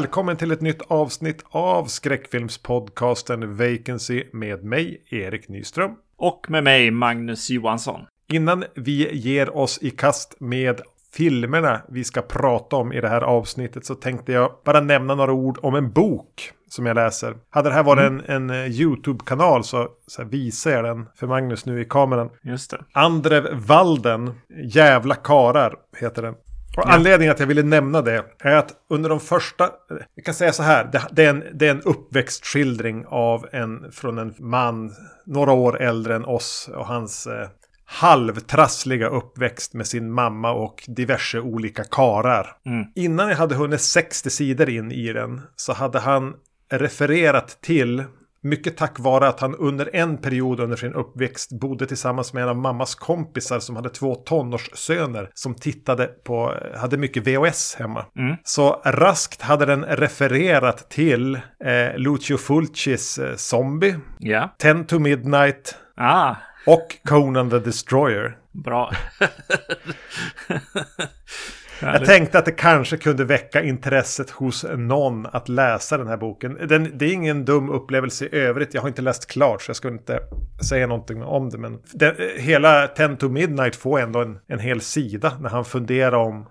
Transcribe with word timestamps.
Välkommen 0.00 0.36
till 0.36 0.50
ett 0.50 0.60
nytt 0.60 0.82
avsnitt 0.88 1.44
av 1.50 1.84
skräckfilmspodcasten 1.84 3.56
Vacancy 3.56 4.24
med 4.32 4.64
mig, 4.64 5.02
Erik 5.10 5.48
Nyström. 5.48 5.90
Och 6.16 6.46
med 6.50 6.64
mig, 6.64 6.90
Magnus 6.90 7.50
Johansson. 7.50 8.00
Innan 8.32 8.64
vi 8.74 9.16
ger 9.16 9.56
oss 9.56 9.78
i 9.82 9.90
kast 9.90 10.40
med 10.40 10.80
filmerna 11.12 11.80
vi 11.88 12.04
ska 12.04 12.22
prata 12.22 12.76
om 12.76 12.92
i 12.92 13.00
det 13.00 13.08
här 13.08 13.20
avsnittet 13.20 13.84
så 13.84 13.94
tänkte 13.94 14.32
jag 14.32 14.52
bara 14.64 14.80
nämna 14.80 15.14
några 15.14 15.32
ord 15.32 15.58
om 15.62 15.74
en 15.74 15.92
bok 15.92 16.52
som 16.68 16.86
jag 16.86 16.94
läser. 16.94 17.36
Hade 17.50 17.68
det 17.68 17.74
här 17.74 17.82
varit 17.82 18.08
mm. 18.08 18.22
en, 18.26 18.50
en 18.50 18.64
eh, 18.64 18.80
YouTube-kanal 18.80 19.64
så, 19.64 19.88
så 20.06 20.24
visar 20.24 20.70
jag 20.70 20.84
den 20.84 21.06
för 21.16 21.26
Magnus 21.26 21.66
nu 21.66 21.80
i 21.80 21.84
kameran. 21.84 22.30
Just 22.42 22.70
det. 22.70 22.84
Andrev 22.92 23.66
Walden, 23.66 24.34
Jävla 24.64 25.14
karar, 25.14 25.74
heter 26.00 26.22
den. 26.22 26.34
Och 26.76 26.82
ja. 26.86 26.92
anledningen 26.92 27.32
att 27.32 27.40
jag 27.40 27.46
ville 27.46 27.62
nämna 27.62 28.02
det 28.02 28.24
är 28.38 28.56
att 28.56 28.72
under 28.90 29.08
de 29.08 29.20
första, 29.20 29.70
jag 30.14 30.24
kan 30.24 30.34
säga 30.34 30.52
så 30.52 30.62
här, 30.62 30.88
det, 30.92 31.02
det, 31.10 31.24
är, 31.24 31.30
en, 31.30 31.44
det 31.54 31.66
är 31.66 31.70
en 31.70 31.82
uppväxtskildring 31.82 33.04
av 33.08 33.46
en, 33.52 33.92
från 33.92 34.18
en 34.18 34.34
man 34.38 34.92
några 35.26 35.52
år 35.52 35.82
äldre 35.82 36.14
än 36.14 36.24
oss 36.24 36.70
och 36.74 36.86
hans 36.86 37.26
eh, 37.26 37.48
halvtrassliga 37.84 39.08
uppväxt 39.08 39.74
med 39.74 39.86
sin 39.86 40.12
mamma 40.12 40.52
och 40.52 40.84
diverse 40.86 41.40
olika 41.40 41.84
karar. 41.84 42.56
Mm. 42.66 42.86
Innan 42.94 43.28
jag 43.28 43.36
hade 43.36 43.54
hunnit 43.54 43.80
60 43.80 44.30
sidor 44.30 44.68
in 44.68 44.92
i 44.92 45.12
den 45.12 45.40
så 45.56 45.72
hade 45.72 45.98
han 45.98 46.34
refererat 46.72 47.58
till 47.62 48.04
mycket 48.42 48.76
tack 48.76 48.98
vare 48.98 49.28
att 49.28 49.40
han 49.40 49.54
under 49.54 49.96
en 49.96 50.18
period 50.18 50.60
under 50.60 50.76
sin 50.76 50.94
uppväxt 50.94 51.60
bodde 51.60 51.86
tillsammans 51.86 52.32
med 52.32 52.42
en 52.42 52.48
av 52.48 52.56
mammas 52.56 52.94
kompisar 52.94 53.60
som 53.60 53.76
hade 53.76 53.88
två 53.88 54.14
tonårssöner 54.14 55.30
som 55.34 55.54
tittade 55.54 56.06
på, 56.06 56.54
hade 56.76 56.96
mycket 56.96 57.26
VHS 57.26 57.76
hemma. 57.78 58.06
Mm. 58.18 58.36
Så 58.44 58.82
raskt 58.84 59.42
hade 59.42 59.66
den 59.66 59.84
refererat 59.84 60.90
till 60.90 61.34
eh, 61.64 61.96
Lucio 61.96 62.36
Fulcis 62.36 63.18
eh, 63.18 63.36
Zombie, 63.36 63.96
yeah. 64.20 64.50
Ten 64.58 64.86
to 64.86 64.98
Midnight 64.98 65.74
ah. 65.96 66.34
och 66.66 66.96
Conan 67.04 67.50
the 67.50 67.58
Destroyer. 67.58 68.36
Bra. 68.52 68.92
Jag 71.80 72.04
tänkte 72.04 72.38
att 72.38 72.44
det 72.44 72.52
kanske 72.52 72.96
kunde 72.96 73.24
väcka 73.24 73.62
intresset 73.62 74.30
hos 74.30 74.66
någon 74.76 75.26
att 75.26 75.48
läsa 75.48 75.98
den 75.98 76.06
här 76.06 76.16
boken. 76.16 76.58
Den, 76.68 76.98
det 76.98 77.04
är 77.04 77.12
ingen 77.12 77.44
dum 77.44 77.70
upplevelse 77.70 78.24
i 78.24 78.36
övrigt. 78.36 78.74
Jag 78.74 78.80
har 78.80 78.88
inte 78.88 79.02
läst 79.02 79.30
klart 79.30 79.62
så 79.62 79.70
jag 79.70 79.76
ska 79.76 79.88
inte 79.88 80.20
säga 80.68 80.86
någonting 80.86 81.22
om 81.22 81.50
det. 81.50 81.58
Men 81.58 81.78
den, 81.92 82.14
hela 82.36 82.86
Ten 82.86 83.16
to 83.16 83.28
Midnight 83.28 83.76
får 83.76 84.00
ändå 84.00 84.22
en, 84.22 84.38
en 84.46 84.58
hel 84.58 84.80
sida 84.80 85.32
när 85.40 85.48
han 85.48 85.64
funderar 85.64 86.12
om 86.12 86.46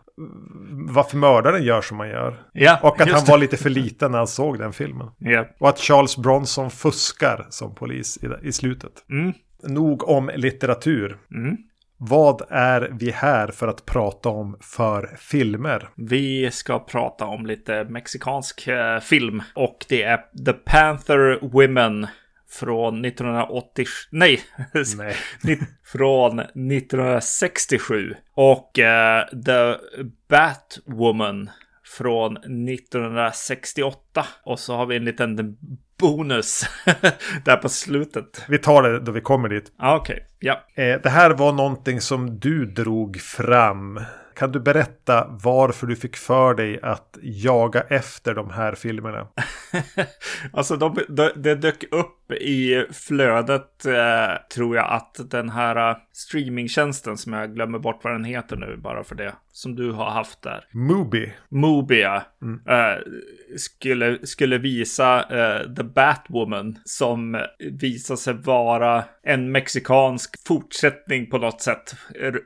varför 0.71 1.17
mördaren 1.17 1.63
gör 1.63 1.81
som 1.81 1.99
han 1.99 2.09
gör. 2.09 2.41
Ja, 2.53 2.79
och 2.83 3.01
att 3.01 3.09
han 3.09 3.25
var 3.25 3.37
lite 3.37 3.57
för 3.57 3.69
liten 3.69 4.11
när 4.11 4.17
han 4.17 4.27
såg 4.27 4.59
den 4.59 4.73
filmen. 4.73 5.07
Ja. 5.17 5.45
Och 5.59 5.69
att 5.69 5.79
Charles 5.79 6.17
Bronson 6.17 6.71
fuskar 6.71 7.47
som 7.49 7.75
polis 7.75 8.19
i, 8.23 8.47
i 8.47 8.51
slutet. 8.51 8.91
Mm. 9.09 9.33
Nog 9.63 10.09
om 10.09 10.31
litteratur. 10.35 11.17
Mm. 11.35 11.57
Vad 12.01 12.41
är 12.49 12.89
vi 12.99 13.11
här 13.11 13.47
för 13.47 13.67
att 13.67 13.85
prata 13.85 14.29
om 14.29 14.57
för 14.61 15.15
filmer? 15.17 15.89
Vi 15.95 16.51
ska 16.51 16.79
prata 16.79 17.25
om 17.25 17.45
lite 17.45 17.83
mexikansk 17.83 18.67
eh, 18.67 18.99
film 18.99 19.43
och 19.55 19.85
det 19.89 20.03
är 20.03 20.17
The 20.45 20.53
Panther 20.53 21.39
Women 21.41 22.07
från 22.49 23.05
1980. 23.05 23.85
Nej, 24.09 24.39
Nej. 24.97 25.15
från 25.83 26.39
1967 26.39 28.15
och 28.33 28.79
uh, 28.79 29.41
The 29.45 29.75
Batwoman 30.29 31.49
från 31.97 32.37
1968 32.37 34.25
och 34.43 34.59
så 34.59 34.75
har 34.75 34.85
vi 34.85 34.95
en 34.95 35.05
liten 35.05 35.57
bonus 35.99 36.65
där 37.45 37.57
på 37.57 37.69
slutet. 37.69 38.43
Vi 38.47 38.57
tar 38.57 38.83
det 38.83 38.99
då 38.99 39.11
vi 39.11 39.21
kommer 39.21 39.49
dit. 39.49 39.71
Ah, 39.77 39.95
Okej, 39.95 40.13
okay. 40.13 40.25
ja. 40.39 40.83
Eh, 40.83 41.01
det 41.01 41.09
här 41.09 41.31
var 41.31 41.53
någonting 41.53 42.01
som 42.01 42.39
du 42.39 42.65
drog 42.65 43.21
fram. 43.21 43.99
Kan 44.35 44.51
du 44.51 44.59
berätta 44.59 45.27
varför 45.29 45.87
du 45.87 45.95
fick 45.95 46.17
för 46.17 46.53
dig 46.53 46.79
att 46.81 47.17
jaga 47.21 47.81
efter 47.81 48.35
de 48.35 48.49
här 48.49 48.75
filmerna? 48.75 49.27
alltså, 50.53 50.75
de, 50.75 50.97
de, 51.09 51.31
det 51.35 51.55
dök 51.55 51.83
upp 51.91 52.31
i 52.31 52.85
flödet, 52.93 53.85
eh, 53.85 54.47
tror 54.53 54.75
jag, 54.75 54.93
att 54.93 55.15
den 55.31 55.49
här 55.49 55.89
uh, 55.91 55.97
streamingtjänsten 56.19 57.17
som 57.17 57.33
jag 57.33 57.55
glömmer 57.55 57.79
bort 57.79 58.03
vad 58.03 58.13
den 58.13 58.23
heter 58.23 58.55
nu, 58.55 58.77
bara 58.77 59.03
för 59.03 59.15
det, 59.15 59.35
som 59.51 59.75
du 59.75 59.91
har 59.91 60.09
haft 60.09 60.41
där. 60.41 60.65
Mubi. 60.71 61.33
Mubi, 61.49 62.01
ja. 62.01 62.23
Mm. 62.41 62.61
Eh, 62.67 62.97
skulle, 63.57 64.27
skulle 64.27 64.57
visa 64.57 65.19
uh, 65.19 65.75
The 65.75 65.83
Batwoman 65.83 66.77
som 66.85 67.45
visar 67.59 68.15
sig 68.15 68.33
vara 68.33 69.03
en 69.23 69.51
mexikansk 69.51 70.47
fortsättning 70.47 71.29
på 71.29 71.37
något 71.37 71.61
sätt 71.61 71.95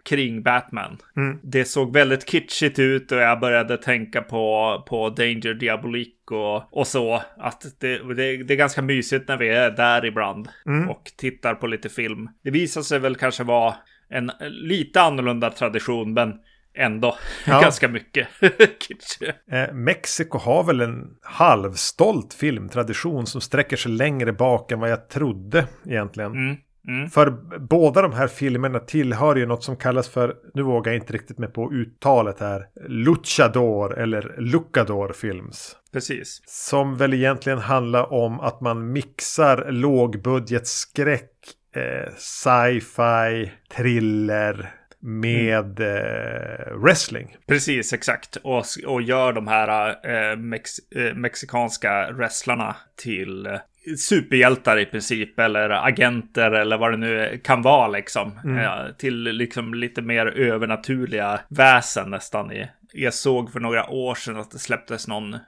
kring 0.05 0.43
Batman. 0.43 0.97
Mm. 1.15 1.39
Det 1.43 1.65
såg 1.65 1.93
väldigt 1.93 2.29
kitschigt 2.29 2.79
ut 2.79 3.11
och 3.11 3.17
jag 3.17 3.39
började 3.39 3.77
tänka 3.77 4.21
på, 4.21 4.83
på 4.87 5.09
Danger 5.09 5.53
Diabolique 5.53 6.22
och, 6.31 6.77
och 6.77 6.87
så. 6.87 7.23
Att 7.37 7.65
det, 7.79 8.13
det, 8.13 8.43
det, 8.43 8.53
är 8.53 8.57
ganska 8.57 8.81
mysigt 8.81 9.27
när 9.27 9.37
vi 9.37 9.49
är 9.49 9.71
där 9.71 10.05
ibland 10.05 10.49
mm. 10.65 10.89
och 10.89 11.11
tittar 11.17 11.55
på 11.55 11.67
lite 11.67 11.89
film. 11.89 12.29
Det 12.43 12.51
visar 12.51 12.81
sig 12.81 12.99
väl 12.99 13.15
kanske 13.15 13.43
vara 13.43 13.75
en 14.09 14.31
lite 14.41 15.01
annorlunda 15.01 15.49
tradition, 15.49 16.13
men 16.13 16.33
ändå 16.75 17.17
ja. 17.47 17.61
ganska 17.61 17.87
mycket 17.87 18.27
eh, 19.51 19.73
Mexiko 19.73 20.37
har 20.37 20.63
väl 20.63 20.81
en 20.81 21.07
halvstolt 21.21 22.33
filmtradition 22.33 23.27
som 23.27 23.41
sträcker 23.41 23.77
sig 23.77 23.91
längre 23.91 24.33
bak 24.33 24.71
än 24.71 24.79
vad 24.79 24.91
jag 24.91 25.09
trodde 25.09 25.67
egentligen. 25.85 26.31
Mm. 26.31 26.55
Mm. 26.87 27.09
För 27.09 27.29
båda 27.59 28.01
de 28.01 28.13
här 28.13 28.27
filmerna 28.27 28.79
tillhör 28.79 29.35
ju 29.35 29.45
något 29.45 29.63
som 29.63 29.75
kallas 29.75 30.09
för, 30.09 30.35
nu 30.53 30.61
vågar 30.61 30.91
jag 30.91 31.01
inte 31.01 31.13
riktigt 31.13 31.37
med 31.37 31.53
på 31.53 31.73
uttalet 31.73 32.39
här, 32.39 32.67
Luchador 32.87 33.99
eller 33.99 34.35
Lucador 34.37 35.13
Films. 35.13 35.75
Precis. 35.93 36.41
Som 36.45 36.97
väl 36.97 37.13
egentligen 37.13 37.59
handlar 37.59 38.13
om 38.13 38.39
att 38.39 38.61
man 38.61 38.91
mixar 38.91 39.71
lågbudget 39.71 40.67
skräck, 40.67 41.31
eh, 41.75 42.13
sci-fi, 42.17 43.51
thriller, 43.75 44.73
med 45.03 45.79
eh, 45.79 46.77
wrestling. 46.77 47.35
Precis, 47.47 47.93
exakt. 47.93 48.35
Och, 48.35 48.65
och 48.85 49.01
gör 49.01 49.33
de 49.33 49.47
här 49.47 49.89
eh, 50.03 50.37
mex 50.37 50.71
eh, 50.95 51.15
mexikanska 51.15 52.11
wrestlarna 52.11 52.75
till 53.03 53.45
eh, 53.45 53.59
superhjältar 53.97 54.79
i 54.79 54.85
princip. 54.85 55.39
Eller 55.39 55.69
agenter 55.69 56.51
eller 56.51 56.77
vad 56.77 56.91
det 56.91 56.97
nu 56.97 57.41
kan 57.43 57.61
vara 57.61 57.87
liksom. 57.87 58.39
Mm. 58.43 58.57
Eh, 58.57 58.93
till 58.97 59.23
liksom 59.23 59.73
lite 59.73 60.01
mer 60.01 60.25
övernaturliga 60.25 61.39
väsen 61.49 62.09
nästan 62.09 62.51
i. 62.51 62.69
Jag 62.93 63.13
såg 63.13 63.51
för 63.51 63.59
några 63.59 63.89
år 63.89 64.15
sedan 64.15 64.37
att 64.37 64.51
det 64.51 64.59
släpptes 64.59 65.07
någon 65.07 65.33
eh, 65.33 65.39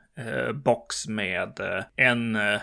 box 0.54 1.08
med 1.08 1.60
eh, 1.60 2.06
en 2.08 2.36
eh, 2.36 2.60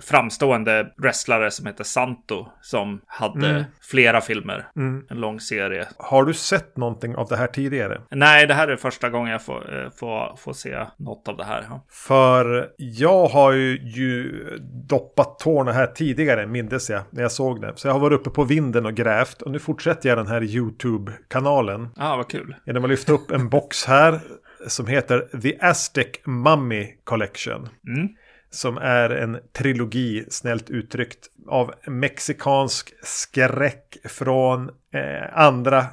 framstående 0.00 0.92
wrestlare 0.96 1.50
som 1.50 1.66
heter 1.66 1.84
Santo 1.84 2.46
som 2.62 3.00
hade 3.06 3.48
mm. 3.48 3.64
flera 3.80 4.20
filmer. 4.20 4.68
Mm. 4.76 5.06
En 5.10 5.20
lång 5.20 5.40
serie. 5.40 5.88
Har 5.96 6.24
du 6.24 6.34
sett 6.34 6.76
någonting 6.76 7.16
av 7.16 7.28
det 7.28 7.36
här 7.36 7.46
tidigare? 7.46 8.00
Nej, 8.10 8.46
det 8.46 8.54
här 8.54 8.68
är 8.68 8.76
första 8.76 9.10
gången 9.10 9.32
jag 9.32 9.42
får, 9.42 9.84
eh, 9.84 9.90
får, 9.90 10.36
får 10.36 10.52
se 10.52 10.86
något 10.96 11.28
av 11.28 11.36
det 11.36 11.44
här. 11.44 11.66
Ja. 11.68 11.84
För 11.90 12.70
jag 12.76 13.26
har 13.26 13.52
ju, 13.52 13.78
ju 13.82 14.42
doppat 14.88 15.38
tårna 15.38 15.72
här 15.72 15.86
tidigare, 15.86 16.46
mindes 16.46 16.90
jag, 16.90 17.02
när 17.10 17.22
jag 17.22 17.32
såg 17.32 17.60
det. 17.60 17.72
Så 17.76 17.88
jag 17.88 17.92
har 17.92 18.00
varit 18.00 18.20
uppe 18.20 18.30
på 18.30 18.44
vinden 18.44 18.86
och 18.86 18.94
grävt 18.94 19.42
och 19.42 19.50
nu 19.50 19.58
fortsätter 19.58 20.08
jag 20.08 20.18
den 20.18 20.26
här 20.26 20.42
YouTube-kanalen. 20.42 21.88
ah, 21.96 22.16
vad 22.16 22.28
kul. 22.28 22.56
Genom 22.66 22.84
att 22.84 22.90
lyfta 22.90 23.12
upp 23.12 23.30
en 23.30 23.48
box 23.48 23.84
här 23.84 24.20
som 24.66 24.86
heter 24.86 25.40
The 25.42 25.58
Aztec 25.60 26.06
Mummy 26.24 26.96
Collection. 27.04 27.68
Mm. 27.86 28.08
Som 28.50 28.78
är 28.78 29.10
en 29.10 29.38
trilogi, 29.52 30.24
snällt 30.28 30.70
uttryckt, 30.70 31.26
av 31.48 31.74
mexikansk 31.86 32.94
skräck 33.02 33.96
från 34.04 34.70
eh, 34.92 35.38
andra 35.38 35.86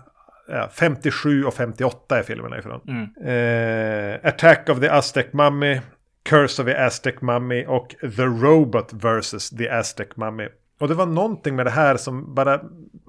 Ja, 0.47 0.69
57 0.73 1.43
och 1.43 1.53
58 1.53 2.19
är 2.19 2.23
filmerna 2.23 2.57
ifrån. 2.57 2.81
Mm. 2.87 3.09
Eh, 3.25 4.19
Attack 4.23 4.69
of 4.69 4.79
the 4.79 4.89
Aztec 4.89 5.25
Mummy, 5.33 5.79
Curse 6.23 6.61
of 6.61 6.67
the 6.67 6.75
Aztec 6.75 7.15
Mummy 7.21 7.65
och 7.65 7.95
The 8.01 8.23
Robot 8.23 8.93
vs. 8.93 9.49
the 9.49 9.69
Aztec 9.69 10.07
Mummy. 10.15 10.47
Och 10.79 10.87
det 10.87 10.93
var 10.93 11.05
någonting 11.05 11.55
med 11.55 11.65
det 11.65 11.69
här 11.69 11.97
som 11.97 12.35
bara... 12.35 12.61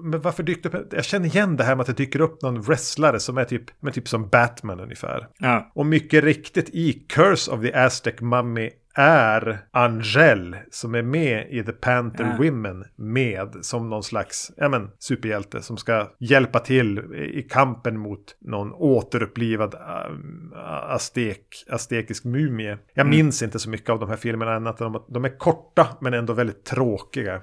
Men 0.05 0.21
varför 0.21 0.43
dyker 0.43 0.69
det 0.69 0.77
upp? 0.77 0.93
Jag 0.93 1.05
känner 1.05 1.25
igen 1.25 1.55
det 1.55 1.63
här 1.63 1.75
med 1.75 1.81
att 1.81 1.87
det 1.87 2.03
dyker 2.03 2.21
upp 2.21 2.41
någon 2.41 2.61
wrestlare 2.61 3.19
som 3.19 3.37
är 3.37 3.43
typ, 3.45 3.63
men 3.79 3.93
typ 3.93 4.07
som 4.07 4.29
Batman 4.29 4.79
ungefär. 4.79 5.27
Ja. 5.39 5.71
Och 5.75 5.85
mycket 5.85 6.23
riktigt 6.23 6.69
i 6.69 6.93
Curse 6.93 7.51
of 7.51 7.61
the 7.61 7.73
Aztec 7.73 8.21
Mummy 8.21 8.69
är 8.97 9.59
Angel 9.71 10.55
som 10.71 10.95
är 10.95 11.01
med 11.01 11.47
i 11.49 11.63
The 11.63 11.71
Panther 11.71 12.23
Ja. 12.23 12.37
Women 12.45 12.85
med 12.95 13.55
som 13.61 13.89
någon 13.89 14.03
slags 14.03 14.51
ja, 14.57 14.69
men, 14.69 14.89
superhjälte 14.99 15.61
som 15.61 15.77
ska 15.77 16.11
hjälpa 16.19 16.59
till 16.59 16.99
i 17.33 17.41
kampen 17.41 17.97
mot 17.99 18.37
någon 18.41 18.71
återupplivad 18.73 19.73
äh, 19.73 20.91
aztek, 20.93 21.45
aztekisk 21.69 22.23
mumie. 22.23 22.77
Jag 22.93 23.05
Mm. 23.05 23.17
minns 23.17 23.41
inte 23.43 23.59
så 23.59 23.69
mycket 23.69 23.89
av 23.89 23.99
de 23.99 24.09
här 24.09 24.17
filmerna 24.17 24.55
annat 24.55 24.81
än 24.81 24.95
att 24.95 25.05
de 25.09 25.25
är 25.25 25.37
korta 25.37 25.87
men 26.01 26.13
ändå 26.13 26.33
väldigt 26.33 26.65
tråkiga. 26.65 27.35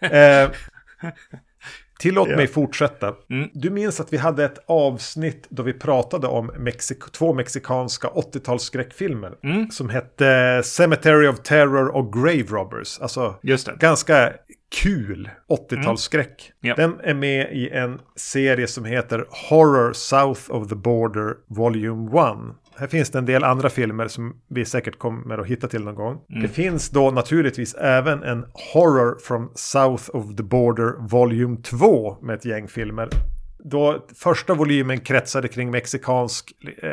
eh, 0.00 0.50
Tillåt 2.00 2.28
Ja. 2.30 2.36
mig 2.36 2.46
fortsätta. 2.46 3.14
Mm. 3.30 3.48
Du 3.52 3.70
minns 3.70 4.00
att 4.00 4.12
vi 4.12 4.16
hade 4.16 4.44
ett 4.44 4.58
avsnitt 4.66 5.46
då 5.50 5.62
vi 5.62 5.72
pratade 5.72 6.26
om 6.26 6.50
Mexik- 6.50 7.10
två 7.12 7.34
mexikanska 7.34 8.08
80-tals 8.08 8.62
skräckfilmer. 8.62 9.32
Mm. 9.42 9.70
Som 9.70 9.88
hette 9.88 10.62
Cemetery 10.64 11.28
of 11.28 11.40
Terror 11.42 11.88
och 11.96 12.12
Grave 12.12 12.42
Robbers. 12.42 13.00
Alltså 13.00 13.34
Just 13.42 13.66
det. 13.66 13.74
ganska 13.78 14.32
kul 14.82 15.30
80-talsskräck. 15.48 16.52
Ja. 16.60 16.74
Den 16.74 17.00
är 17.04 17.14
med 17.14 17.52
i 17.52 17.68
en 17.70 18.00
serie 18.16 18.66
som 18.66 18.84
heter 18.84 19.24
Horror 19.50 19.92
South 19.92 20.40
of 20.50 20.68
the 20.68 20.74
Border 20.74 21.34
Volume 21.46 22.10
1. 22.20 22.56
Här 22.80 22.86
finns 22.86 23.10
det 23.10 23.18
en 23.18 23.26
del 23.26 23.44
andra 23.44 23.68
filmer 23.68 24.08
som 24.08 24.36
vi 24.48 24.64
säkert 24.64 24.98
kommer 24.98 25.38
att 25.38 25.46
hitta 25.46 25.68
till 25.68 25.84
någon 25.84 25.94
gång. 25.94 26.20
Det 26.42 26.48
finns 26.48 26.90
då 26.90 27.10
naturligtvis 27.10 27.74
även 27.74 28.22
en 28.22 28.44
Horror 28.72 29.18
from 29.18 29.52
South 29.54 30.16
of 30.16 30.36
the 30.36 30.42
Border 30.42 31.08
Volume 31.08 31.56
2 31.62 32.16
med 32.22 32.34
ett 32.34 32.44
gäng 32.44 32.68
filmer. 32.68 33.08
Då 33.64 34.06
första 34.14 34.54
volymen 34.54 35.00
kretsade 35.00 35.48
kring 35.48 35.70
mexikansk 35.70 36.52
eh, 36.82 36.88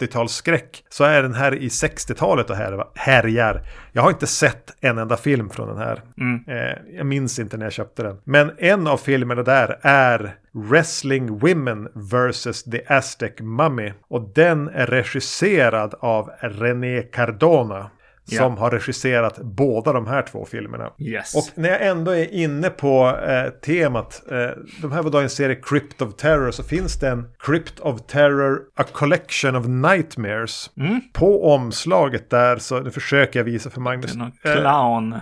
80-talsskräck 0.00 0.82
så 0.88 1.04
är 1.04 1.22
den 1.22 1.34
här 1.34 1.54
i 1.54 1.68
60-talet 1.68 2.50
och 2.50 2.56
här, 2.56 2.84
härjar. 2.94 3.62
Jag 3.92 4.02
har 4.02 4.10
inte 4.10 4.26
sett 4.26 4.76
en 4.80 4.98
enda 4.98 5.16
film 5.16 5.50
från 5.50 5.68
den 5.68 5.78
här. 5.78 6.02
Eh, 6.48 6.96
jag 6.96 7.06
minns 7.06 7.38
inte 7.38 7.56
när 7.56 7.66
jag 7.66 7.72
köpte 7.72 8.02
den. 8.02 8.20
Men 8.24 8.52
en 8.58 8.86
av 8.86 8.96
filmerna 8.96 9.42
där 9.42 9.78
är 9.82 10.36
Wrestling 10.52 11.38
Women 11.38 11.88
vs. 11.94 12.62
The 12.62 12.82
Aztec 12.86 13.32
Mummy. 13.40 13.92
Och 14.08 14.32
den 14.34 14.68
är 14.68 14.86
regisserad 14.86 15.94
av 16.00 16.30
René 16.40 17.02
Cardona. 17.02 17.90
Som 18.36 18.56
har 18.56 18.70
regisserat 18.70 19.38
båda 19.38 19.92
de 19.92 20.06
här 20.06 20.22
två 20.22 20.44
filmerna. 20.44 20.90
Yes. 20.98 21.34
Och 21.34 21.58
när 21.58 21.68
jag 21.68 21.86
ändå 21.86 22.10
är 22.10 22.34
inne 22.34 22.70
på 22.70 23.18
eh, 23.26 23.50
temat. 23.50 24.22
Eh, 24.30 24.36
de 24.82 24.92
här 24.92 25.02
var 25.02 25.10
då 25.10 25.18
en 25.18 25.30
serie 25.30 25.56
Crypt 25.62 26.02
of 26.02 26.16
Terror. 26.16 26.50
Så 26.50 26.62
finns 26.62 26.98
det 26.98 27.08
en 27.08 27.28
Crypt 27.38 27.80
of 27.80 28.00
Terror 28.06 28.60
A 28.76 28.84
Collection 28.92 29.56
of 29.56 29.66
Nightmares. 29.66 30.70
Mm. 30.76 31.00
På 31.12 31.54
omslaget 31.54 32.30
där 32.30 32.56
så 32.56 32.80
nu 32.80 32.90
försöker 32.90 33.38
jag 33.40 33.44
visa 33.44 33.70
för 33.70 33.80
Magnus. 33.80 34.14
Någon 34.14 34.32
Eh, 34.44 34.52
clown. 34.60 35.18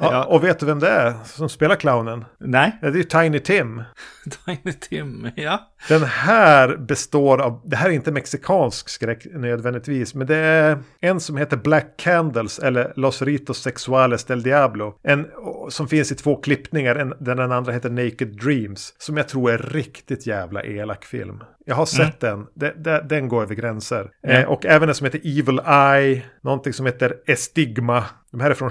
Ja, 0.00 0.24
och 0.24 0.44
vet 0.44 0.58
du 0.58 0.66
vem 0.66 0.78
det 0.78 0.88
är 0.88 1.14
som 1.24 1.48
spelar 1.48 1.76
clownen? 1.76 2.24
Nej, 2.38 2.78
det 2.80 2.86
är 2.86 3.22
Tiny 3.22 3.38
Tim. 3.38 3.82
Tiny 4.46 4.72
Tim. 4.72 5.30
Ja. 5.36 5.70
Den 5.88 6.02
här 6.02 6.76
består 6.76 7.40
av, 7.40 7.62
det 7.64 7.76
här 7.76 7.88
är 7.88 7.92
inte 7.92 8.12
mexikansk 8.12 8.88
skräck 8.88 9.26
nödvändigtvis, 9.34 10.14
men 10.14 10.26
det 10.26 10.36
är 10.36 10.78
en 11.00 11.20
som 11.20 11.36
heter 11.36 11.56
Black 11.56 11.94
Candles 11.96 12.58
eller 12.58 12.92
Los 12.96 13.22
Ritos 13.22 13.62
Sexuales 13.62 14.24
del 14.24 14.42
Diablo. 14.42 14.98
En 15.02 15.26
som 15.68 15.88
finns 15.88 16.12
i 16.12 16.14
två 16.14 16.36
klippningar, 16.36 16.96
en, 16.96 17.14
den 17.20 17.52
andra 17.52 17.72
heter 17.72 17.90
Naked 17.90 18.36
Dreams, 18.36 18.94
som 18.98 19.16
jag 19.16 19.28
tror 19.28 19.50
är 19.50 19.58
riktigt 19.58 20.26
jävla 20.26 20.62
elak 20.62 21.04
film. 21.04 21.42
Jag 21.64 21.74
har 21.74 21.86
sett 21.86 22.20
den, 22.20 22.46
det, 22.54 22.74
det, 22.76 23.06
den 23.08 23.28
går 23.28 23.42
över 23.42 23.54
gränser. 23.54 24.10
Eh, 24.22 24.44
och 24.44 24.66
även 24.66 24.88
en 24.88 24.94
som 24.94 25.04
heter 25.04 25.20
Evil 25.24 25.60
Eye, 25.66 26.22
någonting 26.40 26.72
som 26.72 26.86
heter 26.86 27.16
Estigma. 27.26 28.04
De 28.30 28.40
här 28.40 28.50
är 28.50 28.54
från 28.54 28.70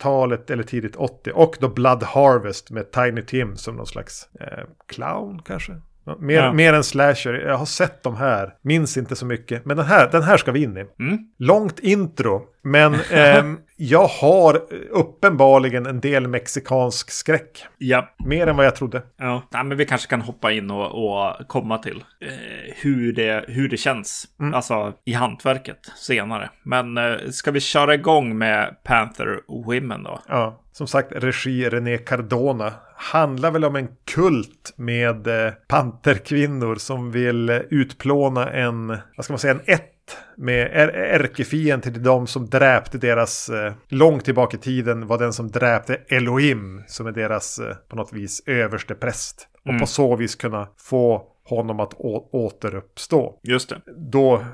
70-talet 0.00 0.50
eller 0.50 0.62
tidigt 0.62 0.96
80. 0.96 1.30
Och 1.34 1.56
då 1.60 1.68
Blood 1.68 2.02
Harvest 2.02 2.70
med 2.70 2.90
Tiny 2.92 3.22
Tim 3.22 3.56
som 3.56 3.76
någon 3.76 3.86
slags 3.86 4.28
eh, 4.40 4.64
clown 4.88 5.42
kanske. 5.44 5.72
Mer, 6.18 6.34
Ja. 6.34 6.52
mer 6.52 6.72
än 6.72 6.84
slasher. 6.84 7.32
Jag 7.34 7.56
har 7.56 7.66
sett 7.66 8.02
de 8.02 8.16
här. 8.16 8.54
Minns 8.62 8.96
inte 8.96 9.16
så 9.16 9.26
mycket. 9.26 9.64
Men 9.64 9.76
den 9.76 9.86
här, 9.86 10.08
den 10.12 10.22
här 10.22 10.36
ska 10.36 10.52
vi 10.52 10.62
in 10.62 10.76
i. 10.76 10.86
Mm. 11.00 11.18
Långt 11.38 11.78
intro. 11.78 12.42
Men 12.62 12.94
ehm, 13.10 13.58
jag 13.82 14.06
har 14.06 14.62
uppenbarligen 14.90 15.86
en 15.86 16.00
del 16.00 16.28
mexikansk 16.28 17.10
skräck. 17.10 17.66
Ja. 17.78 18.14
Mer 18.24 18.46
än 18.46 18.56
vad 18.56 18.66
jag 18.66 18.76
trodde. 18.76 19.02
Ja, 19.18 19.42
Nej, 19.50 19.64
men 19.64 19.78
vi 19.78 19.86
kanske 19.86 20.08
kan 20.08 20.20
hoppa 20.20 20.52
in 20.52 20.70
och, 20.70 20.86
och 20.86 21.48
komma 21.48 21.78
till 21.78 22.04
eh, 22.20 22.74
hur, 22.76 23.12
det, 23.12 23.44
hur 23.48 23.68
det 23.68 23.76
känns. 23.76 24.24
Alltså 24.54 24.92
i 25.04 25.12
hantverket 25.12 25.78
senare. 25.96 26.50
Men 26.62 26.98
eh, 26.98 27.16
ska 27.30 27.50
vi 27.50 27.60
köra 27.60 27.94
igång 27.94 28.38
med 28.38 28.76
Panther 28.84 29.40
Women 29.66 30.02
då? 30.02 30.20
Ja, 30.28 30.60
som 30.72 30.86
sagt, 30.86 31.12
regi 31.12 31.68
René 31.68 31.98
Cardona. 31.98 32.72
Handlar 32.96 33.50
väl 33.50 33.64
om 33.64 33.76
en 33.76 33.88
kult 34.14 34.74
med 34.76 35.26
eh, 35.26 35.52
panterkvinnor 35.68 36.74
som 36.74 37.10
vill 37.10 37.48
eh, 37.48 37.56
utplåna 37.56 38.50
en, 38.50 38.86
vad 39.16 39.24
ska 39.24 39.32
man 39.32 39.38
säga, 39.38 39.54
en 39.54 39.74
ett 39.74 39.99
med 40.36 40.60
är- 40.72 40.88
ärkefienden 41.20 41.80
till 41.94 42.02
de 42.02 42.26
som 42.26 42.46
dräpte 42.50 42.98
deras, 42.98 43.48
eh, 43.48 43.72
långt 43.88 44.24
tillbaka 44.24 44.56
i 44.56 44.60
tiden 44.60 45.06
var 45.06 45.18
den 45.18 45.32
som 45.32 45.50
dräpte 45.50 46.00
Elohim, 46.08 46.82
som 46.86 47.06
är 47.06 47.12
deras 47.12 47.58
eh, 47.58 47.74
på 47.88 47.96
något 47.96 48.12
vis 48.12 48.42
överste 48.46 48.94
präst. 48.94 49.46
Och 49.64 49.78
på 49.80 49.86
så 49.86 50.16
vis 50.16 50.34
kunna 50.34 50.68
få 50.78 51.26
honom 51.44 51.80
att 51.80 51.94
återuppstå. 52.32 53.38
Just 53.42 53.68
det. 53.68 53.80
Då 53.96 54.44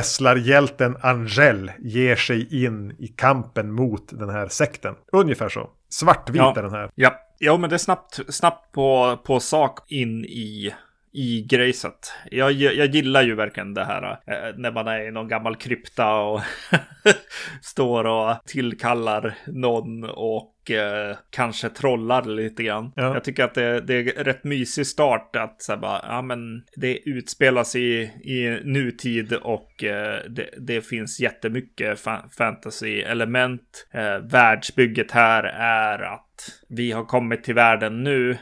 wrestlarhjälten 0.00 0.96
Angel 1.00 1.70
ger 1.78 2.16
sig 2.16 2.64
in 2.64 2.96
i 2.98 3.06
kampen 3.08 3.72
mot 3.72 4.18
den 4.18 4.30
här 4.30 4.48
sekten. 4.48 4.94
Ungefär 5.12 5.48
så. 5.48 5.70
Svartvit 5.88 6.36
Ja. 6.36 6.54
är 6.56 6.62
den 6.62 6.72
här. 6.72 6.90
Ja, 6.94 7.14
ja 7.38 7.56
men 7.56 7.70
det 7.70 7.76
är 7.76 7.78
snabbt, 7.78 8.20
snabbt 8.28 8.72
på, 8.72 9.18
på 9.26 9.40
sak 9.40 9.78
in 9.92 10.24
i, 10.24 10.74
i 11.16 11.46
grejset. 11.48 12.12
Jag, 12.30 12.52
jag 12.52 12.86
gillar 12.86 13.22
ju 13.22 13.34
verkligen 13.34 13.74
det 13.74 13.84
här 13.84 14.02
eh, 14.26 14.56
när 14.56 14.72
man 14.72 14.88
är 14.88 15.08
i 15.08 15.10
någon 15.10 15.28
gammal 15.28 15.56
krypta 15.56 16.14
och 16.14 16.40
står 17.62 18.04
och 18.04 18.36
tillkallar 18.46 19.34
någon 19.46 20.04
och 20.04 20.70
eh, 20.70 21.16
kanske 21.30 21.68
trollar 21.68 22.24
lite 22.24 22.62
grann. 22.62 22.92
Ja. 22.96 23.14
Jag 23.14 23.24
tycker 23.24 23.44
att 23.44 23.54
det, 23.54 23.80
det 23.80 23.94
är 23.94 24.24
rätt 24.24 24.44
mysig 24.44 24.86
start 24.86 25.36
att 25.36 25.62
så 25.62 25.76
bara, 25.76 26.00
ja 26.02 26.22
men 26.22 26.62
det 26.76 27.08
utspelas 27.08 27.76
i, 27.76 28.12
i 28.24 28.60
nutid 28.64 29.32
och 29.32 29.84
eh, 29.84 30.20
det, 30.28 30.48
det 30.58 30.80
finns 30.80 31.20
jättemycket 31.20 31.98
fa- 32.04 32.28
fantasy-element. 32.38 33.86
Eh, 33.92 34.18
världsbygget 34.18 35.10
här 35.10 35.44
är 35.58 35.98
att 35.98 36.62
vi 36.68 36.92
har 36.92 37.04
kommit 37.04 37.44
till 37.44 37.54
världen 37.54 38.02
nu. 38.02 38.38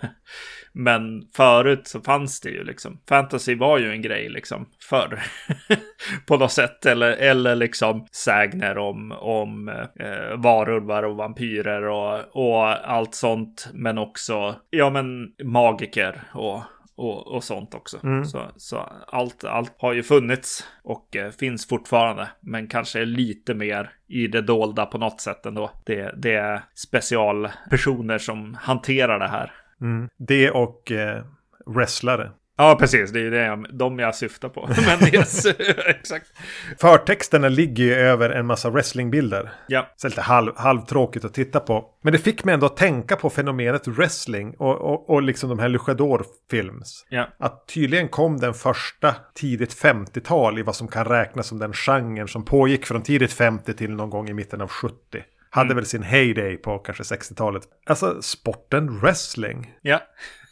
Men 0.78 1.22
förut 1.36 1.86
så 1.86 2.00
fanns 2.00 2.40
det 2.40 2.50
ju 2.50 2.64
liksom. 2.64 3.00
Fantasy 3.08 3.54
var 3.54 3.78
ju 3.78 3.90
en 3.90 4.02
grej 4.02 4.28
liksom 4.28 4.66
förr. 4.80 5.22
på 6.26 6.36
något 6.36 6.52
sätt. 6.52 6.86
Eller, 6.86 7.12
eller 7.12 7.54
liksom 7.54 8.06
sägner 8.12 8.78
om, 8.78 9.12
om 9.12 9.68
eh, 9.68 10.36
varulvar 10.36 11.02
och 11.02 11.16
vampyrer 11.16 11.82
och, 11.82 12.20
och 12.32 12.90
allt 12.90 13.14
sånt. 13.14 13.68
Men 13.74 13.98
också, 13.98 14.54
ja 14.70 14.90
men 14.90 15.28
magiker 15.44 16.22
och, 16.34 16.62
och, 16.96 17.26
och 17.26 17.44
sånt 17.44 17.74
också. 17.74 17.98
Så, 18.24 18.42
så 18.56 18.76
allt, 19.06 19.44
allt 19.44 19.74
har 19.78 19.92
ju 19.92 20.02
funnits 20.02 20.64
och 20.82 21.16
eh, 21.16 21.30
finns 21.30 21.68
fortfarande. 21.68 22.28
Men 22.40 22.68
kanske 22.68 23.04
lite 23.04 23.54
mer 23.54 23.90
i 24.08 24.26
det 24.26 24.42
dolda 24.42 24.86
på 24.86 24.98
något 24.98 25.20
sätt 25.20 25.46
ändå. 25.46 25.70
Det, 25.86 26.14
det 26.16 26.34
är 26.34 26.64
specialpersoner 26.74 28.18
som 28.18 28.54
hanterar 28.54 29.18
det 29.18 29.28
här. 29.28 29.52
Mm. 29.80 30.08
Det 30.18 30.50
och 30.50 30.92
eh, 30.92 31.22
wrestlare. 31.66 32.30
Ja, 32.58 32.76
precis. 32.80 33.10
Det 33.12 33.20
är 33.20 33.30
det 33.30 33.44
jag, 33.44 33.66
de 33.78 33.98
jag 33.98 34.14
syftar 34.14 34.48
på. 34.48 34.68
Men 35.00 35.14
yes, 35.14 35.46
exakt. 35.86 36.26
Förtexterna 36.80 37.48
ligger 37.48 37.84
ju 37.84 37.94
över 37.94 38.30
en 38.30 38.46
massa 38.46 38.70
wrestlingbilder. 38.70 39.50
Ja, 39.68 39.92
Så 39.96 40.08
lite 40.08 40.20
halv, 40.20 40.52
halvtråkigt 40.56 41.24
att 41.24 41.34
titta 41.34 41.60
på. 41.60 41.84
Men 42.02 42.12
det 42.12 42.18
fick 42.18 42.44
mig 42.44 42.54
ändå 42.54 42.66
att 42.66 42.76
tänka 42.76 43.16
på 43.16 43.30
fenomenet 43.30 43.88
wrestling 43.88 44.54
och, 44.58 44.76
och, 44.76 45.10
och 45.10 45.22
liksom 45.22 45.48
de 45.50 45.58
här 45.58 45.68
Luchador-films. 45.68 47.06
ja, 47.08 47.28
Att 47.38 47.68
tydligen 47.68 48.08
kom 48.08 48.36
den 48.40 48.54
första 48.54 49.14
tidigt 49.34 49.82
50-tal 49.82 50.58
i 50.58 50.62
vad 50.62 50.76
som 50.76 50.88
kan 50.88 51.04
räknas 51.04 51.46
som 51.46 51.58
den 51.58 51.72
genren 51.72 52.28
som 52.28 52.44
pågick 52.44 52.86
från 52.86 53.02
tidigt 53.02 53.32
50 53.32 53.74
till 53.74 53.90
någon 53.90 54.10
gång 54.10 54.28
i 54.28 54.34
mitten 54.34 54.60
av 54.60 54.68
70. 54.68 54.96
Hade 55.56 55.74
väl 55.74 55.86
sin 55.86 56.02
heyday 56.02 56.56
på 56.56 56.78
kanske 56.78 57.02
60-talet. 57.02 57.62
Alltså 57.86 58.22
sporten 58.22 59.00
wrestling. 59.00 59.74
ja, 59.82 60.00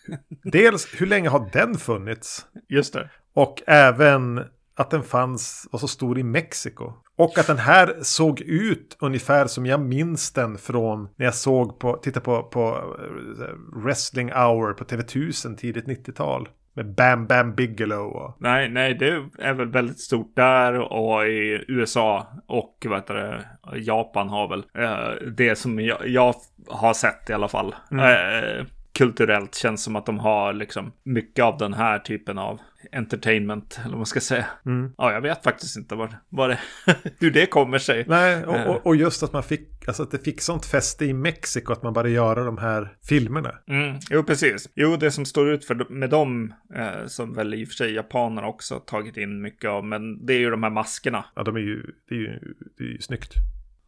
Dels 0.42 0.88
hur 1.00 1.06
länge 1.06 1.28
har 1.28 1.50
den 1.52 1.78
funnits? 1.78 2.46
just 2.68 2.92
det. 2.92 3.10
Och 3.34 3.62
även 3.66 4.44
att 4.76 4.90
den 4.90 5.02
fanns, 5.02 5.68
var 5.72 5.78
så 5.78 5.88
stor 5.88 6.18
i 6.18 6.22
Mexiko. 6.22 6.92
Och 7.16 7.38
att 7.38 7.46
den 7.46 7.58
här 7.58 7.98
såg 8.02 8.40
ut 8.40 8.96
ungefär 9.00 9.46
som 9.46 9.66
jag 9.66 9.80
minns 9.80 10.32
den 10.32 10.58
från 10.58 11.08
när 11.16 11.24
jag 11.24 11.34
såg 11.34 11.78
på, 11.78 11.96
tittade 11.96 12.24
på, 12.24 12.42
på 12.42 12.96
eh, 13.40 13.82
Wrestling 13.84 14.32
Hour 14.32 14.72
på 14.72 14.84
TV1000 14.84 15.56
tidigt 15.56 15.84
90-tal. 15.84 16.48
Med 16.74 16.94
Bam 16.94 17.26
Bam 17.26 17.54
Bigelow. 17.54 18.16
Och... 18.16 18.36
Nej, 18.40 18.68
nej, 18.68 18.94
det 18.94 19.24
är 19.38 19.54
väl 19.54 19.68
väldigt 19.68 20.00
stort 20.00 20.36
där 20.36 20.74
och 20.74 21.26
i 21.26 21.64
USA 21.68 22.26
och 22.46 22.86
vad 22.88 22.98
heter 22.98 23.14
det, 23.14 23.44
Japan 23.78 24.28
har 24.28 24.48
väl 24.48 24.64
eh, 24.78 25.28
det 25.36 25.56
som 25.56 25.80
jag, 25.80 26.08
jag, 26.08 26.34
har 26.68 26.94
sett 26.94 27.30
i 27.30 27.32
alla 27.32 27.48
fall. 27.48 27.74
Mm. 27.90 28.04
Eh, 28.04 28.66
kulturellt 28.92 29.54
känns 29.54 29.84
som 29.84 29.96
att 29.96 30.06
de 30.06 30.18
har 30.18 30.52
liksom 30.52 30.92
mycket 31.02 31.44
av 31.44 31.58
den 31.58 31.74
här 31.74 31.98
typen 31.98 32.38
av 32.38 32.60
entertainment, 32.92 33.78
eller 33.80 33.90
vad 33.90 33.98
man 33.98 34.06
ska 34.06 34.20
säga. 34.20 34.46
Mm. 34.66 34.92
Ja, 34.98 35.12
jag 35.12 35.20
vet 35.20 35.44
faktiskt 35.44 35.76
inte 35.76 35.94
vad, 35.94 36.14
vad 36.28 36.50
det, 36.50 36.58
hur 37.18 37.30
det 37.30 37.46
kommer 37.46 37.78
sig. 37.78 38.04
Nej, 38.08 38.44
och, 38.44 38.66
och, 38.66 38.86
och, 38.86 38.96
just 38.96 39.22
att 39.22 39.32
man 39.32 39.42
fick, 39.42 39.88
alltså 39.88 40.02
att 40.02 40.10
det 40.10 40.18
fick 40.18 40.40
sånt 40.40 40.66
fäste 40.66 41.04
i 41.04 41.12
Mexiko 41.12 41.72
att 41.72 41.82
man 41.82 41.92
bara 41.92 42.08
göra 42.08 42.44
de 42.44 42.58
här 42.58 42.96
filmerna. 43.08 43.54
Mm. 43.68 43.96
Jo, 44.10 44.22
precis. 44.22 44.68
Jo, 44.74 44.96
det 44.96 45.10
som 45.10 45.24
står 45.24 45.50
ut 45.50 45.64
för 45.64 45.92
med 45.92 46.10
dem, 46.10 46.54
eh, 46.74 47.06
som 47.06 47.34
väl 47.34 47.54
i 47.54 47.64
och 47.64 47.68
för 47.68 47.74
sig 47.74 47.94
japanerna 47.94 48.46
också 48.46 48.78
tagit 48.78 49.16
in 49.16 49.42
mycket 49.42 49.70
av, 49.70 49.84
men 49.84 50.26
det 50.26 50.34
är 50.34 50.38
ju 50.38 50.50
de 50.50 50.62
här 50.62 50.70
maskerna. 50.70 51.24
Ja, 51.34 51.42
de 51.42 51.56
är 51.56 51.60
ju, 51.60 51.82
det 52.08 52.14
är 52.14 52.18
ju, 52.18 52.54
det 52.78 52.84
är 52.84 52.88
ju 52.88 53.00
snyggt. 53.00 53.34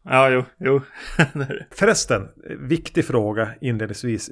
Ja, 0.09 0.29
jo, 0.29 0.43
jo. 0.57 0.81
Förresten, 1.71 2.27
viktig 2.59 3.05
fråga 3.05 3.49
inledningsvis. 3.61 4.29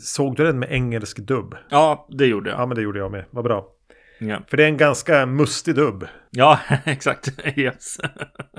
Såg 0.00 0.36
du 0.36 0.44
den 0.44 0.58
med 0.58 0.72
engelsk 0.72 1.18
dubb? 1.18 1.54
Ja, 1.68 2.08
det 2.10 2.26
gjorde 2.26 2.50
jag. 2.50 2.60
Ja, 2.60 2.66
men 2.66 2.74
det 2.74 2.82
gjorde 2.82 2.98
jag 2.98 3.10
med. 3.10 3.24
Vad 3.30 3.44
bra. 3.44 3.68
Ja. 4.28 4.42
För 4.48 4.56
det 4.56 4.64
är 4.64 4.68
en 4.68 4.76
ganska 4.76 5.26
mustig 5.26 5.74
dubb. 5.74 6.06
Ja, 6.30 6.58
exakt. 6.84 7.28
Yes. 7.56 7.96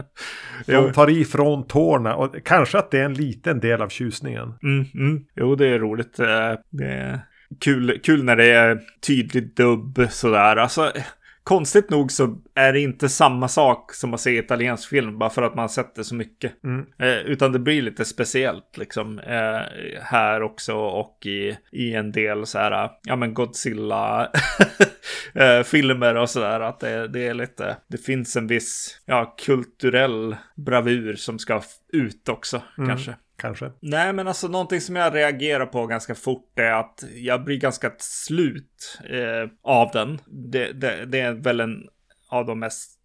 De 0.65 0.93
tar 0.93 1.09
ifrån 1.09 1.67
tårna 1.67 2.15
och 2.15 2.35
kanske 2.45 2.77
att 2.77 2.91
det 2.91 2.99
är 2.99 3.05
en 3.05 3.13
liten 3.13 3.59
del 3.59 3.81
av 3.81 3.89
tjusningen. 3.89 4.53
Mm, 4.63 4.85
mm. 4.93 5.23
Jo, 5.35 5.55
det 5.55 5.67
är 5.67 5.79
roligt. 5.79 6.19
Eh, 6.19 6.53
det 6.69 6.85
är 6.85 7.19
kul, 7.59 7.99
kul 8.03 8.23
när 8.23 8.35
det 8.35 8.51
är 8.51 8.79
tydlig 9.07 9.55
dubb 9.55 10.07
sådär. 10.09 10.55
Alltså, 10.55 10.91
konstigt 11.43 11.89
nog 11.89 12.11
så 12.11 12.37
är 12.55 12.73
det 12.73 12.79
inte 12.79 13.09
samma 13.09 13.47
sak 13.47 13.93
som 13.93 14.13
att 14.13 14.21
se 14.21 14.37
italiensk 14.37 14.89
film 14.89 15.19
bara 15.19 15.29
för 15.29 15.41
att 15.41 15.55
man 15.55 15.69
sett 15.69 15.95
det 15.95 16.03
så 16.03 16.15
mycket. 16.15 16.63
Mm. 16.63 16.85
Eh, 16.99 17.17
utan 17.17 17.51
det 17.51 17.59
blir 17.59 17.81
lite 17.81 18.05
speciellt 18.05 18.77
liksom 18.77 19.19
eh, 19.19 19.61
här 20.01 20.41
också 20.41 20.73
och 20.75 21.25
i, 21.25 21.57
i 21.71 21.93
en 21.93 22.11
del 22.11 22.45
så 22.45 22.57
här, 22.57 22.89
ja 23.03 23.15
men 23.15 23.33
Godzilla 23.33 24.31
eh, 25.33 25.63
filmer 25.63 26.15
och 26.15 26.29
sådär. 26.29 26.59
Att 26.59 26.79
det, 26.79 27.07
det 27.07 27.27
är 27.27 27.33
lite, 27.33 27.77
det 27.87 27.97
finns 27.97 28.35
en 28.35 28.47
viss, 28.47 29.01
ja, 29.05 29.35
kulturell 29.45 30.35
bravur 30.55 31.15
som 31.15 31.39
ska 31.39 31.61
ut 31.93 32.29
också 32.29 32.61
mm. 32.77 32.89
kanske 32.89 33.15
kanske? 33.43 33.71
Nej, 33.79 34.13
men 34.13 34.27
alltså 34.27 34.47
någonting 34.47 34.81
som 34.81 34.95
jag 34.95 35.15
reagerar 35.15 35.65
på 35.65 35.87
ganska 35.87 36.15
fort 36.15 36.59
är 36.59 36.71
att 36.71 37.03
jag 37.15 37.43
blir 37.43 37.57
ganska 37.57 37.91
slut 37.97 38.99
eh, 39.09 39.49
av 39.63 39.89
den. 39.93 40.19
Det, 40.25 40.71
det, 40.71 41.05
det, 41.05 41.19
är 41.19 41.33
väl 41.33 41.59
en 41.59 41.87
av 42.29 42.45
de 42.45 42.59
mest 42.59 42.99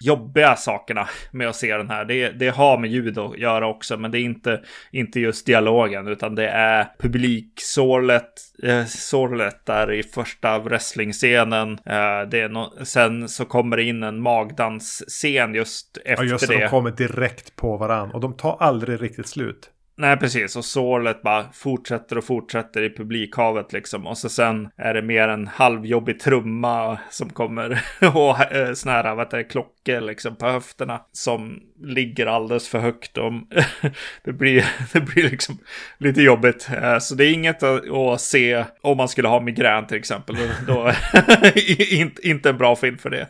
jobbiga 0.00 0.56
sakerna 0.56 1.08
med 1.30 1.48
att 1.48 1.56
se 1.56 1.76
den 1.76 1.90
här. 1.90 2.04
Det, 2.04 2.30
det 2.30 2.48
har 2.48 2.78
med 2.78 2.90
ljud 2.90 3.18
att 3.18 3.38
göra 3.38 3.66
också, 3.66 3.96
men 3.96 4.10
det 4.10 4.18
är 4.18 4.22
inte, 4.22 4.60
inte 4.90 5.20
just 5.20 5.46
dialogen, 5.46 6.08
utan 6.08 6.34
det 6.34 6.48
är 6.48 6.86
publiksålet 6.98 8.32
eh, 8.62 8.84
sorlet 8.84 9.66
där 9.66 9.92
i 9.92 10.02
första 10.02 10.58
wrestlingscenen. 10.58 11.72
Eh, 11.72 12.28
det 12.30 12.40
är 12.40 12.48
no 12.48 12.84
sen 12.84 13.28
så 13.28 13.44
kommer 13.44 13.76
det 13.76 13.82
in 13.82 14.02
en 14.02 14.22
magdansscen 14.22 15.54
just 15.54 15.98
efter 16.04 16.24
ja, 16.24 16.30
just 16.30 16.48
det. 16.48 16.60
De 16.60 16.68
kommer 16.68 16.90
direkt 16.90 17.56
på 17.56 17.76
varandra 17.76 18.14
och 18.14 18.20
de 18.20 18.36
tar 18.36 18.56
aldrig 18.60 19.02
riktigt 19.02 19.28
slut. 19.28 19.70
Nej, 19.98 20.16
precis. 20.16 20.56
Och 20.56 20.64
sålet 20.64 21.22
bara 21.22 21.44
fortsätter 21.52 22.18
och 22.18 22.24
fortsätter 22.24 22.82
i 22.82 22.96
publikhavet 22.96 23.72
liksom. 23.72 24.06
Och 24.06 24.18
så 24.18 24.28
sen 24.28 24.68
är 24.76 24.94
det 24.94 25.02
mer 25.02 25.28
en 25.28 25.46
halvjobbig 25.46 26.20
trumma 26.20 26.98
som 27.10 27.30
kommer 27.30 27.82
och 28.14 28.52
eh, 28.52 28.72
sån 28.72 28.92
här, 28.92 29.14
vad 29.14 29.26
heter 29.26 29.36
det, 29.36 29.44
klockor 29.44 30.00
liksom 30.00 30.36
på 30.36 30.46
höfterna 30.46 31.00
som 31.12 31.60
ligger 31.82 32.26
alldeles 32.26 32.68
för 32.68 32.78
högt. 32.78 33.18
Om 33.18 33.48
det, 34.24 34.32
blir, 34.32 34.66
det 34.92 35.00
blir 35.00 35.30
liksom 35.30 35.58
lite 35.98 36.22
jobbigt. 36.22 36.68
Eh, 36.82 36.98
så 36.98 37.14
det 37.14 37.24
är 37.24 37.32
inget 37.32 37.62
att, 37.62 37.90
att 37.90 38.20
se 38.20 38.64
om 38.82 38.96
man 38.96 39.08
skulle 39.08 39.28
ha 39.28 39.40
migrän 39.40 39.86
till 39.86 39.98
exempel. 39.98 40.36
Då, 40.66 40.92
inte, 41.90 42.28
inte 42.28 42.48
en 42.48 42.58
bra 42.58 42.76
film 42.76 42.98
för 42.98 43.10
det. 43.10 43.28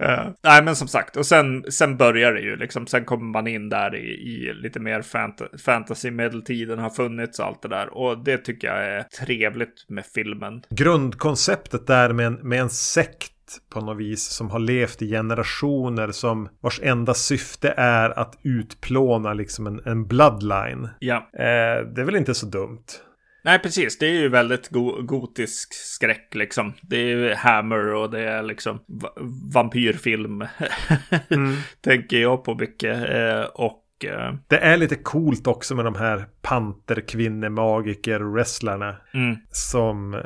Uh, 0.00 0.28
nej, 0.42 0.62
men 0.64 0.76
som 0.76 0.88
sagt, 0.88 1.16
och 1.16 1.26
sen, 1.26 1.64
sen 1.72 1.96
börjar 1.96 2.32
det 2.32 2.40
ju 2.40 2.56
liksom. 2.56 2.86
Sen 2.86 3.04
kommer 3.04 3.24
man 3.24 3.46
in 3.46 3.68
där 3.68 3.94
i, 3.94 4.08
i 4.08 4.54
lite 4.54 4.80
mer 4.80 5.02
fant 5.02 5.42
fantasy, 5.64 6.10
medeltiden 6.10 6.78
har 6.78 6.90
funnits 6.90 7.38
och 7.38 7.46
allt 7.46 7.62
det 7.62 7.68
där. 7.68 7.98
Och 7.98 8.24
det 8.24 8.38
tycker 8.38 8.68
jag 8.68 8.84
är 8.84 9.02
trevligt 9.02 9.84
med 9.88 10.06
filmen. 10.06 10.62
Grundkonceptet 10.70 11.86
där 11.86 12.12
med 12.12 12.26
en, 12.26 12.34
med 12.34 12.60
en 12.60 12.70
sekt 12.70 13.32
på 13.72 13.80
något 13.80 13.98
vis 13.98 14.22
som 14.22 14.50
har 14.50 14.58
levt 14.58 15.02
i 15.02 15.08
generationer 15.08 16.12
som 16.12 16.48
vars 16.60 16.80
enda 16.82 17.14
syfte 17.14 17.74
är 17.76 18.18
att 18.18 18.38
utplåna 18.42 19.32
liksom 19.32 19.66
en, 19.66 19.80
en 19.84 20.06
bloodline. 20.06 20.88
Ja. 20.98 21.16
Eh, 21.16 21.86
det 21.94 22.00
är 22.00 22.04
väl 22.04 22.16
inte 22.16 22.34
så 22.34 22.46
dumt. 22.46 22.84
Nej, 23.42 23.58
precis. 23.58 23.98
Det 23.98 24.06
är 24.06 24.20
ju 24.20 24.28
väldigt 24.28 24.68
go 24.68 25.02
gotisk 25.02 25.74
skräck 25.74 26.34
liksom. 26.34 26.72
Det 26.82 26.96
är 26.96 27.06
ju 27.06 27.34
Hammer 27.34 27.94
och 27.94 28.10
det 28.10 28.20
är 28.20 28.42
liksom 28.42 28.78
vampyrfilm. 29.54 30.40
mm. 31.28 31.56
Tänker 31.80 32.18
jag 32.18 32.44
på 32.44 32.54
mycket. 32.54 33.10
Eh, 33.10 33.42
och 33.42 34.04
eh, 34.04 34.34
det 34.48 34.58
är 34.58 34.76
lite 34.76 34.96
coolt 34.96 35.46
också 35.46 35.74
med 35.74 35.84
de 35.84 35.94
här 35.94 36.24
panterkvinnemagiker 36.42 38.20
wrestlarna. 38.20 38.96
Mm. 39.14 39.36
Som 39.50 40.14
eh, 40.14 40.20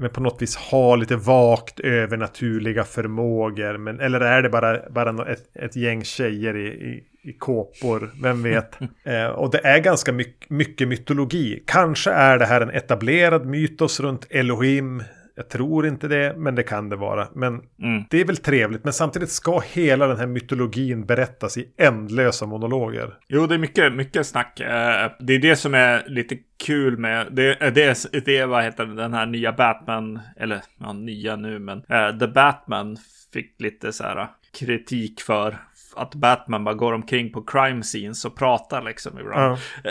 men 0.00 0.10
på 0.10 0.20
något 0.20 0.42
vis 0.42 0.56
har 0.56 0.96
lite 0.96 1.16
vagt 1.16 1.80
övernaturliga 1.80 2.84
förmågor. 2.84 3.78
Men, 3.78 4.00
eller 4.00 4.20
är 4.20 4.42
det 4.42 4.48
bara, 4.48 4.90
bara 4.90 5.32
ett, 5.32 5.56
ett 5.56 5.76
gäng 5.76 6.04
tjejer 6.04 6.56
i, 6.56 6.66
i, 6.66 7.04
i 7.22 7.32
kåpor? 7.32 8.10
Vem 8.22 8.42
vet? 8.42 8.78
eh, 9.04 9.26
och 9.26 9.50
det 9.50 9.66
är 9.66 9.78
ganska 9.78 10.12
mycket, 10.12 10.50
mycket 10.50 10.88
mytologi. 10.88 11.62
Kanske 11.66 12.10
är 12.10 12.38
det 12.38 12.46
här 12.46 12.60
en 12.60 12.70
etablerad 12.70 13.46
mytos 13.46 14.00
runt 14.00 14.26
Elohim. 14.30 15.02
Jag 15.34 15.48
tror 15.48 15.86
inte 15.86 16.08
det, 16.08 16.34
men 16.36 16.54
det 16.54 16.62
kan 16.62 16.88
det 16.88 16.96
vara. 16.96 17.28
Men 17.34 17.60
mm. 17.82 18.04
det 18.10 18.20
är 18.20 18.24
väl 18.24 18.36
trevligt. 18.36 18.84
Men 18.84 18.92
samtidigt 18.92 19.30
ska 19.30 19.60
hela 19.60 20.06
den 20.06 20.16
här 20.16 20.26
mytologin 20.26 21.06
berättas 21.06 21.58
i 21.58 21.68
ändlösa 21.76 22.46
monologer. 22.46 23.14
Jo, 23.28 23.46
det 23.46 23.54
är 23.54 23.58
mycket, 23.58 23.92
mycket 23.92 24.26
snack. 24.26 24.60
Eh, 24.60 25.10
det 25.20 25.32
är 25.32 25.38
det 25.38 25.56
som 25.56 25.74
är 25.74 26.04
lite 26.06 26.36
kul 26.64 26.98
med 26.98 27.26
det. 27.30 27.70
Det 27.74 27.82
är, 27.84 28.20
det 28.20 28.38
är 28.38 28.46
vad 28.46 28.64
heter 28.64 28.86
den 28.86 29.14
här 29.14 29.26
nya 29.26 29.52
Batman. 29.52 30.20
Eller 30.36 30.60
ja, 30.78 30.92
nya 30.92 31.36
nu, 31.36 31.58
men 31.58 31.78
uh, 31.78 32.18
The 32.18 32.26
Batman 32.26 32.96
fick 33.32 33.60
lite 33.60 33.92
så 33.92 34.04
här 34.04 34.26
kritik 34.58 35.20
för 35.20 35.58
att 35.96 36.14
Batman 36.14 36.64
bara 36.64 36.74
går 36.74 36.92
omkring 36.92 37.32
på 37.32 37.42
crime 37.42 37.82
scenes 37.82 38.24
och 38.24 38.36
pratar 38.36 38.82
liksom 38.82 39.18
ibland. 39.18 39.58
Ja. 39.84 39.90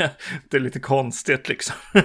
det 0.50 0.56
är 0.56 0.60
lite 0.60 0.80
konstigt 0.80 1.48
liksom. 1.48 1.76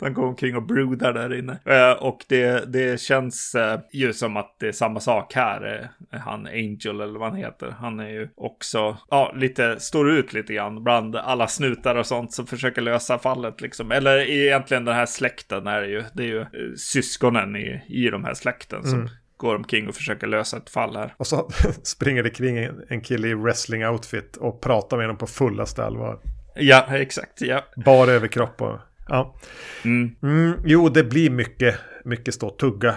Han 0.00 0.14
går 0.14 0.26
omkring 0.26 0.56
och 0.56 0.62
brudar 0.62 1.12
där 1.12 1.38
inne. 1.38 1.58
Eh, 1.64 2.02
och 2.02 2.24
det, 2.28 2.72
det 2.72 3.00
känns 3.00 3.54
eh, 3.54 3.80
ju 3.92 4.12
som 4.12 4.36
att 4.36 4.56
det 4.60 4.68
är 4.68 4.72
samma 4.72 5.00
sak 5.00 5.34
här. 5.34 5.90
Eh, 6.12 6.20
han 6.20 6.46
Angel 6.46 7.00
eller 7.00 7.18
vad 7.18 7.28
han 7.28 7.38
heter. 7.38 7.70
Han 7.70 8.00
är 8.00 8.08
ju 8.08 8.28
också, 8.36 8.96
ja, 9.10 9.32
lite, 9.36 9.80
står 9.80 10.10
ut 10.10 10.32
lite 10.32 10.54
grann 10.54 10.84
bland 10.84 11.16
alla 11.16 11.48
snutar 11.48 11.94
och 11.94 12.06
sånt 12.06 12.32
som 12.32 12.46
försöker 12.46 12.82
lösa 12.82 13.18
fallet 13.18 13.60
liksom. 13.60 13.92
Eller 13.92 14.30
egentligen 14.30 14.84
den 14.84 14.94
här 14.94 15.06
släkten 15.06 15.66
är 15.66 15.80
det 15.80 15.88
ju. 15.88 16.04
Det 16.12 16.22
är 16.22 16.26
ju 16.26 16.46
syskonen 16.76 17.56
i, 17.56 17.82
i 17.88 18.10
de 18.10 18.24
här 18.24 18.34
släkten 18.34 18.82
som 18.82 18.98
mm 18.98 19.08
går 19.44 19.54
omkring 19.54 19.88
och 19.88 19.94
försöker 19.94 20.26
lösa 20.26 20.56
ett 20.56 20.70
fall 20.70 20.96
här. 20.96 21.14
Och 21.16 21.26
så 21.26 21.50
springer 21.82 22.22
det 22.22 22.30
kring 22.30 22.68
en 22.88 23.00
kille 23.00 23.28
i 23.28 23.34
wrestling-outfit 23.34 24.36
och 24.36 24.60
pratar 24.60 24.96
med 24.96 25.08
dem 25.08 25.16
på 25.16 25.26
fullaste 25.26 25.84
allvar. 25.84 26.20
Ja, 26.54 26.86
exakt. 26.90 27.40
Ja. 27.40 27.64
Bara 27.84 28.10
överkropp 28.10 28.62
och... 28.62 28.78
Ja. 29.08 29.36
Mm. 29.84 30.16
Mm, 30.22 30.58
jo, 30.64 30.88
det 30.88 31.04
blir 31.04 31.30
mycket, 31.30 31.74
mycket 32.04 32.34
stå 32.34 32.46
och 32.46 32.58
tugga 32.58 32.94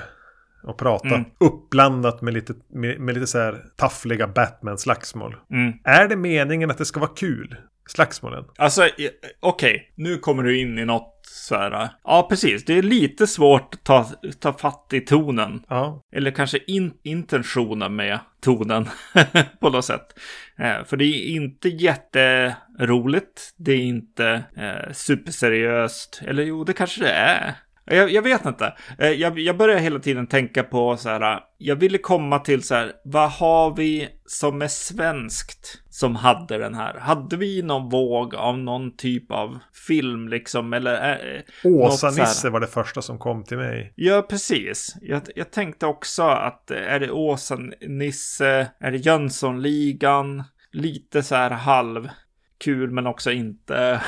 och 0.63 0.77
prata. 0.77 1.07
Mm. 1.07 1.25
Uppblandat 1.39 2.21
med 2.21 2.33
lite, 2.33 2.53
med, 2.67 2.99
med 2.99 3.15
lite 3.15 3.27
så 3.27 3.39
här 3.39 3.65
taffliga 3.75 4.27
Batman-slagsmål. 4.27 5.35
Mm. 5.51 5.73
Är 5.83 6.07
det 6.07 6.15
meningen 6.15 6.71
att 6.71 6.77
det 6.77 6.85
ska 6.85 6.99
vara 6.99 7.11
kul? 7.15 7.55
Slagsmålen? 7.87 8.43
Alltså, 8.57 8.81
okej. 8.85 9.15
Okay. 9.41 9.79
Nu 9.95 10.17
kommer 10.17 10.43
du 10.43 10.59
in 10.59 10.79
i 10.79 10.85
något 10.85 11.17
så 11.31 11.55
här. 11.55 11.89
Ja, 12.03 12.27
precis. 12.29 12.65
Det 12.65 12.73
är 12.73 12.81
lite 12.81 13.27
svårt 13.27 13.73
att 13.73 13.83
ta, 13.83 14.03
ta 14.39 14.53
fatt 14.53 14.89
i 14.93 15.01
tonen. 15.01 15.63
Ja. 15.69 16.03
Eller 16.15 16.31
kanske 16.31 16.59
in, 16.67 16.93
intentionen 17.03 17.95
med 17.95 18.19
tonen 18.41 18.89
på 19.59 19.69
något 19.69 19.85
sätt. 19.85 20.19
Eh, 20.59 20.83
för 20.85 20.97
det 20.97 21.05
är 21.05 21.35
inte 21.35 21.69
jätteroligt. 21.69 23.53
Det 23.57 23.71
är 23.71 23.81
inte 23.81 24.43
eh, 24.57 24.93
superseriöst. 24.93 26.21
Eller 26.27 26.43
jo, 26.43 26.63
det 26.63 26.73
kanske 26.73 27.03
det 27.03 27.11
är. 27.11 27.55
Jag, 27.89 28.11
jag 28.11 28.21
vet 28.21 28.45
inte. 28.45 28.73
Eh, 28.99 29.11
jag, 29.11 29.39
jag 29.39 29.57
börjar 29.57 29.77
hela 29.77 29.99
tiden 29.99 30.27
tänka 30.27 30.63
på 30.63 30.97
så 30.97 31.09
här. 31.09 31.39
Jag 31.57 31.75
ville 31.75 31.97
komma 31.97 32.39
till 32.39 32.63
så 32.63 32.75
här. 32.75 32.91
Vad 33.03 33.31
har 33.31 33.75
vi 33.75 34.09
som 34.25 34.61
är 34.61 34.67
svenskt 34.67 35.81
som 35.89 36.15
hade 36.15 36.57
den 36.57 36.75
här? 36.75 36.99
Hade 36.99 37.37
vi 37.37 37.61
någon 37.61 37.89
våg 37.89 38.35
av 38.35 38.57
någon 38.57 38.95
typ 38.95 39.31
av 39.31 39.59
film 39.87 40.27
liksom? 40.27 40.73
Eller? 40.73 41.35
Äh, 41.35 41.71
Åsa-Nisse 41.71 42.49
var 42.49 42.59
det 42.59 42.67
första 42.67 43.01
som 43.01 43.19
kom 43.19 43.43
till 43.43 43.57
mig. 43.57 43.93
Ja, 43.95 44.21
precis. 44.29 44.95
Jag, 45.01 45.21
jag 45.35 45.51
tänkte 45.51 45.85
också 45.85 46.23
att 46.23 46.71
är 46.71 46.99
det 46.99 47.11
Åsa-Nisse? 47.11 48.67
Är 48.79 48.91
det 48.91 48.97
Jönssonligan? 48.97 50.43
Lite 50.71 51.23
så 51.23 51.35
här 51.35 51.49
halv 51.49 52.09
kul 52.57 52.91
men 52.91 53.07
också 53.07 53.31
inte. 53.31 54.01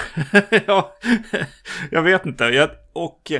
ja, 0.67 0.95
jag 1.91 2.01
vet 2.01 2.25
inte. 2.25 2.43
Jag, 2.43 2.69
och 2.93 3.31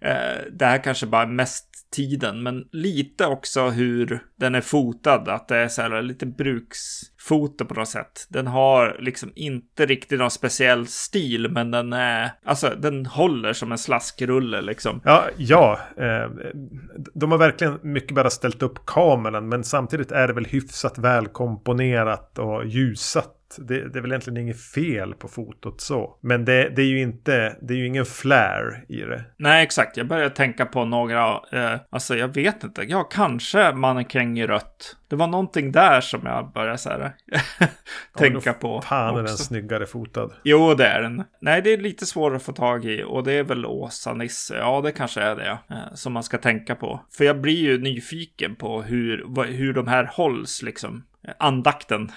eh, 0.00 0.38
det 0.52 0.64
här 0.64 0.84
kanske 0.84 1.06
bara 1.06 1.22
är 1.22 1.26
mest 1.26 1.68
tiden, 1.90 2.42
men 2.42 2.68
lite 2.72 3.26
också 3.26 3.68
hur 3.68 4.22
den 4.36 4.54
är 4.54 4.60
fotad. 4.60 5.28
Att 5.28 5.48
det 5.48 5.56
är 5.56 5.68
så 5.68 5.82
här 5.82 6.02
lite 6.02 6.26
bruksfoto 6.26 7.64
på 7.64 7.74
något 7.74 7.88
sätt. 7.88 8.26
Den 8.28 8.46
har 8.46 8.96
liksom 9.00 9.32
inte 9.34 9.86
riktigt 9.86 10.18
någon 10.18 10.30
speciell 10.30 10.86
stil, 10.86 11.50
men 11.50 11.70
den 11.70 11.92
är, 11.92 12.30
alltså 12.44 12.72
den 12.78 13.06
håller 13.06 13.52
som 13.52 13.72
en 13.72 13.78
slaskrulle 13.78 14.60
liksom. 14.60 15.00
Ja, 15.04 15.24
ja. 15.36 15.80
Eh, 15.96 16.30
de 17.14 17.30
har 17.30 17.38
verkligen 17.38 17.78
mycket 17.82 18.14
bara 18.14 18.30
ställt 18.30 18.62
upp 18.62 18.86
kameran, 18.86 19.48
men 19.48 19.64
samtidigt 19.64 20.12
är 20.12 20.26
det 20.26 20.32
väl 20.32 20.46
hyfsat 20.46 20.98
välkomponerat 20.98 22.38
och 22.38 22.66
ljusat 22.66 23.37
det, 23.56 23.88
det, 23.88 23.98
är 23.98 24.00
väl 24.00 24.10
egentligen 24.10 24.36
inget 24.36 24.60
fel 24.60 25.14
på 25.14 25.28
fotot 25.28 25.80
så. 25.80 26.18
Men 26.20 26.44
det, 26.44 26.68
det, 26.76 26.82
är 26.82 26.86
ju 26.86 27.00
inte, 27.00 27.56
det 27.62 27.74
är 27.74 27.78
ju 27.78 27.86
ingen 27.86 28.04
flare 28.04 28.82
i 28.88 29.00
det. 29.00 29.24
Nej, 29.36 29.62
exakt. 29.62 29.96
Jag 29.96 30.06
börjar 30.06 30.28
tänka 30.28 30.66
på 30.66 30.84
några, 30.84 31.40
eh, 31.52 31.80
alltså 31.90 32.16
jag 32.16 32.34
vet 32.34 32.64
inte, 32.64 32.82
ja 32.82 33.02
kanske 33.04 33.72
mannekäng 33.72 34.38
i 34.38 34.46
rött. 34.46 34.96
Det 35.08 35.16
var 35.16 35.26
någonting 35.26 35.72
där 35.72 36.00
som 36.00 36.20
jag 36.24 36.52
började 36.52 36.78
så 36.78 36.90
här, 36.90 37.12
tänka 38.16 38.50
ja, 38.50 38.52
på. 38.52 38.82
Fan 38.82 39.18
är 39.18 39.22
den 39.22 39.28
snyggare 39.28 39.86
fotad. 39.86 40.30
Jo, 40.42 40.74
det 40.74 40.86
är 40.86 41.02
den. 41.02 41.24
Nej, 41.40 41.62
det 41.62 41.72
är 41.72 41.78
lite 41.78 42.06
svårare 42.06 42.36
att 42.36 42.42
få 42.42 42.52
tag 42.52 42.84
i 42.84 43.02
och 43.02 43.24
det 43.24 43.32
är 43.32 43.44
väl 43.44 43.66
Åsa-Nisse. 43.66 44.56
Ja, 44.56 44.80
det 44.80 44.92
kanske 44.92 45.20
är 45.20 45.36
det 45.36 45.58
eh, 45.70 45.94
som 45.94 46.12
man 46.12 46.22
ska 46.22 46.38
tänka 46.38 46.74
på. 46.74 47.00
För 47.10 47.24
jag 47.24 47.40
blir 47.40 47.58
ju 47.58 47.78
nyfiken 47.78 48.56
på 48.56 48.82
hur, 48.82 49.44
hur 49.46 49.72
de 49.72 49.88
här 49.88 50.10
hålls 50.12 50.62
liksom 50.62 51.04
andakten. 51.38 52.12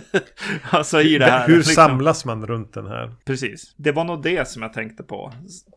alltså 0.70 1.00
i 1.00 1.18
det 1.18 1.24
här. 1.24 1.46
Hur 1.46 1.56
liksom. 1.56 1.74
samlas 1.74 2.24
man 2.24 2.46
runt 2.46 2.74
den 2.74 2.86
här? 2.86 3.14
Precis. 3.24 3.74
Det 3.76 3.92
var 3.92 4.04
nog 4.04 4.22
det 4.22 4.48
som 4.48 4.62
jag 4.62 4.72
tänkte 4.72 5.02
på. 5.02 5.32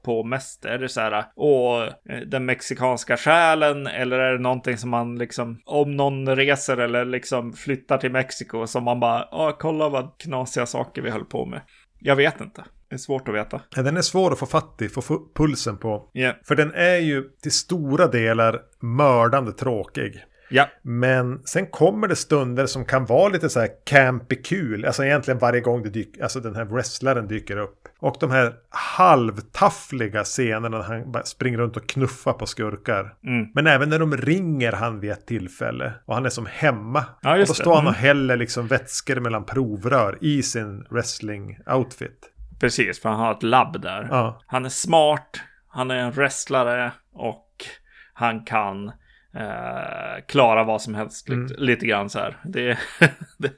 På 0.05 0.23
mest. 0.23 0.65
Är 0.65 0.77
det 0.77 0.89
så 0.89 1.01
här, 1.01 1.25
åh, 1.35 1.83
den 2.27 2.45
mexikanska 2.45 3.17
själen 3.17 3.87
eller 3.87 4.19
är 4.19 4.31
det 4.31 4.39
någonting 4.39 4.77
som 4.77 4.89
man 4.89 5.15
liksom, 5.15 5.59
om 5.65 5.95
någon 5.95 6.35
reser 6.35 6.77
eller 6.77 7.05
liksom 7.05 7.53
flyttar 7.53 7.97
till 7.97 8.11
Mexiko 8.11 8.67
som 8.67 8.83
man 8.83 8.99
bara, 8.99 9.27
åh, 9.31 9.51
kolla 9.59 9.89
vad 9.89 10.17
knasiga 10.17 10.65
saker 10.65 11.01
vi 11.01 11.09
höll 11.09 11.25
på 11.25 11.45
med. 11.45 11.61
Jag 11.99 12.15
vet 12.15 12.41
inte. 12.41 12.63
Det 12.89 12.95
är 12.95 12.97
svårt 12.97 13.27
att 13.27 13.35
veta. 13.35 13.61
Ja, 13.75 13.81
den 13.81 13.97
är 13.97 14.01
svår 14.01 14.31
att 14.31 14.39
få 14.39 14.45
fatt 14.45 14.81
i, 14.81 14.89
få 14.89 15.01
pulsen 15.35 15.77
på. 15.77 16.09
Yeah. 16.13 16.35
För 16.43 16.55
den 16.55 16.73
är 16.73 16.97
ju 16.97 17.23
till 17.41 17.51
stora 17.51 18.07
delar 18.07 18.61
mördande 18.79 19.51
tråkig. 19.51 20.25
Ja. 20.49 20.69
Men 20.81 21.41
sen 21.45 21.67
kommer 21.67 22.07
det 22.07 22.15
stunder 22.15 22.65
som 22.65 22.85
kan 22.85 23.05
vara 23.05 23.29
lite 23.29 23.49
så 23.49 23.59
här 23.59 23.69
campy 23.85 24.35
kul. 24.35 24.85
Alltså 24.85 25.05
egentligen 25.05 25.37
varje 25.37 25.61
gång 25.61 25.83
det 25.83 25.89
dyker, 25.89 26.23
alltså 26.23 26.39
den 26.39 26.55
här 26.55 26.65
wrestlaren 26.65 27.27
dyker 27.27 27.57
upp. 27.57 27.87
Och 27.99 28.17
de 28.19 28.31
här 28.31 28.53
halvtaffliga 28.69 30.23
scenerna 30.23 30.77
när 30.77 30.83
han 30.83 31.23
springer 31.25 31.57
runt 31.57 31.77
och 31.77 31.89
knuffar 31.89 32.33
på 32.33 32.45
skurkar. 32.45 33.13
Mm. 33.23 33.47
Men 33.53 33.67
även 33.67 33.89
när 33.89 33.99
de 33.99 34.17
ringer 34.17 34.71
han 34.71 34.99
vid 34.99 35.11
ett 35.11 35.25
tillfälle. 35.25 35.93
Och 36.05 36.15
han 36.15 36.25
är 36.25 36.29
som 36.29 36.45
hemma. 36.45 37.05
Ja, 37.21 37.31
och 37.31 37.47
då 37.47 37.53
står 37.53 37.75
han 37.75 37.87
och 37.87 37.93
mm. 37.93 38.01
häller 38.01 38.37
liksom 38.37 38.67
vätskor 38.67 39.19
mellan 39.19 39.45
provrör 39.45 40.17
i 40.21 40.43
sin 40.43 40.83
wrestling-outfit. 40.89 42.31
Precis, 42.59 43.01
för 43.01 43.09
han 43.09 43.19
har 43.19 43.31
ett 43.31 43.43
labb 43.43 43.81
där. 43.81 44.07
Ja. 44.11 44.41
Han 44.47 44.65
är 44.65 44.69
smart, 44.69 45.41
han 45.67 45.91
är 45.91 45.95
en 45.95 46.11
wrestlare 46.11 46.91
och 47.13 47.65
han 48.13 48.45
kan 48.45 48.87
eh, 49.35 50.23
klara 50.27 50.63
vad 50.63 50.81
som 50.81 50.95
helst 50.95 51.29
mm. 51.29 51.43
lite, 51.43 51.61
lite 51.61 51.85
grann 51.85 52.09
så 52.09 52.19
här. 52.19 52.37
Det, 52.43 52.77
det. 53.37 53.51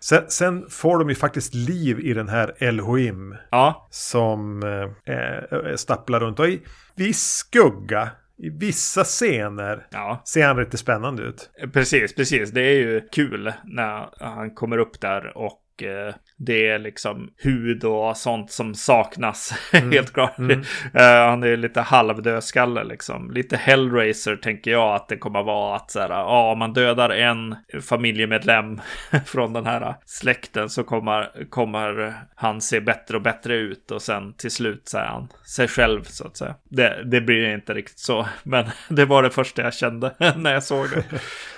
Sen, 0.00 0.24
sen, 0.28 0.70
får 0.70 0.98
de 0.98 1.08
ju 1.08 1.14
faktiskt 1.14 1.54
liv 1.54 2.00
i 2.00 2.14
den 2.14 2.28
här 2.28 2.54
Elohim. 2.58 3.36
Ja. 3.50 3.88
Som 3.90 4.62
eh, 4.62 5.14
eh, 5.16 5.76
stapplar 5.76 6.20
runt. 6.20 6.38
Och 6.38 6.48
i 6.48 6.62
viss 6.94 7.22
skugga 7.22 8.10
i 8.42 8.50
vissa 8.50 9.04
scener 9.04 9.86
ja. 9.90 10.22
ser 10.24 10.46
han 10.46 10.56
lite 10.56 10.78
spännande 10.78 11.22
ut. 11.22 11.50
Precis, 11.72 12.14
precis. 12.14 12.50
Det 12.50 12.60
är 12.60 12.74
ju 12.74 13.08
kul 13.12 13.52
när 13.64 14.24
han 14.24 14.54
kommer 14.54 14.78
upp 14.78 15.00
där 15.00 15.36
och 15.36 15.82
eh, 15.82 16.14
det 16.44 16.68
är 16.68 16.78
liksom 16.78 17.30
hud 17.38 17.84
och 17.84 18.16
sånt 18.16 18.50
som 18.50 18.74
saknas. 18.74 19.54
Mm. 19.72 19.92
Helt 19.92 20.12
klart. 20.12 20.38
Mm. 20.38 20.60
Uh, 20.60 21.28
han 21.28 21.42
är 21.42 21.56
lite 21.56 21.80
halvdödskalle 21.80 22.84
liksom. 22.84 23.30
Lite 23.30 23.56
Hellraiser 23.56 24.36
tänker 24.36 24.70
jag 24.70 24.94
att 24.94 25.08
det 25.08 25.16
kommer 25.16 25.42
vara 25.42 25.76
att 25.76 25.90
så 25.90 26.00
här, 26.00 26.08
ja, 26.08 26.54
man 26.54 26.72
dödar 26.72 27.10
en 27.10 27.56
familjemedlem 27.82 28.80
från 29.26 29.52
den 29.52 29.66
här 29.66 29.94
släkten 30.04 30.68
så 30.68 30.84
kommer, 30.84 31.50
kommer 31.50 32.14
han 32.34 32.60
se 32.60 32.80
bättre 32.80 33.16
och 33.16 33.22
bättre 33.22 33.54
ut 33.54 33.90
och 33.90 34.02
sen 34.02 34.32
till 34.32 34.50
slut 34.50 34.82
så 34.88 34.98
är 34.98 35.06
han 35.06 35.28
sig 35.46 35.68
själv 35.68 36.02
så 36.04 36.26
att 36.26 36.36
säga. 36.36 36.54
Det, 36.68 37.02
det 37.04 37.20
blir 37.20 37.54
inte 37.54 37.74
riktigt 37.74 37.98
så, 37.98 38.26
men 38.42 38.66
det 38.88 39.04
var 39.04 39.22
det 39.22 39.30
första 39.30 39.62
jag 39.62 39.74
kände 39.74 40.14
när 40.36 40.52
jag 40.52 40.62
såg 40.62 40.90
det. 40.90 41.04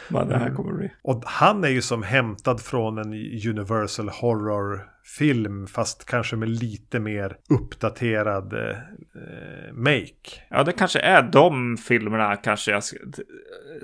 Vad 0.09 0.29
det 0.29 0.39
här 0.39 0.51
kommer 0.51 0.73
bli. 0.73 0.93
Och 1.03 1.23
han 1.27 1.65
är 1.65 1.69
ju 1.69 1.83
som 1.83 2.03
hämtad 2.03 2.61
från 2.61 2.99
en 2.99 3.13
Universal 3.49 4.09
Horror 4.09 4.74
film 5.05 5.67
fast 5.67 6.05
kanske 6.05 6.37
med 6.37 6.49
lite 6.49 7.01
mer 7.01 7.37
uppdaterad 7.49 8.53
eh, 8.53 9.73
make. 9.73 10.43
Ja, 10.51 10.65
det 10.65 10.73
kanske 10.73 11.01
är 11.01 11.23
de 11.23 11.77
filmerna 11.77 12.37
kanske 12.37 12.71
jag 12.71 12.83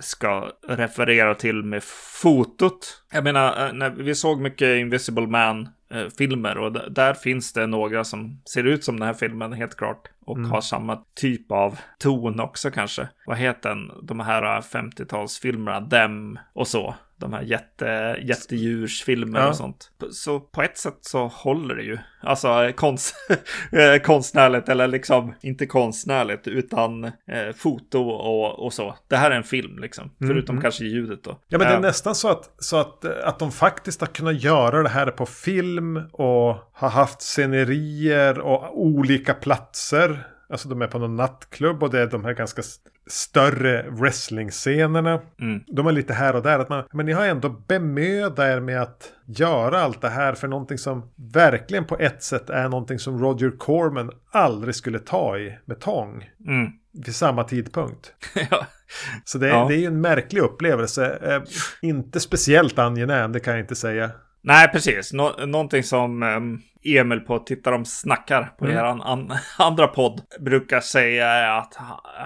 ska 0.00 0.50
referera 0.68 1.34
till 1.34 1.62
med 1.62 1.82
fotot. 2.22 3.02
Jag 3.12 3.24
menar, 3.24 3.66
eh, 3.66 3.72
när 3.72 3.90
vi 3.90 4.14
såg 4.14 4.40
mycket 4.40 4.78
Invisible 4.78 5.26
Man 5.26 5.68
eh, 5.90 6.06
filmer 6.18 6.58
och 6.58 6.92
där 6.92 7.14
finns 7.14 7.52
det 7.52 7.66
några 7.66 8.04
som 8.04 8.40
ser 8.52 8.64
ut 8.64 8.84
som 8.84 8.98
den 8.98 9.06
här 9.06 9.14
filmen 9.14 9.52
helt 9.52 9.76
klart 9.76 10.08
och 10.24 10.36
mm. 10.36 10.50
har 10.50 10.60
samma 10.60 11.02
typ 11.14 11.52
av 11.52 11.78
ton 11.98 12.40
också 12.40 12.70
kanske. 12.70 13.08
Vad 13.26 13.36
heter 13.36 13.68
den? 13.68 13.90
De 14.02 14.20
här 14.20 14.60
50-talsfilmerna, 14.60 15.88
Dem 15.88 16.38
och 16.52 16.68
så 16.68 16.94
de 17.20 17.32
här 17.32 17.42
jätte, 17.42 18.16
jättedjursfilmer 18.22 19.40
ja. 19.40 19.48
och 19.48 19.56
sånt. 19.56 19.90
Så 20.10 20.40
på 20.40 20.62
ett 20.62 20.78
sätt 20.78 20.98
så 21.00 21.26
håller 21.26 21.74
det 21.74 21.82
ju. 21.82 21.98
Alltså 22.20 22.72
konst, 22.76 23.14
eh, 23.72 24.02
konstnärligt 24.02 24.68
eller 24.68 24.86
liksom 24.86 25.34
inte 25.40 25.66
konstnärligt 25.66 26.48
utan 26.48 27.04
eh, 27.04 27.12
foto 27.56 28.08
och, 28.08 28.64
och 28.64 28.72
så. 28.72 28.96
Det 29.08 29.16
här 29.16 29.30
är 29.30 29.36
en 29.36 29.44
film 29.44 29.78
liksom. 29.78 30.04
Mm. 30.04 30.34
Förutom 30.34 30.54
mm. 30.54 30.62
kanske 30.62 30.84
ljudet 30.84 31.24
då. 31.24 31.38
Ja 31.48 31.58
men 31.58 31.68
det 31.68 31.74
är 31.74 31.80
nästan 31.80 32.14
så 32.14 32.28
att, 32.28 32.54
så 32.58 32.76
att, 32.76 33.04
att 33.04 33.38
de 33.38 33.52
faktiskt 33.52 34.00
har 34.00 34.08
kunnat 34.08 34.42
göra 34.42 34.82
det 34.82 34.88
här 34.88 35.06
på 35.06 35.26
film 35.26 35.96
och 36.12 36.56
har 36.72 36.88
haft 36.88 37.22
scenerier 37.22 38.38
och 38.38 38.80
olika 38.80 39.34
platser. 39.34 40.26
Alltså 40.48 40.68
de 40.68 40.82
är 40.82 40.86
på 40.86 40.98
någon 40.98 41.16
nattklubb 41.16 41.82
och 41.82 41.90
det 41.90 42.00
är 42.00 42.06
de 42.06 42.24
här 42.24 42.32
ganska 42.32 42.62
större 43.06 43.90
wrestling-scenerna. 43.90 45.20
Mm. 45.40 45.60
De 45.66 45.86
är 45.86 45.92
lite 45.92 46.14
här 46.14 46.36
och 46.36 46.42
där. 46.42 46.58
Att 46.58 46.68
man, 46.68 46.84
men 46.92 47.06
ni 47.06 47.12
har 47.12 47.26
ändå 47.26 47.48
bemödat 47.48 48.38
er 48.38 48.60
med 48.60 48.82
att 48.82 49.12
göra 49.26 49.80
allt 49.80 50.00
det 50.00 50.08
här 50.08 50.34
för 50.34 50.48
någonting 50.48 50.78
som 50.78 51.10
verkligen 51.32 51.84
på 51.84 51.98
ett 51.98 52.22
sätt 52.22 52.50
är 52.50 52.68
någonting 52.68 52.98
som 52.98 53.18
Roger 53.18 53.50
Corman 53.58 54.10
aldrig 54.30 54.74
skulle 54.74 54.98
ta 54.98 55.38
i 55.38 55.58
med 55.64 55.80
tång. 55.80 56.30
Mm. 56.46 56.72
Vid 56.92 57.14
samma 57.14 57.44
tidpunkt. 57.44 58.12
ja. 58.50 58.66
Så 59.24 59.38
det, 59.38 59.48
ja. 59.48 59.66
det 59.68 59.74
är 59.74 59.78
ju 59.78 59.86
en 59.86 60.00
märklig 60.00 60.40
upplevelse. 60.40 61.18
Eh, 61.22 61.42
inte 61.82 62.20
speciellt 62.20 62.78
angenäm, 62.78 63.32
det 63.32 63.40
kan 63.40 63.52
jag 63.52 63.62
inte 63.62 63.76
säga. 63.76 64.10
Nej, 64.42 64.68
precis. 64.68 65.12
Nå 65.12 65.36
någonting 65.46 65.82
som 65.82 66.22
um, 66.22 66.62
Emil 66.84 67.20
på 67.20 67.38
Titta 67.38 67.70
de 67.70 67.84
snackar 67.84 68.42
på 68.58 68.64
mm. 68.64 68.76
er 68.76 68.84
an 68.84 69.32
andra 69.58 69.86
podd 69.86 70.20
brukar 70.40 70.80
säga 70.80 71.54
att 71.54 71.74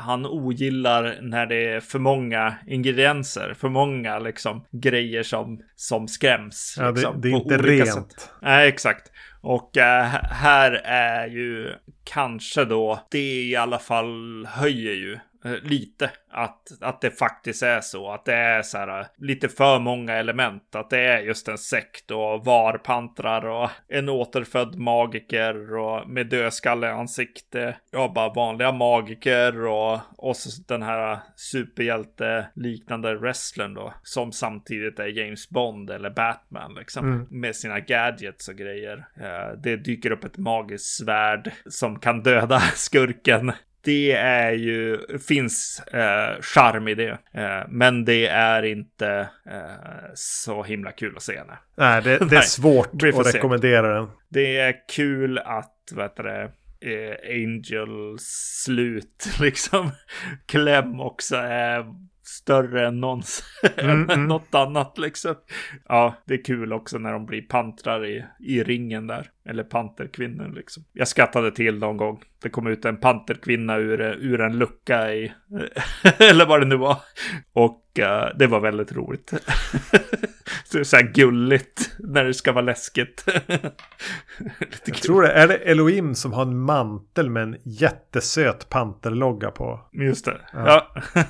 han 0.03 0.27
ogillar 0.27 1.19
när 1.23 1.47
det 1.47 1.69
är 1.69 1.81
för 1.81 1.99
många 1.99 2.55
ingredienser, 2.67 3.55
för 3.59 3.69
många 3.69 4.19
liksom 4.19 4.65
grejer 4.71 5.23
som, 5.23 5.61
som 5.77 6.09
skräms. 6.09 6.77
Ja, 6.79 6.91
liksom, 6.91 7.21
det, 7.21 7.29
det, 7.29 7.35
är 7.35 7.39
inte 7.39 7.57
rent. 7.57 8.13
Sätt. 8.13 8.31
Nej, 8.43 8.69
exakt. 8.69 9.11
Och 9.41 9.77
äh, 9.77 10.05
här 10.31 10.73
är 10.85 11.27
ju 11.27 11.73
kanske 12.05 12.65
då, 12.65 13.01
det 13.11 13.43
i 13.43 13.57
alla 13.57 13.79
fall 13.79 14.47
höjer 14.51 14.95
ju 14.95 15.19
lite. 15.45 16.11
Att, 16.31 16.63
att 16.81 17.01
det 17.01 17.11
faktiskt 17.11 17.63
är 17.63 17.81
så. 17.81 18.11
Att 18.11 18.25
det 18.25 18.35
är 18.35 18.63
så 18.63 18.79
här 18.79 19.07
lite 19.19 19.49
för 19.49 19.79
många 19.79 20.13
element. 20.13 20.75
Att 20.75 20.91
det 20.91 20.99
är 21.01 21.19
just 21.19 21.49
en 21.49 21.59
sekt 21.59 22.11
och 22.11 22.45
varpantrar 22.45 23.47
och 23.47 23.71
en 23.89 24.09
återfödd 24.09 24.79
magiker 24.79 25.77
och 25.77 26.09
med 26.09 26.27
dödskalle 26.27 26.93
ansikte. 26.93 27.77
Ja, 27.91 28.13
bara 28.15 28.33
vanliga 28.33 28.73
magiker 28.73 29.67
och, 29.67 30.01
och 30.19 30.37
så 30.37 30.63
den 30.69 30.83
här 30.83 31.19
superhjälte 31.37 32.47
liknande 32.55 33.15
wrestlern 33.15 33.75
då. 33.75 33.95
Som 34.03 34.33
samtidigt 34.33 34.99
är 34.99 35.07
James 35.07 35.49
Bond 35.49 35.91
eller 35.91 36.11
Batman 36.11 36.75
liksom. 36.75 37.13
Mm. 37.13 37.27
Med 37.31 37.57
sina 37.57 37.81
gadgets 37.81 38.49
och 38.49 38.57
grejer. 38.57 39.07
Det 39.63 39.77
dyker 39.77 40.11
upp 40.11 40.25
ett 40.25 40.39
magiskt 40.39 40.97
svärd 40.97 41.53
som 41.67 41.99
kan 41.99 42.23
döda 42.23 42.61
skurken 42.75 43.53
det 43.85 44.13
är 44.13 44.53
ju, 44.53 44.99
finns 45.19 45.81
eh, 45.81 46.41
charm 46.41 46.89
i 46.89 46.95
det. 46.95 47.19
Eh, 47.33 47.63
men 47.69 48.05
det 48.05 48.27
är 48.27 48.63
inte 48.63 49.29
eh, 49.51 50.11
så 50.15 50.63
himla 50.63 50.93
kul 50.93 51.17
att 51.17 51.23
se. 51.23 51.41
Nej, 51.47 51.57
nej 51.77 52.03
det, 52.03 52.19
det 52.19 52.37
är 52.37 52.41
svårt 52.43 53.03
att 53.03 53.35
rekommendera 53.35 53.95
den. 53.95 54.11
Det 54.29 54.59
är 54.59 54.75
kul 54.89 55.39
att, 55.39 55.93
vad 55.93 56.05
heter 56.05 56.23
det, 56.23 56.51
eh, 56.85 57.35
Angel 57.35 58.17
slut 58.65 59.29
liksom. 59.41 59.91
Kläm 60.47 61.01
också 61.01 61.37
är 61.37 61.85
större 62.23 62.87
än 62.87 63.01
någonsin. 63.01 63.45
Mm, 63.77 64.11
mm. 64.11 64.27
något 64.27 64.55
annat 64.55 64.99
liksom. 64.99 65.35
Ja, 65.89 66.15
det 66.27 66.35
är 66.35 66.45
kul 66.45 66.73
också 66.73 66.99
när 66.99 67.13
de 67.13 67.27
blir 67.27 67.43
pantrar 67.43 68.07
i, 68.07 68.25
i 68.41 68.63
ringen 68.63 69.07
där. 69.07 69.31
Eller 69.49 69.65
panterkvinnor 69.65 70.53
liksom. 70.55 70.85
Jag 70.93 71.09
skattade 71.09 71.51
till 71.51 71.79
någon 71.79 71.97
gång. 71.97 72.23
Det 72.43 72.49
kom 72.49 72.67
ut 72.67 72.85
en 72.85 72.97
panterkvinna 72.97 73.77
ur, 73.77 74.01
ur 74.01 74.41
en 74.41 74.59
lucka 74.59 75.13
i... 75.15 75.33
eller 76.19 76.47
vad 76.47 76.61
det 76.61 76.67
nu 76.67 76.77
var. 76.77 76.97
Och 77.53 77.83
uh, 77.99 78.39
det 78.39 78.47
var 78.47 78.61
väldigt 78.61 78.93
roligt. 78.93 79.31
så 80.65 80.77
det 80.77 80.81
är 80.81 80.85
så 80.85 80.97
här 80.97 81.13
gulligt 81.13 81.91
när 81.99 82.25
det 82.25 82.35
ska 82.35 82.53
vara 82.53 82.65
läskigt. 82.65 83.25
jag 84.85 84.97
tror 84.97 85.23
det. 85.23 85.33
Är 85.33 85.49
det 85.49 85.57
Elohim 85.57 86.15
som 86.15 86.33
har 86.33 86.43
en 86.43 86.59
mantel 86.59 87.31
med 87.31 87.43
en 87.43 87.57
jättesöt 87.65 88.69
panterlogga 88.69 89.51
på? 89.51 89.89
Just 89.93 90.25
det. 90.25 90.41
Ja. 90.53 90.93
ja. 91.15 91.23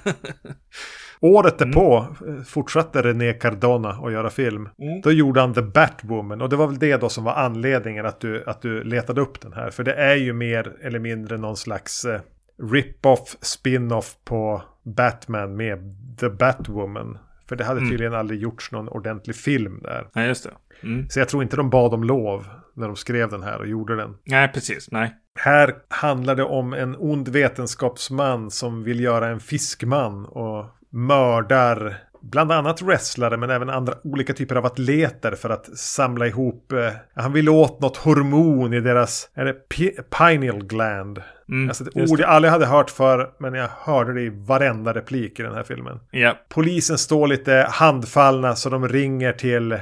Året 1.21 1.59
därpå 1.59 2.07
mm. 2.21 2.45
fortsatte 2.45 3.03
René 3.03 3.33
Cardona 3.33 3.89
att 3.89 4.13
göra 4.13 4.31
film. 4.31 4.69
Mm. 4.79 5.01
Då 5.01 5.13
gjorde 5.13 5.41
han 5.41 5.55
The 5.55 5.63
Batwoman. 5.63 6.41
Och 6.41 6.49
det 6.49 6.57
var 6.57 6.67
väl 6.67 6.79
det 6.79 6.97
då 6.97 7.09
som 7.09 7.25
var 7.25 7.33
anledningen 7.33 8.07
att 8.07 8.21
du, 8.21 8.45
att 8.47 8.63
du 8.63 8.85
letade 8.85 9.21
upp 9.21 9.41
den 9.41 9.53
här. 9.53 9.71
För 9.71 9.85
det 9.85 9.95
är 9.95 10.17
ju 10.17 10.33
mer 10.33 10.73
eller 10.83 10.99
mindre 10.99 11.39
någon 11.39 11.57
slags 11.57 12.05
eh, 12.05 12.21
rip-off, 12.63 13.37
spin-off 13.41 14.15
på 14.25 14.63
Batman 14.83 15.57
med 15.57 15.97
The 16.21 16.29
Batwoman. 16.29 17.19
För 17.49 17.57
det 17.57 17.65
hade 17.65 17.79
mm. 17.79 17.91
tydligen 17.91 18.15
aldrig 18.15 18.41
gjorts 18.41 18.73
någon 18.73 18.89
ordentlig 18.89 19.37
film 19.37 19.81
där. 19.83 20.09
Nej, 20.15 20.29
just 20.29 20.45
det. 20.45 20.51
Mm. 20.83 21.09
Så 21.09 21.19
jag 21.19 21.29
tror 21.29 21.43
inte 21.43 21.57
de 21.57 21.71
bad 21.71 21.95
om 21.95 22.05
lov 22.05 22.47
när 22.75 22.87
de 22.87 22.97
skrev 22.97 23.31
den 23.31 23.43
här 23.43 23.59
och 23.59 23.67
gjorde 23.67 23.97
den. 23.97 24.17
Nej, 24.25 24.49
precis. 24.49 24.91
Nej. 24.91 25.15
Här 25.39 25.75
handlar 25.89 26.35
det 26.35 26.45
om 26.45 26.73
en 26.73 26.97
ond 26.99 27.29
vetenskapsman 27.29 28.51
som 28.51 28.85
vill 28.85 29.01
göra 29.01 29.29
en 29.29 29.41
fiskman 29.41 30.27
och 30.27 30.67
mördar 30.95 31.97
bland 32.23 32.53
annat 32.53 32.83
wrestlare 32.83 33.37
men 33.37 33.51
även 33.51 33.71
andra 33.71 33.95
olika 34.05 34.35
typer 34.35 34.57
av 34.57 34.67
atleter 34.67 35.33
för 35.33 35.51
att 35.51 35.79
samla 35.79 36.27
ihop. 36.27 36.73
Eh, 36.73 36.93
han 37.15 37.33
vill 37.33 37.49
åt 37.49 37.81
något 37.81 37.97
hormon 37.97 38.75
i 38.75 38.81
deras, 38.81 39.31
är 39.35 39.45
det 39.45 39.55
pineal 40.19 40.65
gland? 40.65 41.23
Mm, 41.49 41.69
alltså 41.69 41.85
ett 41.85 42.11
ord 42.11 42.21
jag 42.21 42.29
aldrig 42.29 42.53
hade 42.53 42.67
hört 42.67 42.91
för 42.91 43.31
men 43.39 43.55
jag 43.55 43.69
hörde 43.79 44.15
det 44.15 44.23
i 44.23 44.29
varenda 44.29 44.93
replik 44.93 45.41
i 45.41 45.43
den 45.43 45.55
här 45.55 45.63
filmen. 45.63 46.01
Yeah. 46.13 46.37
Polisen 46.49 46.99
står 46.99 47.27
lite 47.27 47.67
handfallna 47.71 48.57
så 48.57 48.71
de 48.71 48.89
ringer 48.89 49.33
till 49.33 49.79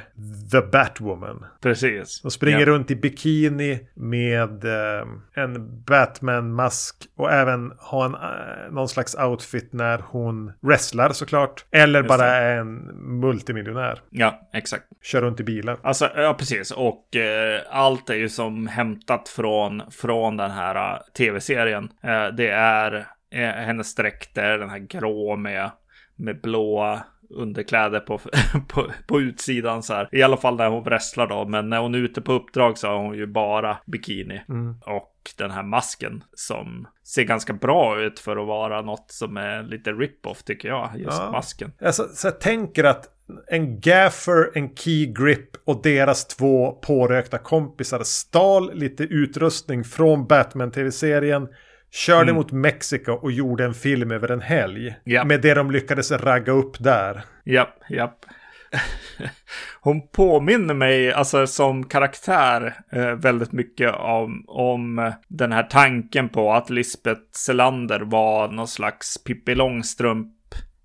The 0.53 0.61
Batwoman. 0.61 1.45
Precis. 1.63 2.21
De 2.23 2.31
springer 2.31 2.59
yeah. 2.59 2.71
runt 2.71 2.91
i 2.91 2.97
bikini 2.97 3.81
med 3.95 4.65
eh, 4.65 5.07
en 5.35 5.83
Batman-mask 5.85 6.97
och 7.17 7.33
även 7.33 7.73
har 7.79 8.05
en, 8.05 8.15
eh, 8.15 8.73
någon 8.73 8.89
slags 8.89 9.15
outfit 9.15 9.73
när 9.73 9.99
hon 10.07 10.53
wrestlar 10.61 11.11
såklart. 11.13 11.65
Eller 11.71 11.99
Just 11.99 12.09
bara 12.09 12.27
är 12.27 12.57
en 12.57 12.75
multimiljonär. 13.21 14.01
Ja, 14.11 14.49
exakt. 14.53 14.85
Kör 15.03 15.21
runt 15.21 15.41
i 15.41 15.45
bilar. 15.45 15.79
Alltså, 15.83 16.11
ja 16.17 16.35
precis. 16.39 16.71
Och 16.71 17.17
eh, 17.17 17.61
allt 17.71 18.11
är 18.11 18.15
ju 18.15 18.29
som 18.29 18.67
hämtat 18.67 19.29
från, 19.29 19.83
från 19.91 20.37
den 20.37 20.51
här 20.51 21.03
tv-serien 21.17 21.52
serien. 21.55 21.89
Eh, 22.03 22.27
det 22.27 22.49
är 22.49 23.07
eh, 23.31 23.49
hennes 23.49 23.95
dräkter, 23.95 24.59
den 24.59 24.71
här 24.71 24.79
grå 24.79 25.37
med, 25.37 25.71
med 26.17 26.41
blåa 26.41 27.03
underkläder 27.35 28.01
på, 28.01 28.21
på, 28.69 28.91
på 29.07 29.21
utsidan 29.21 29.83
så 29.83 29.95
här. 29.95 30.09
I 30.13 30.23
alla 30.23 30.37
fall 30.37 30.57
när 30.57 30.69
hon 30.69 30.85
wrestlar 30.85 31.27
då. 31.27 31.45
Men 31.45 31.69
när 31.69 31.79
hon 31.79 31.95
är 31.95 31.99
ute 31.99 32.21
på 32.21 32.33
uppdrag 32.33 32.79
så 32.79 32.89
har 32.89 32.99
hon 32.99 33.17
ju 33.17 33.27
bara 33.27 33.79
bikini. 33.87 34.43
Mm. 34.49 34.75
Och 34.87 35.13
den 35.39 35.51
här 35.51 35.63
masken 35.63 36.25
som 36.35 36.87
ser 37.05 37.23
ganska 37.23 37.53
bra 37.53 38.01
ut 38.01 38.21
för 38.21 38.37
att 38.37 38.47
vara 38.47 38.83
något 38.83 39.11
som 39.11 39.37
är 39.37 39.63
lite 39.63 39.93
rip-off 39.93 40.43
tycker 40.43 40.69
jag. 40.69 40.91
Just 40.97 41.21
ja. 41.21 41.31
masken. 41.31 41.73
Alltså, 41.81 42.09
så 42.09 42.27
jag 42.27 42.41
tänker 42.41 42.85
att 42.85 43.12
en 43.47 43.81
gaffer, 43.81 44.51
en 44.55 44.75
key 44.75 45.07
grip 45.07 45.49
och 45.65 45.83
deras 45.83 46.27
två 46.27 46.73
pårökta 46.73 47.39
kompisar 47.39 48.03
stal 48.03 48.75
lite 48.75 49.05
utrustning 49.05 49.85
från 49.85 50.27
Batman-tv-serien. 50.27 51.49
Körde 51.91 52.23
mm. 52.23 52.35
mot 52.35 52.53
Mexiko 52.53 53.13
och 53.13 53.33
gjorde 53.33 53.65
en 53.65 53.75
film 53.75 54.11
över 54.11 54.31
en 54.31 54.41
helg. 54.41 54.97
Yep. 55.07 55.27
Med 55.27 55.41
det 55.41 55.55
de 55.55 55.71
lyckades 55.71 56.11
ragga 56.11 56.53
upp 56.53 56.79
där. 56.79 57.25
Japp, 57.45 57.79
japp. 57.91 58.25
Hon 59.81 60.09
påminner 60.09 60.75
mig, 60.75 61.13
alltså 61.13 61.47
som 61.47 61.85
karaktär, 61.85 62.75
eh, 62.93 63.13
väldigt 63.13 63.53
mycket 63.53 63.95
om, 63.95 64.45
om 64.49 65.13
den 65.29 65.53
här 65.53 65.63
tanken 65.63 66.29
på 66.29 66.53
att 66.53 66.71
Lisbeth 66.71 67.23
Selander 67.33 68.01
var 68.01 68.49
någon 68.49 68.69
slags 68.69 69.25
Pippi 69.25 69.55
Långstrump 69.55 70.33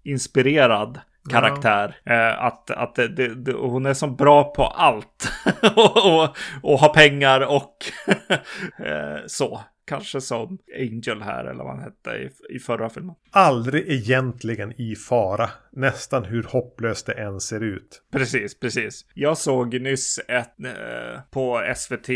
inspirerad 0.04 1.00
karaktär. 1.30 1.96
Ja. 2.04 2.14
Eh, 2.14 2.44
att 2.44 2.72
att 2.72 2.96
det, 2.96 3.36
det, 3.36 3.54
hon 3.54 3.86
är 3.86 3.94
så 3.94 4.08
bra 4.08 4.44
på 4.44 4.64
allt. 4.64 5.32
och, 5.76 6.06
och, 6.06 6.38
och 6.64 6.80
har 6.80 6.94
pengar 6.94 7.42
och 7.42 7.76
eh, 8.86 9.18
så. 9.28 9.62
Kanske 9.90 10.22
som 10.22 10.58
Angel 10.80 11.22
här 11.22 11.46
eller 11.46 11.64
vad 11.64 11.74
han 11.74 11.84
hette 11.84 12.10
i, 12.10 12.56
i 12.56 12.60
förra 12.60 12.90
filmen. 12.90 13.16
Aldrig 13.32 13.92
egentligen 13.92 14.82
i 14.82 14.96
fara. 14.96 15.50
Nästan 15.72 16.26
hur 16.26 16.44
hopplöst 16.44 17.06
det 17.06 17.14
än 17.14 17.40
ser 17.40 17.64
ut. 17.64 18.02
Precis, 18.12 18.60
precis. 18.60 19.06
Jag 19.14 19.38
såg 19.38 19.82
nyss 19.82 20.20
ett 20.28 20.66
eh, 20.66 21.22
på 21.32 21.74
SVT 21.76 22.10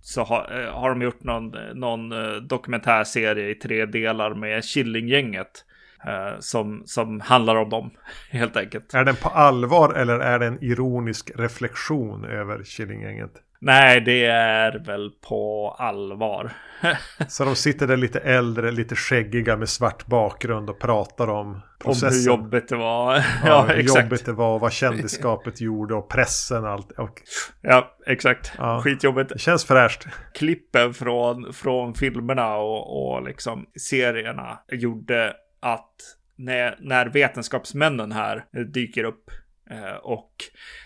så 0.00 0.22
har, 0.22 0.60
eh, 0.60 0.72
har 0.72 0.88
de 0.88 1.02
gjort 1.02 1.22
någon, 1.22 1.50
någon 1.74 2.12
eh, 2.12 2.34
dokumentärserie 2.34 3.50
i 3.50 3.54
tre 3.54 3.86
delar 3.86 4.34
med 4.34 4.64
Killinggänget. 4.64 5.64
Eh, 6.06 6.38
som, 6.38 6.82
som 6.86 7.20
handlar 7.20 7.56
om 7.56 7.70
dem, 7.70 7.90
helt 8.30 8.56
enkelt. 8.56 8.94
Är 8.94 9.04
den 9.04 9.16
på 9.16 9.28
allvar 9.28 9.94
eller 9.94 10.18
är 10.18 10.38
det 10.38 10.46
en 10.46 10.64
ironisk 10.64 11.30
reflektion 11.36 12.24
över 12.24 12.64
Killinggänget? 12.64 13.32
Nej, 13.62 14.00
det 14.00 14.24
är 14.24 14.78
väl 14.86 15.10
på 15.28 15.76
allvar. 15.78 16.52
så 17.28 17.44
de 17.44 17.56
sitter 17.56 17.86
där 17.86 17.96
lite 17.96 18.20
äldre, 18.20 18.70
lite 18.70 18.96
skäggiga 18.96 19.56
med 19.56 19.68
svart 19.68 20.06
bakgrund 20.06 20.70
och 20.70 20.80
pratar 20.80 21.28
om 21.28 21.60
processen. 21.78 22.32
Om 22.32 22.40
hur 22.40 22.44
jobbigt 22.44 22.68
det 22.68 22.76
var. 22.76 23.14
ja, 23.14 23.22
ja 23.44 23.62
hur 23.62 23.78
exakt. 23.78 24.04
jobbigt 24.04 24.26
det 24.26 24.32
var, 24.32 24.58
vad 24.58 24.72
kändisskapet 24.72 25.60
gjorde 25.60 25.94
och 25.94 26.08
pressen 26.08 26.64
och 26.64 26.70
allt. 26.70 26.92
Och... 26.92 27.22
Ja, 27.62 27.96
exakt. 28.06 28.52
Ja. 28.58 28.80
Skitjobbigt. 28.84 29.28
Det 29.28 29.38
känns 29.38 29.64
fräscht. 29.64 30.06
Klippen 30.34 30.94
från, 30.94 31.52
från 31.52 31.94
filmerna 31.94 32.56
och, 32.56 33.14
och 33.14 33.22
liksom 33.22 33.66
serierna 33.80 34.58
gjorde 34.72 35.34
att 35.60 35.94
när, 36.36 36.78
när 36.80 37.06
vetenskapsmännen 37.06 38.12
här 38.12 38.44
dyker 38.72 39.04
upp 39.04 39.30
eh, 39.70 39.96
och 40.02 40.32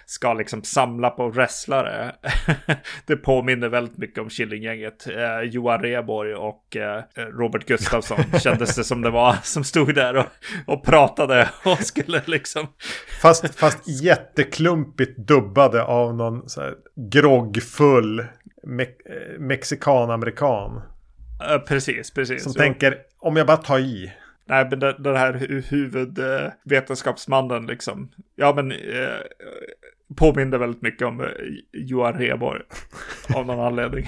ska 0.07 0.35
liksom 0.35 0.63
samla 0.63 1.11
på 1.11 1.29
wrestlare. 1.29 2.15
det 3.07 3.17
påminner 3.17 3.69
väldigt 3.69 3.99
mycket 3.99 4.19
om 4.19 4.31
Killinggänget. 4.31 5.07
Eh, 5.07 5.41
Johan 5.41 5.83
Reborg 5.83 6.35
och 6.35 6.77
eh, 6.77 7.03
Robert 7.17 7.67
Gustafsson 7.67 8.19
kändes 8.41 8.77
det 8.77 8.85
som 8.85 9.03
det 9.03 9.11
var 9.11 9.37
som 9.43 9.65
stod 9.65 9.95
där 9.95 10.17
och, 10.17 10.27
och 10.67 10.85
pratade 10.85 11.49
och 11.65 11.79
skulle 11.79 12.23
liksom. 12.27 12.67
fast, 13.23 13.55
fast 13.55 14.03
jätteklumpigt 14.03 15.19
dubbade 15.19 15.85
av 15.85 16.15
någon 16.15 16.49
så 16.49 16.61
här 16.61 16.75
groggfull 17.13 18.27
me 18.67 18.83
eh, 18.83 19.39
mexikan-amerikan. 19.39 20.83
Uh, 21.51 21.59
precis, 21.59 22.11
precis. 22.11 22.43
Som 22.43 22.53
jo. 22.57 22.61
tänker, 22.61 22.99
om 23.19 23.37
jag 23.37 23.47
bara 23.47 23.57
tar 23.57 23.79
i. 23.79 24.13
Nej, 24.47 24.67
men 24.71 24.81
den, 24.81 25.03
den 25.03 25.17
här 25.17 25.33
huvudvetenskapsmannen 25.71 27.67
liksom. 27.67 28.11
Ja, 28.37 28.53
men 28.57 28.73
eh, 28.73 29.21
påminner 30.17 30.59
väldigt 30.59 30.83
mycket 30.83 31.07
om 31.07 31.21
eh, 31.21 31.27
Johan 31.73 32.15
Rheborg. 32.15 32.63
av 33.35 33.47
någon 33.47 33.61
anledning. 33.61 34.07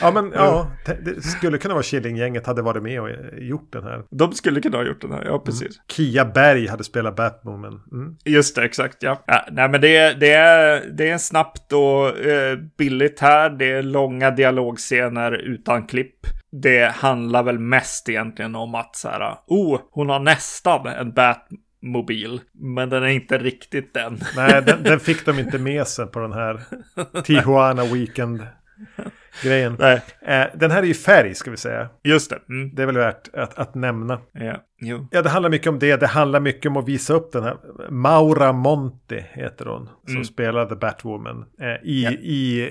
Ja, 0.00 0.10
men 0.10 0.32
ja, 0.34 0.70
det 1.04 1.22
skulle 1.22 1.58
kunna 1.58 1.74
vara 1.74 1.82
Killinggänget 1.82 2.46
hade 2.46 2.62
varit 2.62 2.82
med 2.82 3.00
och 3.00 3.08
gjort 3.38 3.72
den 3.72 3.84
här. 3.84 4.02
De 4.10 4.32
skulle 4.32 4.60
kunna 4.60 4.78
ha 4.78 4.84
gjort 4.84 5.00
den 5.00 5.12
här, 5.12 5.24
ja 5.24 5.38
precis. 5.38 5.62
Mm. 5.62 5.84
Kia 5.88 6.24
Berg 6.24 6.68
hade 6.68 6.84
spelat 6.84 7.16
Batwoman. 7.16 7.82
Mm. 7.92 8.16
Just 8.24 8.56
det, 8.56 8.64
exakt, 8.64 9.02
ja. 9.02 9.22
ja. 9.26 9.46
nej, 9.50 9.68
men 9.68 9.80
det, 9.80 10.20
det, 10.20 10.32
är, 10.32 10.84
det 10.96 11.10
är 11.10 11.18
snabbt 11.18 11.72
och 11.72 12.18
eh, 12.18 12.58
billigt 12.78 13.20
här. 13.20 13.50
Det 13.50 13.72
är 13.72 13.82
långa 13.82 14.30
dialogscener 14.30 15.32
utan 15.32 15.86
klipp. 15.86 16.26
Det 16.52 16.92
handlar 16.94 17.42
väl 17.42 17.58
mest 17.58 18.08
egentligen 18.08 18.54
om 18.54 18.74
att 18.74 18.96
så 18.96 19.08
här, 19.08 19.36
oh, 19.46 19.80
hon 19.90 20.08
har 20.08 20.20
nästan 20.20 20.86
en 20.86 21.12
Batman 21.12 21.60
mobil. 21.82 22.40
Men 22.52 22.90
den 22.90 23.02
är 23.02 23.08
inte 23.08 23.38
riktigt 23.38 23.94
den. 23.94 24.18
Nej, 24.36 24.62
den, 24.66 24.82
den, 24.82 25.00
fick 25.00 25.26
de 25.26 25.38
inte 25.38 25.58
med 25.58 25.86
sig 25.86 26.06
på 26.06 26.20
den 26.20 26.32
här 26.32 26.60
Tijuana 27.24 27.84
Weekend. 27.84 28.46
Grejen. 29.42 29.76
Nej. 29.78 30.02
Eh, 30.22 30.46
den 30.54 30.70
här 30.70 30.82
är 30.82 30.86
ju 30.86 30.94
färg 30.94 31.34
ska 31.34 31.50
vi 31.50 31.56
säga. 31.56 31.88
Just 32.04 32.30
det. 32.30 32.38
Mm. 32.48 32.74
Det 32.74 32.82
är 32.82 32.86
väl 32.86 32.96
värt 32.96 33.34
att, 33.34 33.58
att 33.58 33.74
nämna. 33.74 34.20
Ja. 34.32 34.56
Jo. 34.80 35.08
ja, 35.10 35.22
det 35.22 35.28
handlar 35.28 35.50
mycket 35.50 35.66
om 35.66 35.78
det. 35.78 35.96
Det 35.96 36.06
handlar 36.06 36.40
mycket 36.40 36.66
om 36.70 36.76
att 36.76 36.88
visa 36.88 37.14
upp 37.14 37.32
den 37.32 37.44
här. 37.44 37.56
Maura 37.90 38.52
Monti 38.52 39.24
heter 39.32 39.66
hon. 39.66 39.88
Som 40.04 40.14
mm. 40.14 40.24
spelar 40.24 40.66
The 40.66 40.74
Batwoman. 40.74 41.44
Eh, 41.60 41.88
i, 41.88 42.04
ja. 42.04 42.10
i, 42.10 42.70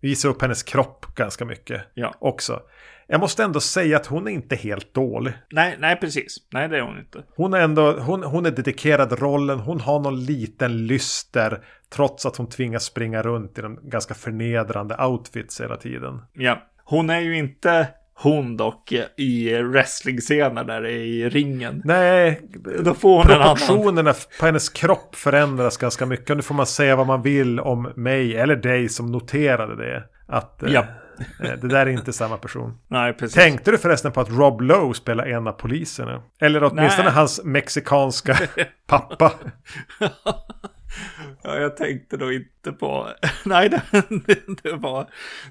visa 0.00 0.28
upp 0.28 0.42
hennes 0.42 0.62
kropp 0.62 1.06
ganska 1.14 1.44
mycket. 1.44 1.82
Ja. 1.94 2.14
Också 2.18 2.60
jag 3.06 3.20
måste 3.20 3.44
ändå 3.44 3.60
säga 3.60 3.96
att 3.96 4.06
hon 4.06 4.26
är 4.26 4.30
inte 4.30 4.56
helt 4.56 4.94
dålig. 4.94 5.34
Nej, 5.50 5.76
nej 5.78 5.96
precis. 5.96 6.36
Nej, 6.52 6.68
det 6.68 6.76
är 6.76 6.82
hon 6.82 6.98
inte. 6.98 7.22
Hon 7.36 7.54
är 7.54 7.60
ändå, 7.60 7.92
hon, 7.92 8.22
hon 8.22 8.46
är 8.46 8.50
dedikerad 8.50 9.20
rollen. 9.20 9.60
Hon 9.60 9.80
har 9.80 10.00
någon 10.00 10.24
liten 10.24 10.86
lyster. 10.86 11.64
Trots 11.90 12.26
att 12.26 12.36
hon 12.36 12.48
tvingas 12.48 12.84
springa 12.84 13.22
runt 13.22 13.58
i 13.58 13.62
de 13.62 13.78
ganska 13.82 14.14
förnedrande 14.14 14.96
outfits 15.04 15.60
hela 15.60 15.76
tiden. 15.76 16.22
Ja, 16.32 16.62
hon 16.84 17.10
är 17.10 17.20
ju 17.20 17.38
inte 17.38 17.88
hon 18.18 18.56
dock 18.56 18.92
i 19.16 19.62
wrestling-scener 19.62 20.64
där 20.64 20.86
i 20.86 21.28
ringen. 21.28 21.82
Nej, 21.84 22.40
då 22.84 22.94
får 22.94 23.16
hon 23.16 23.26
proportionerna 23.26 24.14
på 24.40 24.46
hennes 24.46 24.68
kropp 24.68 25.14
förändras 25.14 25.76
ganska 25.76 26.06
mycket. 26.06 26.36
Nu 26.36 26.42
får 26.42 26.54
man 26.54 26.66
säga 26.66 26.96
vad 26.96 27.06
man 27.06 27.22
vill 27.22 27.60
om 27.60 27.92
mig 27.96 28.36
eller 28.36 28.56
dig 28.56 28.88
som 28.88 29.12
noterade 29.12 29.76
det. 29.76 30.04
Att, 30.28 30.62
ja. 30.66 30.84
Eh, 31.18 31.52
det 31.60 31.68
där 31.68 31.86
är 31.86 31.90
inte 31.90 32.12
samma 32.12 32.36
person. 32.36 32.78
Nej, 32.88 33.12
precis. 33.12 33.34
Tänkte 33.34 33.70
du 33.70 33.78
förresten 33.78 34.12
på 34.12 34.20
att 34.20 34.30
Rob 34.30 34.60
Lowe 34.60 34.94
spelar 34.94 35.26
en 35.26 35.46
av 35.46 35.52
poliserna? 35.52 36.22
Eller 36.40 36.64
åtminstone 36.64 37.04
Nej. 37.04 37.14
hans 37.14 37.44
mexikanska 37.44 38.38
pappa. 38.86 39.32
ja, 41.42 41.58
jag 41.58 41.76
tänkte 41.76 42.16
då 42.16 42.32
inte 42.32 42.72
på... 42.72 43.08
Nej, 43.44 43.68
det, 43.68 43.82
det, 44.62 44.72
var, 44.72 45.06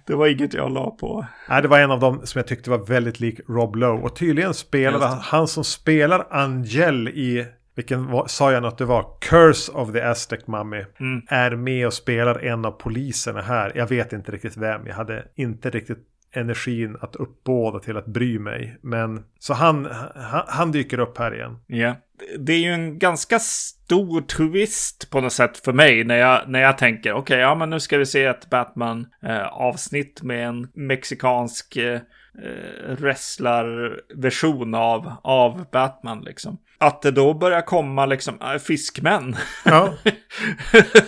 det 0.06 0.16
var 0.16 0.28
inget 0.28 0.54
jag 0.54 0.72
la 0.72 0.92
på. 0.92 1.26
Nej, 1.50 1.62
det 1.62 1.68
var 1.68 1.80
en 1.80 1.92
av 1.92 2.00
dem 2.00 2.22
som 2.24 2.40
jag 2.40 2.48
tyckte 2.48 2.70
var 2.70 2.78
väldigt 2.78 3.20
lik 3.20 3.40
Rob 3.48 3.76
Lowe. 3.76 4.02
Och 4.04 4.16
tydligen 4.16 4.54
spelade 4.54 5.06
han 5.06 5.48
som 5.48 5.64
spelar 5.64 6.28
Angel 6.30 7.08
i 7.08 7.46
vilken 7.76 8.08
var, 8.08 8.28
sa 8.28 8.52
jag 8.52 8.66
att 8.66 8.78
det 8.78 8.86
var? 8.86 9.06
Curse 9.22 9.72
of 9.72 9.92
the 9.92 10.02
Aztec 10.02 10.48
Mummy. 10.48 10.86
Mm. 11.00 11.22
Är 11.28 11.56
med 11.56 11.88
och 11.88 11.94
spelar 11.94 12.46
en 12.46 12.66
av 12.66 12.72
poliserna 12.72 13.42
här. 13.42 13.72
Jag 13.76 13.90
vet 13.90 14.14
inte 14.14 14.32
riktigt 14.32 14.58
vem. 14.58 14.88
Jag 14.88 14.96
hade 14.96 15.26
inte 15.36 15.70
riktigt 15.70 16.00
energin 16.36 16.98
att 17.02 17.16
uppbåda 17.16 17.80
till 17.80 17.98
att 17.98 18.06
bry 18.06 18.40
mig. 18.40 18.78
Men 18.82 19.24
så 19.40 19.54
han, 19.54 19.88
han, 20.16 20.44
han 20.48 20.72
dyker 20.72 21.00
upp 21.00 21.18
här 21.18 21.36
igen. 21.36 21.60
Ja. 21.68 21.96
Det 22.40 22.54
är 22.54 22.60
ju 22.60 22.74
en 22.74 23.00
ganska 23.00 23.40
stor 23.40 24.22
twist 24.22 25.10
på 25.10 25.22
något 25.22 25.34
sätt 25.34 25.58
för 25.58 25.74
mig 25.74 26.04
när 26.04 26.16
jag, 26.16 26.50
när 26.50 26.60
jag 26.62 26.78
tänker 26.78 27.14
okej, 27.14 27.22
okay, 27.22 27.40
ja 27.40 27.56
men 27.56 27.70
nu 27.70 27.80
ska 27.80 27.98
vi 27.98 28.06
se 28.06 28.26
ett 28.26 28.50
Batman-avsnitt 28.50 30.22
eh, 30.22 30.26
med 30.26 30.48
en 30.48 30.68
mexikansk 30.74 31.76
eh, 31.76 32.02
eh, 32.44 32.96
wrestlarversion 32.98 34.76
av, 34.76 35.14
av 35.24 35.66
Batman 35.72 36.22
liksom. 36.22 36.58
Att 36.78 37.02
det 37.02 37.12
då 37.12 37.34
börjar 37.34 37.62
komma 37.62 38.06
liksom 38.06 38.42
äh, 38.42 38.58
fiskmän. 38.60 39.36
Ja. 39.66 39.94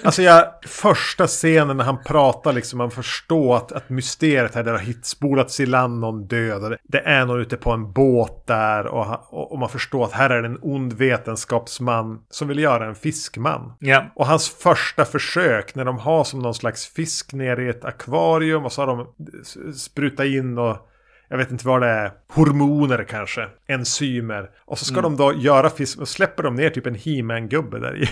Alltså 0.04 0.22
jag, 0.22 0.46
första 0.66 1.28
scenen 1.28 1.78
när 1.78 1.84
han 1.84 2.04
pratar 2.04 2.54
liksom, 2.54 2.78
man 2.78 2.92
förstår 2.92 3.58
att, 3.58 3.72
att 3.72 3.90
mysteriet 3.90 4.56
här, 4.56 4.64
där 4.64 4.72
har 4.72 4.80
hitspolats 4.80 5.60
i 5.60 5.66
land 5.66 6.00
någon 6.00 6.28
död. 6.28 6.78
Det, 6.84 7.00
är 7.00 7.26
någon 7.26 7.42
ute 7.42 7.58
på 7.58 7.72
en 7.72 7.92
båt 7.94 8.48
där 8.48 8.88
och, 8.88 9.08
och, 9.30 9.52
och, 9.52 9.60
man 9.60 9.70
förstår 9.70 10.06
att 10.06 10.12
här 10.12 10.30
är 10.30 10.42
det 10.42 10.48
en 10.48 10.60
ond 10.62 10.94
vetenskapsman 10.94 12.20
som 12.30 12.48
vill 12.48 12.60
göra 12.60 12.86
en 12.86 12.96
fiskman. 12.96 13.74
Ja. 13.80 14.06
Och 14.16 14.28
hans 14.28 14.50
första 14.50 15.06
försök 15.06 15.76
när 15.76 15.86
de 15.86 15.98
har 15.98 16.24
som 16.24 16.40
någon 16.40 16.54
slags 16.54 16.88
fisk 16.88 17.34
nere 17.34 17.64
i 17.64 17.70
ett 17.70 17.86
akvarium 17.86 18.66
och 18.66 18.72
så 18.72 18.82
har 18.82 18.88
de 18.88 19.08
sprutat 19.74 20.26
in 20.26 20.58
och 20.58 20.78
jag 21.30 21.38
vet 21.38 21.52
inte 21.52 21.68
vad 21.68 21.82
det 21.82 21.88
är, 21.88 22.12
hormoner 22.34 23.04
kanske, 23.04 23.48
enzymer. 23.68 24.50
Och 24.66 24.80
så 24.80 24.86
ska 24.86 25.00
mm. 25.00 25.04
de 25.04 25.16
då 25.18 25.34
göra 25.34 25.70
fisk 25.70 26.00
och 26.00 26.08
släpper 26.08 26.44
de 26.44 26.56
ner 26.56 26.70
typ 26.70 26.86
en 26.86 26.96
He-Man-gubbe 26.96 27.80
där 27.80 28.04
i. 28.04 28.10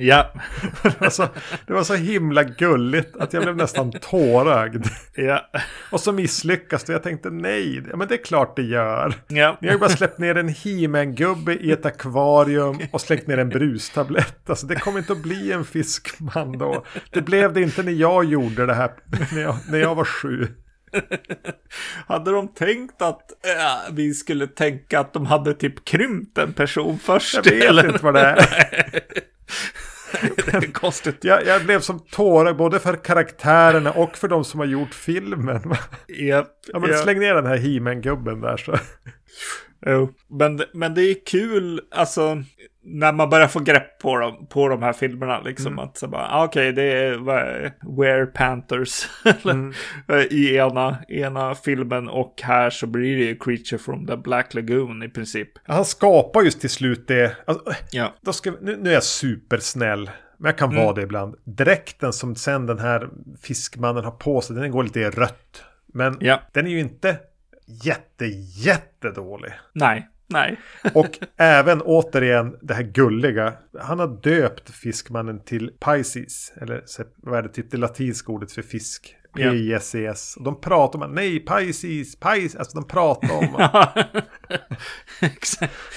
Ja. 0.00 0.32
det, 0.82 1.00
var 1.00 1.10
så, 1.10 1.28
det 1.66 1.72
var 1.72 1.82
så 1.82 1.94
himla 1.94 2.42
gulligt 2.42 3.16
att 3.16 3.32
jag 3.32 3.42
blev 3.42 3.56
nästan 3.56 3.92
tårögd. 3.92 4.86
Ja. 5.14 5.46
Och 5.92 6.00
så 6.00 6.12
misslyckas 6.12 6.84
det. 6.84 6.92
Jag 6.92 7.02
tänkte 7.02 7.30
nej, 7.30 7.82
ja, 7.90 7.96
men 7.96 8.08
det 8.08 8.14
är 8.14 8.24
klart 8.24 8.56
det 8.56 8.62
gör. 8.62 9.14
Ja. 9.28 9.56
Ni 9.60 9.66
har 9.66 9.74
ju 9.74 9.80
bara 9.80 9.90
släppt 9.90 10.18
ner 10.18 10.34
en 10.34 10.48
He-Man-gubbe 10.48 11.54
i 11.54 11.72
ett 11.72 11.86
akvarium 11.86 12.78
och 12.92 13.00
slängt 13.00 13.26
ner 13.26 13.38
en 13.38 13.48
brustablett. 13.48 14.50
Alltså 14.50 14.66
det 14.66 14.76
kommer 14.76 14.98
inte 14.98 15.12
att 15.12 15.22
bli 15.22 15.52
en 15.52 15.64
fiskman 15.64 16.58
då. 16.58 16.84
Det 17.12 17.22
blev 17.22 17.52
det 17.52 17.62
inte 17.62 17.82
när 17.82 17.92
jag 17.92 18.24
gjorde 18.24 18.66
det 18.66 18.74
här, 18.74 18.90
när 19.32 19.42
jag, 19.42 19.56
när 19.70 19.78
jag 19.78 19.94
var 19.94 20.04
sju. 20.04 20.48
hade 22.06 22.30
de 22.30 22.48
tänkt 22.48 23.02
att 23.02 23.46
äh, 23.46 23.94
vi 23.94 24.14
skulle 24.14 24.46
tänka 24.46 25.00
att 25.00 25.12
de 25.12 25.26
hade 25.26 25.54
typ 25.54 25.84
krympt 25.84 26.38
en 26.38 26.52
person 26.52 26.98
först? 26.98 27.34
Jag 27.34 27.42
vet 27.44 27.64
eller? 27.64 27.86
inte 27.86 28.04
vad 28.04 28.14
det 28.14 28.20
är. 28.20 28.36
det 30.46 30.54
är 30.54 30.72
konstigt. 30.72 31.24
Jag, 31.24 31.46
jag 31.46 31.64
blev 31.64 31.80
som 31.80 31.98
tårar 31.98 32.54
både 32.54 32.80
för 32.80 33.04
karaktärerna 33.04 33.92
och 33.92 34.16
för 34.16 34.28
de 34.28 34.44
som 34.44 34.60
har 34.60 34.66
gjort 34.66 34.94
filmen. 34.94 35.74
Yep, 36.08 36.46
ja, 36.72 36.78
men 36.78 36.90
yep. 36.90 36.98
Släng 36.98 37.18
ner 37.18 37.34
den 37.34 37.46
här 37.46 37.56
He-Man-gubben 37.56 38.40
där 38.40 38.56
så. 38.56 38.76
Jo, 39.86 40.14
men, 40.28 40.62
men 40.72 40.94
det 40.94 41.02
är 41.02 41.16
kul, 41.26 41.80
alltså 41.90 42.42
när 42.90 43.12
man 43.12 43.30
börjar 43.30 43.48
få 43.48 43.60
grepp 43.60 43.98
på 43.98 44.18
dem, 44.18 44.46
på 44.46 44.68
de 44.68 44.82
här 44.82 44.92
filmerna. 44.92 45.40
Liksom 45.40 45.66
mm. 45.66 45.78
att 45.78 45.96
så 45.96 46.08
bara, 46.08 46.28
ah, 46.30 46.44
okej, 46.44 46.70
okay, 46.70 46.84
det 46.84 46.92
är 46.92 47.18
Were 47.96 48.26
Panthers 48.26 49.08
mm. 49.44 49.72
i 50.30 50.56
ena, 50.56 50.96
ena 51.08 51.54
filmen 51.54 52.08
och 52.08 52.40
här 52.42 52.70
så 52.70 52.86
blir 52.86 53.16
det 53.16 53.24
ju 53.24 53.38
Creature 53.38 53.78
from 53.78 54.06
the 54.06 54.16
Black 54.16 54.54
Lagoon 54.54 55.02
i 55.02 55.08
princip. 55.08 55.48
Han 55.64 55.84
skapar 55.84 56.42
just 56.42 56.60
till 56.60 56.70
slut 56.70 57.08
det. 57.08 57.36
Alltså, 57.44 57.64
ja. 57.90 58.14
då 58.20 58.32
ska, 58.32 58.52
nu, 58.60 58.76
nu 58.76 58.90
är 58.90 58.94
jag 58.94 59.04
supersnäll. 59.04 60.10
Men 60.38 60.48
jag 60.48 60.58
kan 60.58 60.70
mm. 60.70 60.84
vara 60.84 60.94
det 60.94 61.02
ibland. 61.02 61.36
Dräkten 61.44 62.12
som 62.12 62.36
sen 62.36 62.66
den 62.66 62.78
här 62.78 63.08
fiskmannen 63.42 64.04
har 64.04 64.10
på 64.10 64.40
sig, 64.40 64.56
den 64.56 64.70
går 64.70 64.82
lite 64.82 65.00
i 65.00 65.10
rött. 65.10 65.62
Men 65.94 66.16
ja. 66.20 66.40
den 66.52 66.66
är 66.66 66.70
ju 66.70 66.80
inte 66.80 67.16
jätte, 67.68 68.26
jättedålig. 68.64 69.52
Nej, 69.72 70.08
nej. 70.26 70.56
och 70.94 71.18
även 71.36 71.82
återigen 71.82 72.56
det 72.60 72.74
här 72.74 72.82
gulliga. 72.82 73.52
Han 73.80 73.98
har 73.98 74.20
döpt 74.22 74.70
fiskmannen 74.70 75.40
till 75.40 75.70
Pisces. 75.70 76.52
Eller 76.56 76.82
vad 77.16 77.38
är 77.38 77.42
det, 77.42 77.48
typ 77.48 77.70
det 77.70 77.76
latinska 77.76 78.32
ordet 78.32 78.52
för 78.52 78.62
fisk. 78.62 79.14
P-I-S-E-S. 79.38 80.36
Och 80.36 80.44
de 80.44 80.60
pratar 80.60 81.04
om, 81.04 81.14
nej, 81.14 81.40
Pisces, 81.40 82.16
Pisces. 82.16 82.56
Alltså 82.56 82.78
de 82.80 82.88
pratar 82.88 83.34
om. 83.34 83.48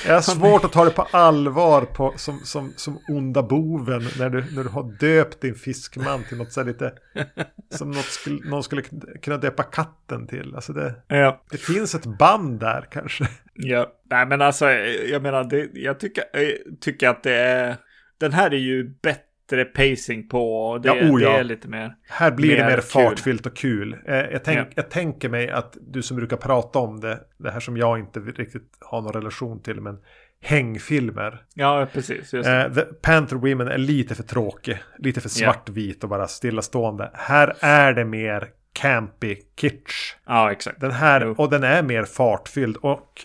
Jag 0.06 0.14
har 0.14 0.22
svårt 0.22 0.64
att 0.64 0.72
ta 0.72 0.86
det 0.86 0.92
på 0.92 1.08
allvar 1.12 1.82
på, 1.82 2.14
som, 2.18 2.40
som, 2.40 2.74
som 2.76 3.00
onda 3.08 3.44
boven. 3.44 4.08
När 4.20 4.30
du, 4.30 4.44
när 4.56 4.64
du 4.64 4.70
har 4.70 4.98
döpt 5.00 5.42
din 5.42 5.56
fiskman 5.56 6.24
till 6.24 6.38
något 6.38 6.52
så 6.52 6.64
lite. 6.64 6.94
Som 7.70 7.92
något 7.92 8.06
skulle, 8.06 8.50
någon 8.50 8.64
skulle 8.64 8.82
kunna 9.22 9.38
döpa 9.38 9.64
katten 9.64 10.28
till. 10.28 10.56
Alltså 10.56 10.74
det, 10.74 10.96
ja. 11.08 11.44
det 11.52 11.58
finns 11.58 11.96
ett 11.96 12.06
band 12.06 12.60
där 12.60 12.88
kanske. 12.92 13.28
Ja, 13.54 13.92
nej 14.10 14.26
men 14.26 14.42
alltså 14.42 14.70
jag 15.10 15.22
menar, 15.22 15.44
det, 15.44 15.70
jag 15.74 16.00
tycker, 16.00 16.24
jag 16.34 16.82
tycker 16.82 17.10
att 17.10 17.24
det 17.24 17.36
är. 17.36 17.76
Den 18.20 18.34
här 18.34 18.54
är 18.54 18.58
ju 18.58 18.90
bättre 19.02 19.31
bättre 19.52 19.66
pacing 19.66 20.28
på. 20.28 20.78
Det, 20.84 20.88
ja, 20.88 20.94
oh 20.94 21.22
ja. 21.22 21.30
det 21.30 21.40
är 21.40 21.44
lite 21.44 21.68
mer. 21.68 21.96
Här 22.10 22.32
blir 22.32 22.50
mer 22.50 22.58
det 22.58 22.66
mer 22.66 22.82
fartfyllt 22.82 23.46
och 23.46 23.56
kul. 23.56 23.98
Eh, 24.08 24.16
jag, 24.16 24.44
tänk, 24.44 24.60
ja. 24.60 24.74
jag 24.76 24.90
tänker 24.90 25.30
mig 25.30 25.50
att 25.50 25.78
du 25.82 26.02
som 26.02 26.18
brukar 26.18 26.38
prata 26.38 26.80
om 26.80 27.00
det, 27.00 27.20
det 27.38 27.52
här 27.52 27.60
som 27.60 27.78
jag 27.78 28.00
inte 28.00 28.20
riktigt 28.20 28.78
har 28.80 29.02
någon 29.02 29.14
relation 29.14 29.62
till, 29.62 29.82
men 29.82 29.98
hängfilmer. 30.42 31.44
Ja, 31.54 31.88
precis. 31.94 32.34
Just 32.34 32.50
uh, 32.50 32.74
The 32.74 32.82
Panther 32.82 33.36
Women 33.36 33.68
är 33.68 33.78
lite 33.78 34.16
för 34.16 34.24
tråkig. 34.24 34.78
Lite 34.98 35.22
för 35.22 35.30
svartvit 35.30 36.04
och 36.04 36.10
bara 36.10 36.28
stillastående. 36.28 37.12
Här 37.14 37.56
är 37.60 37.94
det 37.94 38.06
mer 38.06 38.48
campy 38.74 39.36
kitsch. 39.62 40.16
Ja, 40.26 40.52
exakt. 40.52 40.82
Den 40.82 40.92
här, 40.92 41.40
och 41.40 41.50
den 41.50 41.64
är 41.64 41.84
mer 41.84 42.04
fartfylld. 42.04 42.78
Och 42.78 43.22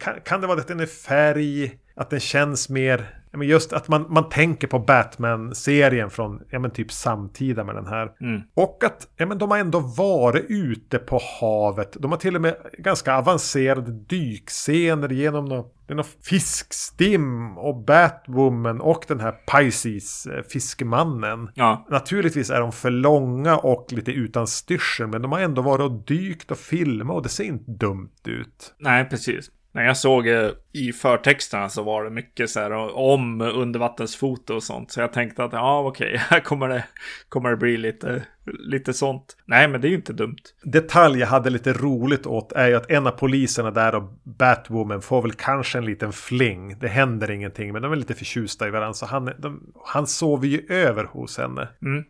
kan, 0.00 0.20
kan 0.24 0.40
det 0.40 0.46
vara 0.46 0.60
att 0.60 0.68
den 0.68 0.80
är 0.80 0.86
färg? 0.86 1.78
Att 1.94 2.10
den 2.10 2.20
känns 2.20 2.68
mer 2.68 3.21
men 3.38 3.48
just 3.48 3.72
att 3.72 3.88
man, 3.88 4.06
man 4.08 4.28
tänker 4.28 4.66
på 4.68 4.78
Batman-serien 4.78 6.10
från 6.10 6.42
ja, 6.50 6.58
men 6.58 6.70
typ 6.70 6.92
samtida 6.92 7.64
med 7.64 7.74
den 7.74 7.86
här. 7.86 8.12
Mm. 8.20 8.42
Och 8.54 8.84
att 8.84 9.08
ja, 9.16 9.26
men 9.26 9.38
de 9.38 9.50
har 9.50 9.58
ändå 9.58 9.80
varit 9.80 10.44
ute 10.48 10.98
på 10.98 11.20
havet. 11.40 11.96
De 12.00 12.10
har 12.10 12.18
till 12.18 12.36
och 12.36 12.42
med 12.42 12.56
ganska 12.78 13.16
avancerade 13.16 13.92
dykscener 13.92 15.08
genom 15.08 15.44
något, 15.44 15.76
det 15.86 15.92
är 15.92 15.96
något 15.96 16.16
fiskstim 16.22 17.58
och 17.58 17.84
Batwoman 17.84 18.80
och 18.80 19.04
den 19.08 19.20
här 19.20 19.32
Pisces, 19.32 20.26
eh, 20.26 20.42
fiskemannen. 20.42 21.50
Ja, 21.54 21.86
Naturligtvis 21.90 22.50
är 22.50 22.60
de 22.60 22.72
för 22.72 22.90
långa 22.90 23.56
och 23.56 23.86
lite 23.90 24.12
utan 24.12 24.46
styrsel 24.46 25.06
men 25.06 25.22
de 25.22 25.32
har 25.32 25.40
ändå 25.40 25.62
varit 25.62 25.80
och 25.80 26.04
dykt 26.06 26.50
och 26.50 26.58
filmat 26.58 27.16
och 27.16 27.22
det 27.22 27.28
ser 27.28 27.44
inte 27.44 27.70
dumt 27.70 28.10
ut. 28.26 28.74
nej 28.78 29.04
precis. 29.10 29.50
När 29.74 29.84
jag 29.84 29.96
såg 29.96 30.28
eh, 30.28 30.50
i 30.72 30.92
förtexterna 30.92 31.68
så 31.68 31.82
var 31.82 32.04
det 32.04 32.10
mycket 32.10 32.50
så 32.50 32.60
här 32.60 32.72
om 32.96 33.40
undervattensfoto 33.40 34.54
och 34.54 34.62
sånt. 34.62 34.90
Så 34.90 35.00
jag 35.00 35.12
tänkte 35.12 35.44
att 35.44 35.52
ja 35.52 35.80
okej, 35.80 36.16
här 36.30 36.40
kommer 36.40 36.68
det, 36.68 36.84
kommer 37.28 37.50
det 37.50 37.56
bli 37.56 37.76
lite, 37.76 38.22
lite 38.44 38.92
sånt. 38.92 39.36
Nej 39.44 39.68
men 39.68 39.80
det 39.80 39.86
är 39.86 39.90
ju 39.90 39.96
inte 39.96 40.12
dumt. 40.12 40.42
Detalj 40.62 41.20
jag 41.20 41.26
hade 41.26 41.50
lite 41.50 41.72
roligt 41.72 42.26
åt 42.26 42.52
är 42.52 42.68
ju 42.68 42.74
att 42.74 42.90
en 42.90 43.06
av 43.06 43.10
poliserna 43.10 43.70
där 43.70 43.94
och 43.94 44.12
Batwoman 44.22 45.02
får 45.02 45.22
väl 45.22 45.32
kanske 45.32 45.78
en 45.78 45.84
liten 45.84 46.12
fling. 46.12 46.78
Det 46.78 46.88
händer 46.88 47.30
ingenting 47.30 47.72
men 47.72 47.82
de 47.82 47.92
är 47.92 47.96
lite 47.96 48.14
förtjusta 48.14 48.66
i 48.66 48.70
varandra 48.70 48.94
så 48.94 49.06
han, 49.06 49.30
de, 49.38 49.72
han 49.84 50.06
sover 50.06 50.46
ju 50.46 50.66
över 50.68 51.04
hos 51.04 51.38
henne. 51.38 51.68
Mm. 51.82 52.04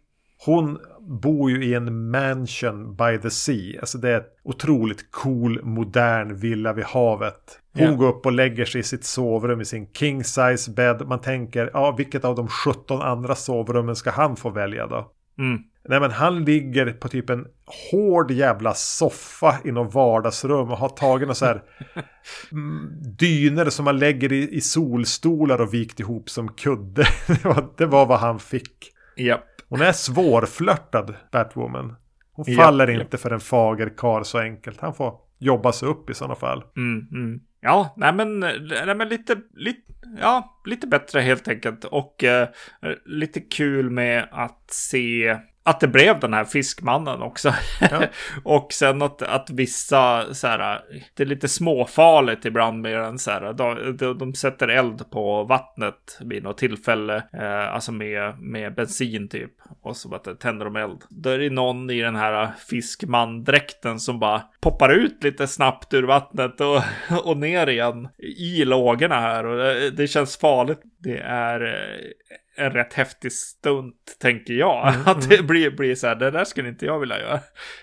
Hon 0.46 0.78
bor 1.00 1.50
ju 1.50 1.64
i 1.64 1.74
en 1.74 2.10
mansion 2.10 2.96
by 2.96 3.18
the 3.22 3.30
sea. 3.30 3.80
Alltså 3.80 3.98
det 3.98 4.10
är 4.10 4.16
ett 4.16 4.36
otroligt 4.44 5.10
cool 5.10 5.60
modern 5.64 6.36
villa 6.36 6.72
vid 6.72 6.84
havet. 6.84 7.58
Hon 7.74 7.84
Ja. 7.86 7.92
går 7.92 8.08
upp 8.08 8.26
och 8.26 8.32
lägger 8.32 8.64
sig 8.64 8.80
i 8.80 8.84
sitt 8.84 9.04
sovrum 9.04 9.60
i 9.60 9.64
sin 9.64 9.86
king 9.86 10.24
size 10.24 10.70
bed. 10.70 11.02
Man 11.06 11.20
tänker, 11.20 11.70
ja 11.72 11.94
vilket 11.98 12.24
av 12.24 12.34
de 12.36 12.48
17 12.48 13.02
andra 13.02 13.34
sovrummen 13.34 13.96
ska 13.96 14.10
han 14.10 14.36
få 14.36 14.50
välja 14.50 14.86
då? 14.86 15.10
Mm. 15.38 15.62
Nej 15.88 16.00
men 16.00 16.10
han 16.10 16.44
ligger 16.44 16.92
på 16.92 17.08
typ 17.08 17.30
en 17.30 17.46
hård 17.90 18.30
jävla 18.30 18.74
soffa 18.74 19.56
i 19.64 19.72
något 19.72 19.94
vardagsrum 19.94 20.70
och 20.70 20.78
har 20.78 20.88
tagit 20.88 21.26
några 21.28 21.34
så 21.34 21.44
här 21.44 21.62
mm, 22.52 22.90
dyner 23.18 23.70
som 23.70 23.84
man 23.84 23.98
lägger 23.98 24.32
i, 24.32 24.48
i 24.56 24.60
solstolar 24.60 25.60
och 25.60 25.74
vikt 25.74 26.00
ihop 26.00 26.30
som 26.30 26.48
kudde. 26.48 27.04
Det 27.26 27.44
var, 27.44 27.64
det 27.76 27.86
var 27.86 28.06
vad 28.06 28.18
han 28.18 28.38
fick. 28.38 28.92
Japp. 29.16 29.44
Hon 29.72 29.80
är 29.80 29.92
svårflörtad, 29.92 31.14
Batwoman. 31.32 31.96
Hon 32.32 32.44
Ja, 32.48 32.62
faller 32.62 32.88
ja. 32.88 33.00
inte 33.00 33.18
för 33.18 33.30
en 33.30 33.40
fager 33.40 33.92
karl 33.96 34.22
så 34.22 34.38
enkelt. 34.38 34.80
Han 34.80 34.94
får 34.94 35.14
jobba 35.38 35.72
sig 35.72 35.88
upp 35.88 36.10
i 36.10 36.14
sådana 36.14 36.34
fall. 36.34 36.64
Mm, 36.76 37.06
mm. 37.12 37.40
Ja, 37.60 37.94
nej 37.96 38.12
men, 38.12 38.40
nej 38.40 38.94
men 38.94 39.08
lite, 39.08 39.36
lite, 39.54 39.92
ja, 40.20 40.60
lite 40.64 40.86
bättre 40.86 41.20
helt 41.20 41.48
enkelt. 41.48 41.84
Och 41.84 42.24
eh, 42.24 42.48
lite 43.04 43.40
kul 43.40 43.90
med 43.90 44.28
att 44.32 44.64
se 44.70 45.38
att 45.64 45.80
det 45.80 45.88
blev 45.88 46.20
den 46.20 46.34
här 46.34 46.44
fiskmannen 46.44 47.22
också. 47.22 47.54
Ja. 47.80 48.02
och 48.44 48.72
sen 48.72 49.02
att, 49.02 49.22
att 49.22 49.50
vissa 49.50 50.34
så 50.34 50.46
här, 50.46 50.80
det 51.14 51.22
är 51.22 51.26
lite 51.26 51.48
småfarligt 51.48 52.44
ibland 52.44 52.80
med 52.80 52.98
den 52.98 53.18
så 53.18 53.30
här, 53.30 53.52
de, 53.52 53.96
de, 53.96 54.18
de 54.18 54.34
sätter 54.34 54.68
eld 54.68 55.10
på 55.10 55.44
vattnet 55.44 56.18
vid 56.20 56.42
något 56.42 56.58
tillfälle, 56.58 57.16
eh, 57.32 57.74
alltså 57.74 57.92
med, 57.92 58.38
med 58.38 58.74
bensin 58.74 59.28
typ. 59.28 59.52
Och 59.82 59.96
så 59.96 60.08
bara 60.08 60.34
tänder 60.34 60.64
de 60.64 60.76
eld. 60.76 61.02
Då 61.08 61.30
är 61.30 61.38
det 61.38 61.50
någon 61.50 61.90
i 61.90 62.00
den 62.00 62.16
här 62.16 62.50
fiskmandräkten 62.68 64.00
som 64.00 64.18
bara 64.18 64.42
poppar 64.60 64.88
ut 64.88 65.24
lite 65.24 65.46
snabbt 65.46 65.94
ur 65.94 66.02
vattnet 66.02 66.60
och, 66.60 66.82
och 67.24 67.36
ner 67.36 67.66
igen 67.66 68.08
i 68.38 68.64
lågorna 68.64 69.20
här. 69.20 69.46
Och 69.46 69.56
det, 69.56 69.90
det 69.90 70.06
känns 70.06 70.36
farligt. 70.36 70.80
Det 70.98 71.18
är 71.18 71.60
eh, 71.60 72.36
en 72.56 72.70
rätt 72.70 72.94
häftig 72.94 73.32
stunt, 73.32 74.16
tänker 74.20 74.54
jag. 74.54 74.94
Att 75.06 75.28
det 75.28 75.42
blir, 75.42 75.70
blir 75.70 75.94
så 75.94 76.06
här, 76.06 76.14
det 76.14 76.30
där 76.30 76.44
skulle 76.44 76.68
inte 76.68 76.86
jag 76.86 76.98
vilja 76.98 77.18
göra. 77.18 77.40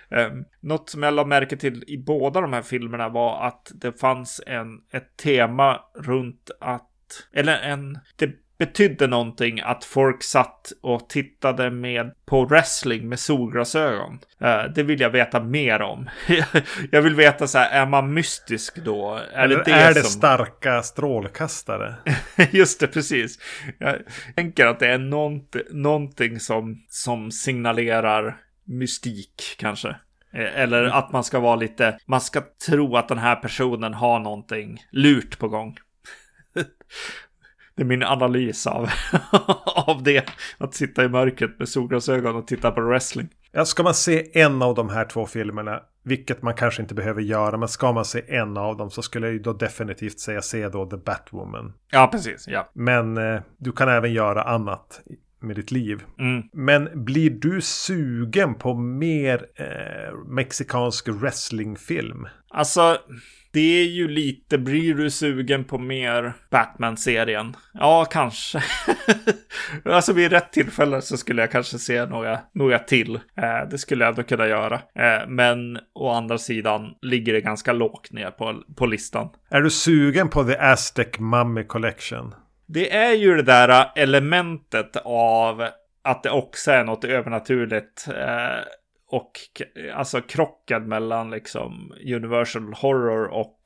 Um, 0.10 0.45
något 0.62 0.89
som 0.89 1.03
jag 1.03 1.13
la 1.13 1.25
märke 1.25 1.58
till 1.58 1.84
i 1.88 1.97
båda 1.97 2.41
de 2.41 2.53
här 2.53 2.62
filmerna 2.62 3.10
var 3.10 3.47
att 3.47 3.71
det 3.75 3.99
fanns 3.99 4.41
en, 4.47 4.67
ett 4.91 5.17
tema 5.17 5.79
runt 5.95 6.51
att, 6.60 6.89
eller 7.34 7.60
en, 7.60 7.99
det 8.15 8.32
betydde 8.60 9.08
någonting 9.08 9.60
att 9.60 9.86
folk 9.86 10.24
satt 10.24 10.72
och 10.82 11.10
tittade 11.10 11.72
med 11.72 12.12
på 12.26 12.45
wrestling 12.45 13.10
med 13.10 13.19
solglasögon. 13.19 14.19
Eh, 14.41 14.63
det 14.76 14.84
vill 14.84 15.00
jag 15.00 15.10
veta 15.10 15.39
mer 15.39 15.82
om. 15.82 16.10
jag 16.91 17.02
vill 17.02 17.15
veta 17.15 17.48
så 17.48 17.58
här, 17.58 17.82
är 17.82 17.86
man 17.86 18.13
mystisk 18.13 18.76
då? 18.76 19.19
Är 19.34 19.43
Eller 19.43 19.56
det 19.56 19.63
det 19.63 19.72
är 19.72 19.93
det 19.93 20.02
som... 20.02 20.10
starka 20.10 20.84
strålkastare? 20.84 21.95
Just 22.52 22.80
det, 22.80 22.88
precis. 22.88 23.39
Jag 23.78 23.95
tänker 24.36 24.65
att 24.65 24.80
det 24.80 24.88
är 24.88 24.98
nånt, 24.98 25.56
någonting 25.72 26.39
som, 26.39 26.84
som 26.89 27.32
signalerar 27.32 28.38
mystik 28.63 29.56
kanske. 29.58 29.89
Eh, 30.34 30.60
Eller 30.62 30.84
att 30.84 31.12
man 31.12 31.24
ska 31.24 31.39
vara 31.39 31.56
lite, 31.56 32.00
man 32.06 32.22
ska 32.22 32.41
tro 32.67 32.98
att 32.98 33.08
den 33.08 33.17
här 33.17 33.36
personen 33.36 33.93
har 33.93 34.19
någonting 34.19 34.84
lurt 34.91 35.39
på 35.39 35.48
gång. 35.48 35.78
Det 37.79 37.83
är 37.83 37.87
min 37.87 38.03
analys 38.03 38.67
av, 38.67 38.89
av 39.87 40.03
det. 40.03 40.29
Att 40.57 40.73
sitta 40.73 41.03
i 41.03 41.09
mörkret 41.09 41.59
med 41.59 41.69
solglasögon 41.69 42.35
och 42.35 42.47
titta 42.47 42.71
på 42.71 42.81
wrestling. 42.81 43.27
Ja, 43.51 43.65
ska 43.65 43.83
man 43.83 43.93
se 43.93 44.39
en 44.41 44.61
av 44.61 44.75
de 44.75 44.89
här 44.89 45.05
två 45.05 45.25
filmerna, 45.25 45.79
vilket 46.03 46.41
man 46.41 46.53
kanske 46.53 46.81
inte 46.81 46.93
behöver 46.95 47.21
göra, 47.21 47.57
men 47.57 47.67
ska 47.67 47.91
man 47.91 48.05
se 48.05 48.35
en 48.35 48.57
av 48.57 48.77
dem 48.77 48.91
så 48.91 49.01
skulle 49.01 49.27
jag 49.27 49.33
ju 49.33 49.39
då 49.39 49.53
definitivt 49.53 50.19
säga 50.19 50.41
se 50.41 50.69
då 50.69 50.85
The 50.85 50.97
Batwoman. 50.97 51.73
Ja, 51.91 52.09
precis. 52.11 52.47
Ja. 52.47 52.69
Men 52.73 53.17
eh, 53.17 53.41
du 53.57 53.71
kan 53.71 53.89
även 53.89 54.13
göra 54.13 54.43
annat 54.43 55.01
med 55.41 55.56
ditt 55.56 55.71
liv. 55.71 56.04
Mm. 56.19 56.43
Men 56.54 57.06
blir 57.06 57.30
du 57.30 57.62
sugen 57.62 58.56
på 58.56 58.73
mer 58.73 59.45
eh, 59.56 60.15
mexikansk 60.28 61.08
wrestlingfilm? 61.08 62.28
Alltså, 62.49 62.97
det 63.52 63.82
är 63.82 63.86
ju 63.86 64.08
lite, 64.08 64.58
blir 64.58 64.93
du 64.95 65.10
sugen 65.10 65.63
på 65.63 65.78
mer 65.78 66.34
Batman-serien? 66.49 67.56
Ja, 67.73 68.06
kanske. 68.06 68.63
alltså 69.86 70.13
vid 70.13 70.32
rätt 70.32 70.52
tillfälle 70.52 71.02
så 71.02 71.17
skulle 71.17 71.41
jag 71.41 71.52
kanske 71.52 71.80
se 71.80 72.06
några, 72.06 72.39
några 72.54 72.80
till. 72.80 73.15
Eh, 73.15 73.69
det 73.71 73.78
skulle 73.78 74.04
jag 74.04 74.10
ändå 74.10 74.23
kunna 74.23 74.47
göra. 74.47 74.75
Eh, 74.75 75.28
men 75.28 75.80
å 75.93 76.10
andra 76.12 76.38
sidan 76.38 76.82
ligger 77.02 77.34
det 77.34 77.41
ganska 77.41 77.73
lågt 77.73 78.12
ner 78.12 78.32
på, 78.32 78.63
på 78.75 78.86
listan. 78.86 79.30
Är 79.49 79.62
du 79.62 79.69
sugen 79.69 80.30
på 80.30 80.43
The 80.43 80.58
Aztec 80.58 81.19
Mummy 81.19 81.63
Collection? 81.63 82.34
Det 82.71 82.95
är 82.95 83.13
ju 83.13 83.36
det 83.36 83.43
där 83.43 83.91
elementet 83.95 84.97
av 85.05 85.67
att 86.01 86.23
det 86.23 86.29
också 86.29 86.71
är 86.71 86.84
något 86.84 87.03
övernaturligt. 87.03 88.08
Eh, 88.08 88.60
och 89.08 89.32
alltså 89.93 90.21
krocken 90.21 90.88
mellan 90.88 91.32
liksom 91.32 91.93
Universal 92.05 92.73
Horror 92.73 93.27
och 93.27 93.60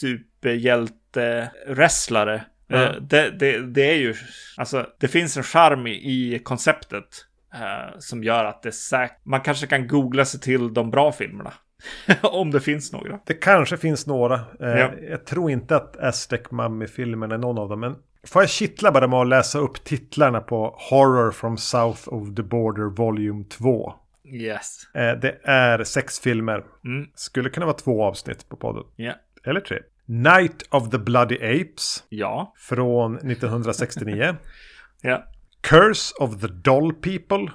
superhjälte-wrestlare. 0.00 2.40
Ja. 2.66 2.82
Eh, 2.82 2.92
det, 3.00 3.30
det, 3.30 3.66
det 3.66 3.90
är 3.90 3.96
ju, 3.96 4.14
alltså 4.56 4.86
det 5.00 5.08
finns 5.08 5.36
en 5.36 5.42
charm 5.42 5.86
i, 5.86 6.34
i 6.34 6.38
konceptet. 6.38 7.26
eh, 7.54 7.98
som 7.98 8.24
gör 8.24 8.44
att 8.44 8.62
det 8.62 8.68
är 8.68 8.70
säkert, 8.70 9.24
man 9.24 9.40
kanske 9.40 9.66
kan 9.66 9.88
googla 9.88 10.24
sig 10.24 10.40
till 10.40 10.74
de 10.74 10.90
bra 10.90 11.12
filmerna. 11.12 11.52
Om 12.22 12.50
det 12.50 12.60
finns 12.60 12.92
några. 12.92 13.18
Det 13.26 13.34
kanske 13.34 13.76
finns 13.76 14.06
några. 14.06 14.34
Eh, 14.34 14.68
Ja. 14.78 14.90
Jag 15.10 15.24
tror 15.26 15.50
inte 15.50 15.76
att 15.76 15.96
Aztec 15.96 16.40
Mummy-filmen 16.50 17.32
är 17.32 17.38
någon 17.38 17.58
av 17.58 17.68
dem. 17.68 17.80
Men 17.80 17.96
får 18.26 18.42
jag 18.42 18.48
kittla 18.50 18.92
bara 18.92 19.08
med 19.08 19.18
att 19.18 19.26
läsa 19.28 19.58
upp 19.58 19.84
titlarna 19.84 20.40
på 20.40 20.76
Horror 20.90 21.30
from 21.30 21.56
South 21.56 22.08
of 22.08 22.34
the 22.36 22.42
Border 22.42 22.84
Volume 22.96 23.44
2. 23.44 23.94
Yes. 24.32 24.94
Eh, 24.94 25.12
det 25.20 25.38
är 25.44 25.84
sex 25.84 26.20
filmer. 26.20 26.64
Mm. 26.84 27.08
Skulle 27.14 27.50
kunna 27.50 27.66
vara 27.66 27.76
två 27.76 28.04
avsnitt 28.04 28.48
på 28.48 28.56
podden. 28.56 28.84
Ja. 28.96 29.12
Eller 29.44 29.60
tre. 29.60 29.78
Night 30.06 30.62
of 30.70 30.90
the 30.90 30.98
Bloody 30.98 31.36
Apes 31.36 32.04
Ja. 32.08 32.52
från 32.56 33.14
1969. 33.16 34.36
Ja. 35.02 35.24
Curse 35.60 36.14
of 36.20 36.40
the 36.40 36.46
Doll 36.46 36.94
People 36.94 37.52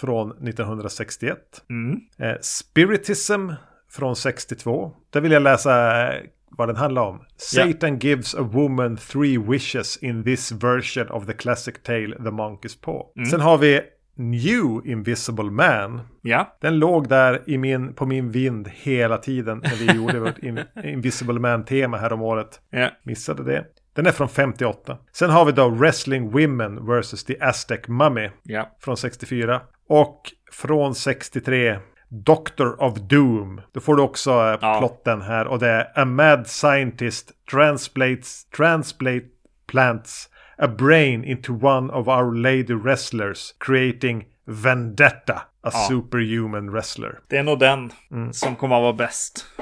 från 0.00 0.30
1961. 0.30 1.38
Mm. 1.70 2.00
Eh, 2.18 2.36
Spiritism 2.40 3.50
från 3.90 4.16
62. 4.16 4.92
Där 5.10 5.20
vill 5.20 5.32
jag 5.32 5.42
läsa 5.42 6.06
eh, 6.14 6.22
vad 6.50 6.68
den 6.68 6.76
handlar 6.76 7.02
om. 7.02 7.20
Satan 7.36 7.98
gives 7.98 8.34
a 8.34 8.42
woman 8.42 8.96
three 8.96 9.38
wishes 9.38 9.96
in 9.96 10.24
this 10.24 10.52
version 10.52 11.08
of 11.10 11.26
the 11.26 11.32
classic 11.32 11.74
tale 11.82 12.16
The 12.16 12.30
Monkey's 12.30 12.80
Paw. 12.82 13.26
Sen 13.30 13.40
har 13.40 13.58
vi 13.58 13.80
New 14.14 14.86
Invisible 14.86 15.50
Man. 15.50 16.00
Ja. 16.22 16.56
Den 16.60 16.78
låg 16.78 17.08
där 17.08 17.42
i 17.46 17.58
min, 17.58 17.94
på 17.94 18.06
min 18.06 18.30
vind 18.30 18.68
hela 18.68 19.18
tiden 19.18 19.58
när 19.64 19.76
vi 19.76 19.92
gjorde 19.96 20.20
vårt 20.20 20.38
in, 20.38 20.60
Invisible 20.84 21.40
Man-tema 21.40 21.96
här 21.96 22.12
om 22.12 22.22
året. 22.22 22.60
Ja. 22.70 22.88
Missade 23.02 23.44
det. 23.44 23.64
Den 23.92 24.06
är 24.06 24.12
från 24.12 24.28
58. 24.28 24.98
Sen 25.12 25.30
har 25.30 25.44
vi 25.44 25.52
då 25.52 25.68
Wrestling 25.68 26.30
Women 26.30 26.86
vs. 26.86 27.24
The 27.24 27.40
Aztec 27.40 27.80
Mummy 27.88 28.30
Ja. 28.42 28.76
från 28.80 28.96
64. 28.96 29.60
Och 29.88 30.22
från 30.52 30.94
63 30.94 31.78
Doctor 32.08 32.82
of 32.82 32.94
Doom. 32.98 33.60
Då 33.72 33.80
får 33.80 33.96
du 33.96 34.02
också 34.02 34.30
eh, 34.30 34.58
Ja. 34.60 34.76
plotten 34.78 35.22
här. 35.22 35.46
Och 35.46 35.58
det 35.58 35.68
är 35.68 35.92
A 36.00 36.04
mad 36.04 36.46
scientist 36.46 37.30
translates, 37.50 38.44
translate 38.56 39.24
plants 39.66 40.28
a 40.58 40.68
brain 40.68 41.24
into 41.24 41.52
one 41.66 41.92
of 41.92 42.08
our 42.08 42.34
lady 42.34 42.74
wrestlers 42.74 43.54
creating 43.60 44.24
Vendetta, 44.46 45.34
a 45.62 45.70
Ja. 45.72 45.86
superhuman 45.88 46.70
wrestler. 46.72 47.18
Det 47.28 47.36
är 47.36 47.42
nog 47.42 47.58
den 47.58 47.92
Mm. 48.10 48.32
som 48.32 48.56
kommer 48.56 48.76
att 48.76 48.82
vara 48.82 48.92
bäst. 48.92 49.46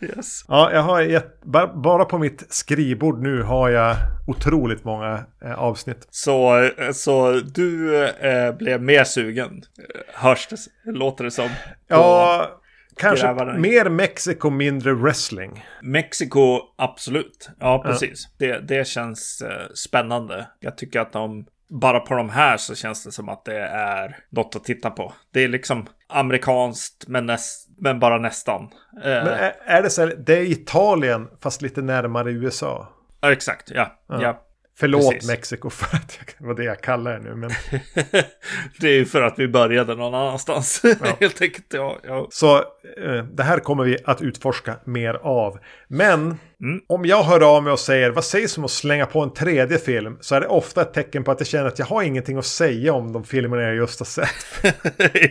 yes. 0.00 0.44
Ja, 0.48 0.72
jag 0.72 0.82
har 0.82 1.00
gett, 1.00 1.42
ba- 1.44 1.74
bara 1.74 2.04
på 2.04 2.18
mitt 2.18 2.44
skrivbord 2.48 3.22
nu 3.22 3.42
har 3.42 3.68
jag 3.68 3.96
otroligt 4.26 4.84
många 4.84 5.24
eh, 5.44 5.52
avsnitt. 5.58 6.06
Så, 6.10 6.68
så 6.92 7.30
du 7.32 8.04
eh, 8.06 8.52
blev 8.54 8.82
mer 8.82 9.04
sugen, 9.04 9.62
eh, 9.78 10.00
hörs 10.14 10.48
det, 10.50 10.56
låter 10.92 11.24
det 11.24 11.30
som. 11.30 11.48
Ja, 11.88 12.60
kanske 12.96 13.26
grävaren. 13.26 13.60
mer 13.60 13.88
Mexiko, 13.88 14.50
mindre 14.50 14.94
wrestling. 14.94 15.64
Mexiko, 15.82 16.60
absolut. 16.78 17.50
Ja, 17.60 17.82
precis. 17.86 18.28
Det, 18.38 18.58
det 18.68 18.86
känns 18.86 19.42
eh, 19.42 19.66
spännande. 19.74 20.46
Jag 20.60 20.76
tycker 20.76 21.00
att 21.00 21.12
de, 21.12 21.46
bara 21.80 22.00
på 22.00 22.14
de 22.14 22.30
här 22.30 22.56
så 22.56 22.74
känns 22.74 23.04
det 23.04 23.12
som 23.12 23.28
att 23.28 23.44
det 23.44 23.58
är 23.68 24.16
något 24.30 24.56
att 24.56 24.64
titta 24.64 24.90
på. 24.90 25.12
Det 25.32 25.44
är 25.44 25.48
liksom 25.48 25.86
amerikanskt, 26.08 27.04
men, 27.08 27.26
näst, 27.26 27.68
men 27.82 27.98
bara 28.00 28.18
nästan. 28.18 28.62
Eh, 28.62 28.68
Men 29.02 29.26
är, 29.26 29.54
är 29.66 29.82
det 29.82 29.90
så 29.90 30.02
här, 30.02 30.14
det 30.26 30.36
är 30.38 30.42
Italien 30.42 31.28
fast 31.40 31.62
lite 31.62 31.82
närmare 31.82 32.30
USA. 32.32 32.88
ja, 33.20 33.32
exakt, 33.32 33.70
ja. 33.74 33.92
ja. 34.08 34.42
Förlåt 34.78 35.10
Precis. 35.12 35.30
Mexiko 35.30 35.70
för 35.80 35.96
att 35.96 36.18
jag, 36.18 36.26
det 36.38 36.46
var 36.46 36.54
det 36.54 36.64
jag 36.64 36.80
kallar 36.80 37.12
det 37.12 37.18
nu. 37.18 37.34
Men, 37.34 37.50
det 38.80 38.88
är 38.88 38.94
ju 38.94 39.04
för 39.04 39.22
att 39.22 39.38
vi 39.38 39.48
började 39.48 39.94
någon 39.94 40.14
annanstans. 40.14 40.82
Helt 41.20 41.42
enkelt, 41.42 41.66
ja. 41.74 41.98
ja. 42.02 42.26
så 42.30 42.56
eh, 42.56 43.24
det 43.32 43.42
här 43.42 43.58
kommer 43.58 43.84
vi 43.84 43.98
att 44.04 44.22
utforska 44.22 44.74
mer 44.84 45.14
av. 45.14 45.58
Men 45.88 46.38
Mm. 46.62 46.80
om 46.88 47.04
jag 47.04 47.22
hör 47.22 47.56
av 47.56 47.62
mig 47.62 47.72
och 47.72 47.78
säger 47.80 48.10
vad 48.10 48.24
sägs 48.24 48.58
om 48.58 48.64
att 48.64 48.70
slänga 48.70 49.06
på 49.06 49.20
en 49.22 49.32
tredje 49.32 49.78
film 49.78 50.18
så 50.20 50.34
är 50.34 50.40
det 50.40 50.46
ofta 50.46 50.82
ett 50.82 50.94
tecken 50.94 51.24
på 51.24 51.30
att 51.30 51.40
jag 51.40 51.46
känner 51.46 51.66
att 51.66 51.78
jag 51.78 51.86
har 51.86 52.02
ingenting 52.02 52.38
att 52.38 52.46
säga 52.46 52.92
om 52.92 53.12
de 53.12 53.24
filmerna 53.24 53.62
jag 53.62 53.74
just 53.74 54.00
har 54.00 54.04
sett. 54.04 54.74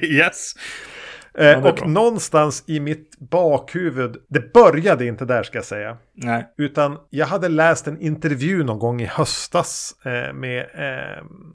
yes. 0.03 0.53
Eh, 1.33 1.43
det 1.43 1.51
är 1.51 1.65
och 1.65 1.75
bra. 1.75 1.87
någonstans 1.87 2.63
i 2.67 2.79
mitt 2.79 3.19
bakhuvud, 3.19 4.17
det 4.27 4.53
började 4.53 5.05
inte 5.05 5.25
där 5.25 5.43
ska 5.43 5.57
jag 5.57 5.65
säga. 5.65 5.97
Nej. 6.13 6.47
Utan 6.57 6.97
jag 7.09 7.25
hade 7.25 7.49
läst 7.49 7.87
en 7.87 8.01
intervju 8.01 8.63
någon 8.63 8.79
gång 8.79 9.01
i 9.01 9.05
höstas 9.05 9.95
eh, 10.05 10.33
med 10.33 10.59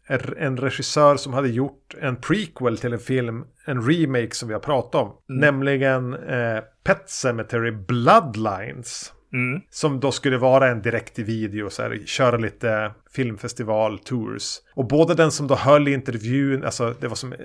eh, 0.08 0.18
en 0.38 0.56
regissör 0.56 1.16
som 1.16 1.34
hade 1.34 1.48
gjort 1.48 1.94
en 2.00 2.16
prequel 2.16 2.78
till 2.78 2.92
en 2.92 2.98
film, 2.98 3.44
en 3.66 3.82
remake 3.82 4.34
som 4.34 4.48
vi 4.48 4.54
har 4.54 4.60
pratat 4.60 4.94
om. 4.94 5.12
Nämligen 5.28 6.14
eh, 6.14 6.58
Pet 6.84 7.10
Cemetery 7.10 7.70
Bloodlines. 7.70 9.12
Mm. 9.36 9.60
Som 9.70 10.00
då 10.00 10.12
skulle 10.12 10.38
vara 10.38 10.68
en 10.68 10.82
direkt 10.82 11.18
i 11.18 11.22
video, 11.22 11.70
så 11.70 11.82
här, 11.82 12.02
köra 12.06 12.36
lite 12.36 12.90
filmfestival-tours. 13.16 14.58
Och 14.74 14.88
både 14.88 15.14
den 15.14 15.30
som 15.30 15.46
då 15.46 15.54
höll 15.54 15.88
intervjun, 15.88 16.64
alltså 16.64 16.94
det 17.00 17.08
var 17.08 17.16
som 17.16 17.32
eh, 17.32 17.38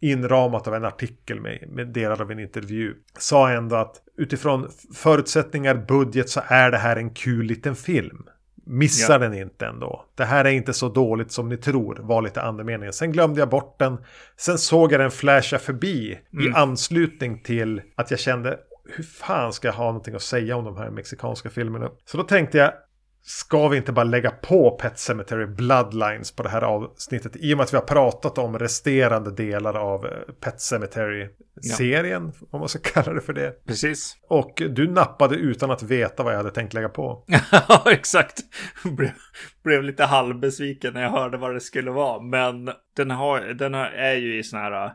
inramat 0.00 0.68
av 0.68 0.74
en 0.74 0.84
artikel 0.84 1.40
med, 1.40 1.68
med 1.68 1.88
delar 1.88 2.22
av 2.22 2.30
en 2.30 2.38
intervju, 2.38 2.94
sa 3.18 3.50
ändå 3.50 3.76
att 3.76 3.96
utifrån 4.16 4.68
förutsättningar, 4.94 5.74
budget, 5.88 6.30
så 6.30 6.40
är 6.46 6.70
det 6.70 6.78
här 6.78 6.96
en 6.96 7.10
kul 7.10 7.46
liten 7.46 7.76
film. 7.76 8.26
Missa 8.64 9.12
Ja. 9.12 9.18
den 9.18 9.34
inte 9.34 9.66
ändå. 9.66 10.04
Det 10.14 10.24
här 10.24 10.44
är 10.44 10.50
inte 10.50 10.72
så 10.72 10.88
dåligt 10.88 11.32
som 11.32 11.48
ni 11.48 11.56
tror, 11.56 11.98
var 12.02 12.22
lite 12.22 12.42
andemeningen. 12.42 12.92
Sen 12.92 13.12
glömde 13.12 13.40
jag 13.40 13.48
bort 13.48 13.78
den. 13.78 13.96
Sen 14.36 14.58
såg 14.58 14.92
jag 14.92 15.00
den 15.00 15.10
flasha 15.10 15.58
förbi 15.58 16.18
i 16.32 16.50
anslutning 16.54 17.42
till 17.42 17.82
att 17.94 18.10
jag 18.10 18.20
kände 18.20 18.58
hur 18.84 19.04
fan 19.04 19.52
ska 19.52 19.68
jag 19.68 19.74
ha 19.74 19.84
någonting 19.84 20.14
att 20.14 20.22
säga 20.22 20.56
om 20.56 20.64
de 20.64 20.76
här 20.76 20.90
mexikanska 20.90 21.50
filmerna? 21.50 21.90
Så 22.04 22.16
då 22.16 22.22
tänkte 22.22 22.58
jag, 22.58 22.72
ska 23.24 23.68
vi 23.68 23.76
inte 23.76 23.92
bara 23.92 24.04
lägga 24.04 24.30
på 24.30 24.70
Pet 24.70 24.98
Cemetery 24.98 25.46
Bloodlines 25.46 26.36
på 26.36 26.42
det 26.42 26.48
här 26.48 26.62
avsnittet? 26.62 27.36
I 27.36 27.54
och 27.54 27.56
med 27.56 27.64
att 27.64 27.72
vi 27.72 27.76
har 27.76 27.84
pratat 27.84 28.38
om 28.38 28.58
resterande 28.58 29.30
delar 29.30 29.74
av 29.74 30.06
eh, 30.06 30.12
Pet 30.40 30.60
Cemetery-serien, 30.60 32.32
om 32.50 32.60
man 32.60 32.68
ska 32.68 32.78
kalla 33.02 33.12
det 33.12 33.20
för 33.20 33.32
det. 33.32 33.64
Precis. 33.66 34.16
Och 34.28 34.62
du 34.70 34.88
nappade 34.88 35.36
utan 35.36 35.70
att 35.70 35.82
veta 35.82 36.22
vad 36.22 36.32
jag 36.32 36.38
hade 36.38 36.50
tänkt 36.50 36.74
lägga 36.74 36.88
på. 36.88 37.24
Ja, 37.68 37.84
exakt. 37.86 38.40
Blev, 38.84 39.10
blev 39.64 39.82
lite 39.82 40.04
halvbesviken 40.04 40.94
när 40.94 41.02
jag 41.02 41.10
hörde 41.10 41.38
vad 41.38 41.54
det 41.54 41.60
skulle 41.60 41.90
vara. 41.90 42.22
Men 42.22 42.70
den, 42.96 43.10
har, 43.10 43.40
den 43.40 43.74
har, 43.74 43.86
är 43.86 44.14
ju 44.14 44.38
i 44.38 44.42
sån 44.42 44.58
här 44.58 44.84
eh, 44.84 44.90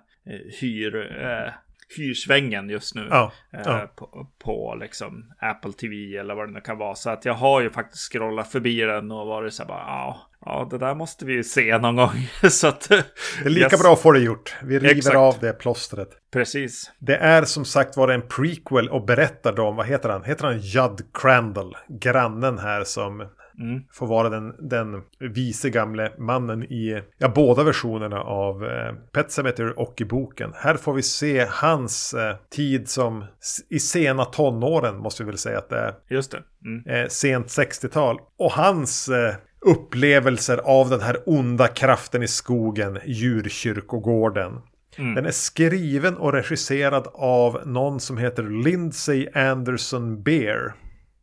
hyr, 0.60 0.96
eh, 1.22 1.54
hyrsvängen 1.98 2.70
just 2.70 2.96
nu. 2.96 3.08
Ja, 3.10 3.32
eh, 3.54 3.62
ja. 3.66 3.92
På, 3.96 4.28
på 4.44 4.78
liksom 4.80 5.34
Apple 5.40 5.74
TV 5.74 6.18
eller 6.18 6.36
vad 6.36 6.48
det 6.48 6.54
nu 6.54 6.62
kan 6.62 6.78
vara. 6.78 6.96
Så 6.96 7.10
att 7.10 7.26
jag 7.26 7.34
har 7.34 7.62
ju 7.62 7.70
faktiskt 7.70 8.12
scrollat 8.12 8.52
förbi 8.52 8.82
den 8.82 9.12
och 9.12 9.28
varit 9.28 9.54
så 9.54 9.64
här 9.64 9.68
bara, 9.68 9.80
ja, 9.80 10.28
ja, 10.46 10.68
det 10.72 10.78
där 10.78 10.96
måste 10.96 11.26
vi 11.26 11.34
ju 11.34 11.44
se 11.44 11.78
någon 11.78 11.96
gång. 11.96 12.30
så 12.50 12.68
att... 12.68 12.90
Det 12.90 13.06
är 13.46 13.50
lika 13.50 13.78
bra 13.78 13.94
att 13.94 14.02
få 14.02 14.12
det 14.12 14.20
gjort. 14.20 14.56
Vi 14.64 14.80
river 14.80 14.98
Exakt. 14.98 15.18
av 15.18 15.36
det 15.42 15.54
plåstret. 15.54 16.10
Precis. 16.34 16.92
Det 17.00 17.18
är 17.18 17.44
som 17.44 17.66
sagt 17.66 17.98
var 17.98 18.08
en 18.08 18.28
prequel 18.28 18.90
och 18.90 19.06
berättar 19.06 19.54
då 19.54 19.64
om, 19.64 19.76
vad 19.76 19.88
heter 19.88 20.10
han? 20.10 20.24
Heter 20.24 20.46
han 20.46 20.60
Judd 20.60 21.02
Crandall? 21.14 21.76
Grannen 21.88 22.58
här 22.58 22.84
som 22.84 23.28
Mm. 23.60 23.82
får 23.92 24.08
vara 24.08 24.30
den, 24.30 24.70
den 24.70 25.02
vise 25.20 25.70
gamle 25.70 26.12
mannen 26.18 26.64
i 26.64 27.02
ja, 27.18 27.32
båda 27.36 27.64
versionerna 27.64 28.22
av 28.22 28.66
eh, 28.66 28.94
Pet 29.14 29.32
Sematary 29.32 29.74
och 29.76 30.02
i 30.02 30.06
boken. 30.06 30.52
Här 30.56 30.76
får 30.76 30.94
vi 30.94 31.02
se 31.02 31.48
hans 31.50 32.14
eh, 32.14 32.36
tid 32.50 32.90
som 32.90 33.26
i 33.70 33.80
sena 33.80 34.26
tonåren 34.26 34.98
måste 34.98 35.24
vi 35.24 35.28
väl 35.28 35.38
säga 35.38 35.58
att 35.58 35.70
det 35.70 35.78
är. 35.78 35.94
Just 36.10 36.32
det. 36.32 36.44
Mm. 36.66 36.86
Eh, 36.86 37.08
sent 37.08 37.48
60-tal. 37.48 38.20
Och 38.38 38.52
hans 38.52 39.10
eh, 39.10 39.36
upplevelser 39.62 40.58
av 40.58 40.90
den 40.90 41.02
här 41.02 41.18
onda 41.26 41.68
kraften 41.68 42.24
i 42.24 42.28
skogen, 42.28 43.00
djurkyrkogården. 43.06 44.62
Mm. 44.98 45.16
Den 45.16 45.26
är 45.26 45.32
skriven 45.32 46.18
och 46.18 46.34
regisserad 46.34 47.08
av 47.14 47.62
någon 47.66 48.00
som 48.00 48.18
heter 48.18 48.44
Lindsay 48.64 49.28
Anderson 49.34 50.24
Beer. 50.24 50.74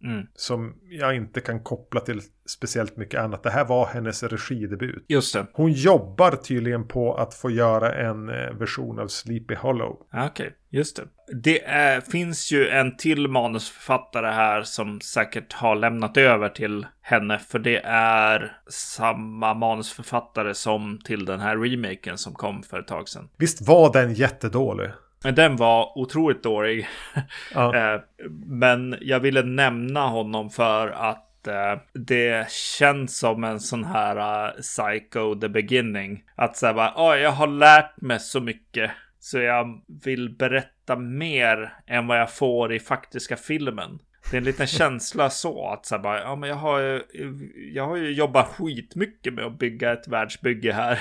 Mm. 0.05 0.27
Som 0.35 0.75
jag 0.91 1.17
inte 1.17 1.41
kan 1.41 1.61
koppla 1.61 2.01
till 2.01 2.21
speciellt 2.47 2.97
mycket 2.97 3.21
annat. 3.21 3.43
Det 3.43 3.51
här 3.51 3.65
var 3.65 3.87
hennes 3.87 4.23
regidebut. 4.23 5.05
Just 5.09 5.35
det. 5.35 5.47
Hon 5.53 5.73
jobbar 5.73 6.31
tydligen 6.31 6.89
på 6.89 7.15
att 7.15 7.35
få 7.35 7.51
göra 7.51 7.95
en 7.95 8.29
eh, 8.29 8.51
version 8.59 8.99
av 8.99 9.09
Sleepy 9.09 9.55
Hollow. 9.55 10.07
Ja, 10.13 10.27
Okej, 10.27 10.55
just 10.71 10.97
det. 10.97 11.03
Det 11.43 11.65
är, 11.65 12.01
finns 12.01 12.53
ju 12.53 12.69
en 12.69 12.97
till 12.97 13.29
manusförfattare 13.29 14.27
här 14.27 14.63
som 14.63 15.01
säkert 15.01 15.53
har 15.53 15.77
lämnat 15.77 16.17
över 16.17 16.49
till 16.49 16.87
henne. 17.01 17.39
För 17.39 17.59
det 17.59 17.81
är 17.85 18.57
samma 18.69 19.55
manusförfattare 19.55 20.55
som 20.55 20.99
till 21.05 21.25
den 21.25 21.41
här 21.41 21.57
remaken 21.57 22.19
som 22.19 22.35
kom 22.35 22.63
för 22.63 22.81
ett 22.81 22.87
tag 22.87 23.09
sedan. 23.09 23.29
Visst 23.37 23.69
var 23.69 23.93
den 23.93 24.15
jättedålig? 24.15 24.91
Men 25.25 25.35
Den 25.35 25.57
var 25.57 25.99
otroligt 25.99 26.43
dålig. 26.43 26.87
Ja. 27.55 27.77
Eh, 27.95 28.01
Men 28.47 28.97
jag 29.01 29.21
ville 29.21 29.43
nämna 29.43 30.07
honom 30.09 30.51
för 30.51 30.89
att 30.89 31.47
eh, 31.47 31.79
det 31.95 32.51
känns 32.51 33.19
som 33.19 33.45
en 33.45 33.61
sån 33.61 33.85
här 33.85 34.47
uh, 34.49 34.53
Psycho 34.61 35.35
the 35.41 35.49
beginning. 35.49 36.23
Att 36.37 36.57
säga 36.57 36.75
bara, 36.75 36.93
"Åh, 36.97 37.17
jag 37.17 37.31
har 37.31 37.47
lärt 37.47 38.01
mig 38.01 38.21
så 38.21 38.41
mycket. 38.41 38.91
Så 39.21 39.39
jag 39.39 39.83
vill 40.05 40.37
berätta 40.37 40.97
mer 40.97 41.73
än 41.87 42.07
vad 42.07 42.21
jag 42.21 42.33
får 42.33 42.73
i 42.73 42.81
faktiska 42.81 43.37
filmen. 43.37 43.99
Det 44.31 44.37
är 44.37 44.39
en 44.39 44.45
liten 44.45 44.67
känsla 44.81 45.31
så 45.31 45.69
att 45.69 45.87
så 45.87 45.95
här 45.95 46.03
bara, 46.03 46.21
ja 46.21 46.37
men 46.37 46.49
jag 46.49 46.57
har, 46.57 46.81
ju- 46.81 47.03
jag 47.75 47.87
har 47.87 47.97
ju 47.97 48.13
jobbat 48.13 48.47
skitmycket 48.49 49.35
med 49.35 49.45
att 49.45 49.59
bygga 49.59 49.93
ett 49.93 50.09
världsbygge 50.09 50.73
här. 50.73 50.99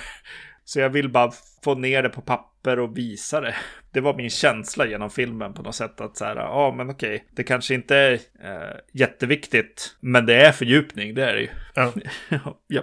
Så 0.66 0.80
jag 0.80 0.90
vill 0.90 1.10
bara 1.10 1.32
få 1.64 1.76
ner 1.76 2.04
det 2.04 2.10
på 2.10 2.22
papper 2.22 2.80
och 2.80 2.98
visa 2.98 3.42
det. 3.42 3.56
Det 3.92 4.02
var 4.02 4.14
min 4.14 4.30
känsla 4.30 4.86
genom 4.86 5.10
filmen 5.10 5.54
på 5.54 5.62
något 5.62 5.76
sätt 5.76 6.02
att 6.02 6.18
så 6.18 6.26
här, 6.26 6.36
ja 6.36 6.74
men 6.78 6.90
okej, 6.90 7.28
det 7.32 7.44
kanske 7.44 7.74
inte 7.74 7.96
är 7.98 8.14
eh, 8.14 8.76
jätteviktigt, 8.94 9.96
men 10.00 10.26
det 10.26 10.36
är 10.36 10.52
fördjupning, 10.52 11.14
det 11.16 11.24
är 11.26 11.34
det 11.34 11.42
ju. 11.42 11.50
Ja. 11.76 11.94
ja. 12.68 12.82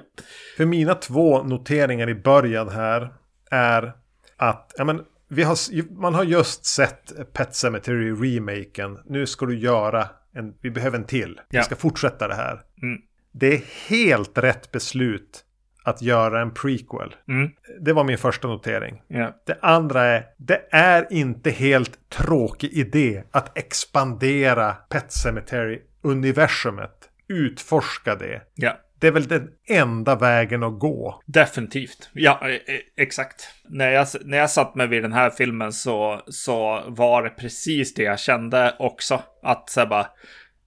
För 0.57 0.65
mina 0.67 0.95
två 0.95 1.43
noteringar 1.43 2.11
i 2.11 2.15
början 2.15 2.69
här 2.69 3.13
är 3.51 3.93
att 4.37 4.75
ja, 4.77 4.85
men, 4.85 5.03
vi 5.29 5.43
har, 5.43 5.57
man 6.01 6.15
har 6.15 6.25
just 6.25 6.65
sett 6.65 7.33
Pet 7.33 7.55
Cemetery 7.55 8.13
remaken. 8.13 8.99
Nu 9.07 9.27
ska 9.27 9.47
du 9.47 9.59
göra 9.59 10.09
en, 10.35 10.55
vi 10.61 10.71
behöver 10.71 10.99
en 10.99 11.05
till. 11.07 11.41
Vi 11.51 11.57
Ja. 11.57 11.63
ska 11.63 11.77
fortsätta 11.77 12.29
det 12.29 12.35
här. 12.35 12.61
Mm. 12.83 13.01
Det 13.33 13.55
är 13.55 13.63
helt 13.89 14.39
rätt 14.39 14.73
beslut 14.73 15.45
att 15.83 16.03
göra 16.03 16.41
en 16.41 16.55
prequel. 16.55 17.15
Mm. 17.29 17.51
Det 17.81 17.93
var 17.93 18.05
min 18.05 18.19
första 18.19 18.49
notering. 18.49 19.03
Ja. 19.09 19.41
Det 19.47 19.59
andra 19.63 20.05
är, 20.05 20.25
det 20.37 20.69
är 20.71 21.07
inte 21.11 21.51
helt 21.51 22.09
tråkig 22.09 22.73
idé 22.73 23.23
att 23.31 23.59
expandera 23.59 24.73
Pet 24.73 25.13
Cemetery-universumet. 25.13 27.09
Utforska 27.29 28.15
det. 28.15 28.43
ja. 28.55 28.77
Det 29.01 29.07
är 29.07 29.13
väl 29.13 29.29
den 29.29 29.51
enda 29.69 30.17
vägen 30.17 30.63
att 30.63 30.79
gå. 30.79 31.23
Definitivt. 31.27 32.11
Ja, 32.13 32.39
eh, 32.43 32.49
eh, 32.49 32.81
exakt. 32.97 33.49
När 33.69 33.91
jag, 33.91 34.07
när 34.25 34.39
jag 34.39 34.51
satt 34.51 34.75
mig 34.75 34.87
vid 34.87 35.03
den 35.03 35.13
här 35.13 35.31
filmen 35.31 35.73
så, 35.73 36.23
så 36.27 36.83
var 36.87 37.23
det 37.23 37.31
precis 37.31 37.95
det 37.95 38.03
jag 38.03 38.19
kände 38.19 38.77
också. 38.79 39.23
Att 39.43 39.71
så 39.71 39.81
här 39.81 39.87
bara, 39.87 40.07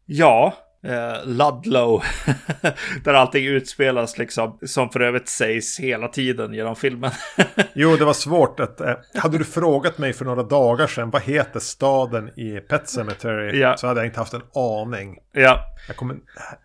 ja, 0.05 0.53
eh, 0.84 1.26
Ludlow. 1.26 2.04
där 3.04 3.14
allting 3.14 3.46
utspelas 3.46 4.18
liksom, 4.18 4.60
som 4.66 4.90
för 4.90 5.00
övrigt 5.00 5.28
sägs 5.28 5.80
hela 5.80 6.08
tiden 6.08 6.54
genom 6.54 6.76
filmen. 6.76 7.12
jo, 7.74 7.96
det 7.96 8.06
var 8.06 8.14
svårt 8.14 8.60
att... 8.60 8.82
Eh, 8.82 8.94
hade 9.16 9.38
du 9.38 9.44
frågat 9.44 9.98
mig 9.98 10.14
för 10.14 10.26
några 10.26 10.44
dagar 10.44 10.88
sedan, 10.88 11.10
vad 11.10 11.22
heter 11.22 11.60
staden 11.60 12.40
i 12.40 12.60
Pet 12.60 12.90
Cemetery? 12.90 13.60
Ja. 13.60 13.78
Så 13.78 13.88
hade 13.88 14.00
jag 14.00 14.08
inte 14.08 14.20
haft 14.20 14.34
en 14.34 14.44
aning. 14.56 15.18
Ja. 15.32 15.60
Jag 15.88 15.96
kommer 15.96 16.18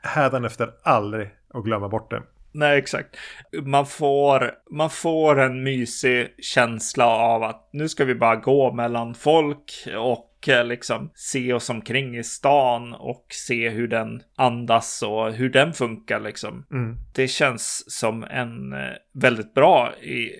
hädanefter 0.02 0.70
aldrig 0.82 1.30
att 1.54 1.64
glömma 1.64 1.88
bort 1.88 2.10
det. 2.10 2.22
Nej, 2.52 2.78
exakt. 2.78 3.16
Man 3.62 3.86
får, 3.86 4.52
man 4.70 4.90
får 4.90 5.40
en 5.40 5.62
mysig 5.62 6.28
känsla 6.38 7.06
av 7.06 7.42
att 7.42 7.68
nu 7.72 7.88
ska 7.88 8.04
vi 8.04 8.14
bara 8.14 8.36
gå 8.36 8.72
mellan 8.72 9.14
folk 9.14 9.88
och 9.98 10.27
liksom 10.46 11.10
se 11.14 11.52
oss 11.52 11.70
omkring 11.70 12.16
i 12.16 12.24
stan 12.24 12.94
och 12.94 13.26
se 13.30 13.68
hur 13.68 13.88
den 13.88 14.22
andas 14.36 15.02
och 15.02 15.32
hur 15.32 15.50
den 15.50 15.72
funkar 15.72 16.20
liksom. 16.20 16.66
Mm. 16.70 16.96
Det 17.14 17.28
känns 17.28 17.84
som 17.98 18.24
en 18.24 18.72
eh, 18.72 18.92
väldigt 19.14 19.54
bra 19.54 19.94
i, 20.02 20.30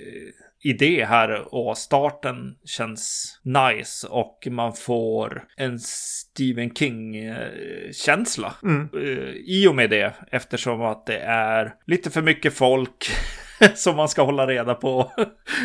idé 0.63 1.05
här 1.05 1.55
och 1.55 1.79
starten 1.79 2.57
känns 2.65 3.35
nice 3.43 4.07
och 4.07 4.49
man 4.51 4.73
får 4.73 5.45
en 5.57 5.79
Stephen 5.79 6.75
King-känsla 6.75 8.55
mm. 8.63 8.89
Eh, 8.95 9.35
i 9.35 9.67
och 9.69 9.75
med 9.75 9.91
det 9.91 10.15
eftersom 10.31 10.83
att 10.83 11.07
det 11.07 11.19
är 11.19 11.75
lite 11.87 12.11
för 12.11 12.23
mycket 12.23 12.55
folk 12.55 13.11
som 13.75 13.97
man 13.97 14.09
ska 14.09 14.23
hålla 14.23 14.47
reda 14.47 14.75
på. 14.75 15.13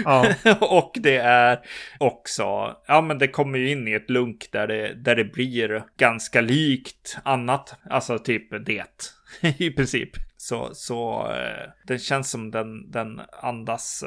Ja. 0.05 0.25
och 0.61 0.97
det 0.99 1.17
är 1.17 1.59
också, 1.99 2.75
ja 2.87 3.01
men 3.01 3.17
det 3.17 3.27
kommer 3.27 3.59
ju 3.59 3.69
in 3.69 3.87
i 3.87 3.93
ett 3.93 4.09
lunk 4.09 4.49
där 4.51 4.67
det, 4.67 4.93
där 4.93 5.15
det 5.15 5.25
blir 5.25 5.83
ganska 5.97 6.41
likt 6.41 7.17
annat, 7.23 7.75
alltså 7.89 8.19
typ 8.19 8.65
det 8.65 9.11
i 9.57 9.71
princip. 9.71 10.09
Så, 10.37 10.69
så 10.73 11.31
eh, 11.31 11.69
den 11.87 11.99
känns 11.99 12.31
som 12.31 12.51
den, 12.51 12.91
den 12.91 13.21
andas, 13.41 14.03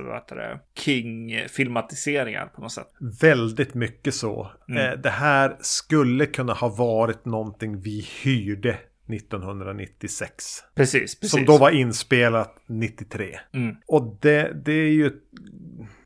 King-filmatiseringar 0.78 2.46
på 2.46 2.60
något 2.60 2.72
sätt. 2.72 2.88
Väldigt 3.20 3.74
mycket 3.74 4.14
så. 4.14 4.50
Mm. 4.68 4.82
Eh, 4.82 4.98
det 4.98 5.10
här 5.10 5.56
skulle 5.60 6.26
kunna 6.26 6.52
ha 6.52 6.68
varit 6.68 7.24
någonting 7.24 7.80
vi 7.80 8.08
hyrde 8.22 8.78
1996. 9.08 10.44
Precis, 10.74 11.20
precis. 11.20 11.30
Som 11.30 11.44
då 11.44 11.58
var 11.58 11.70
inspelat 11.70 12.56
93. 12.66 13.38
Mm. 13.54 13.76
Och 13.86 14.18
det, 14.20 14.64
det 14.64 14.72
är 14.72 14.90
ju... 14.90 15.10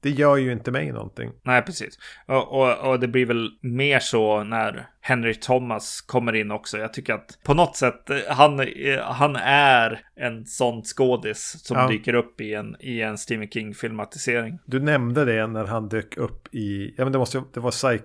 Det 0.02 0.10
gör 0.10 0.36
ju 0.36 0.52
inte 0.52 0.70
mig 0.70 0.92
någonting. 0.92 1.30
Nej, 1.42 1.62
precis. 1.62 1.98
Och, 2.26 2.60
och, 2.60 2.90
och, 2.90 3.00
det 3.00 3.08
blir 3.08 3.26
väl 3.26 3.50
mer 3.60 3.98
så 3.98 4.44
när 4.44 4.86
Henry 5.00 5.34
Thomas 5.34 6.00
kommer 6.00 6.36
in 6.36 6.50
också. 6.50 6.78
Jag 6.78 6.92
tycker 6.92 7.14
att 7.14 7.38
på 7.44 7.54
något 7.54 7.76
sätt, 7.76 8.10
han, 8.28 8.66
han 9.02 9.36
är 9.44 10.00
en 10.16 10.46
sån 10.46 10.82
skådis 10.82 11.56
som 11.64 11.76
ja. 11.76 11.88
dyker 11.88 12.14
upp 12.14 12.40
i 12.40 12.54
en, 12.54 12.76
i 12.80 13.00
en 13.00 13.18
Stephen 13.18 13.48
King-filmatisering. 13.48 14.58
Du 14.64 14.80
nämnde 14.80 15.24
det 15.24 15.46
när 15.46 15.64
han 15.64 15.88
dök 15.88 16.16
upp 16.16 16.54
i, 16.54 16.94
ja 16.96 17.04
men 17.04 17.12
det 17.12 17.18
måste 17.18 17.42
det 17.52 17.60
var 17.60 17.70
Psycho 17.70 18.04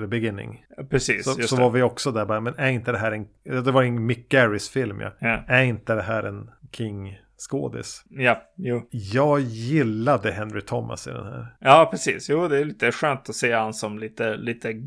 The 0.00 0.06
Beginning. 0.06 0.64
Precis. 0.90 1.24
Så, 1.24 1.42
så 1.42 1.56
var 1.56 1.70
vi 1.70 1.82
också 1.82 2.12
där 2.12 2.24
bara, 2.24 2.40
men 2.40 2.54
är 2.58 2.70
inte 2.70 2.92
det 2.92 2.98
här 2.98 3.12
en, 3.12 3.26
det 3.64 3.72
var 3.72 3.82
en 3.82 4.06
Mick 4.06 4.28
Garris 4.28 4.68
film 4.68 5.00
ja. 5.00 5.12
ja. 5.18 5.44
Är 5.48 5.62
inte 5.62 5.94
det 5.94 6.02
här 6.02 6.22
en 6.22 6.50
King 6.72 7.18
skådis. 7.38 8.04
Ja, 8.08 8.42
jo. 8.56 8.88
Jag 8.90 9.40
gillade 9.40 10.32
Henry 10.32 10.60
Thomas 10.60 11.06
i 11.06 11.10
den 11.10 11.26
här. 11.26 11.46
Ja, 11.58 11.88
precis. 11.90 12.30
Jo, 12.30 12.48
det 12.48 12.58
är 12.58 12.64
lite 12.64 12.92
skönt 12.92 13.28
att 13.28 13.34
se 13.34 13.52
han 13.52 13.74
som 13.74 13.98
lite, 13.98 14.36
lite 14.36 14.82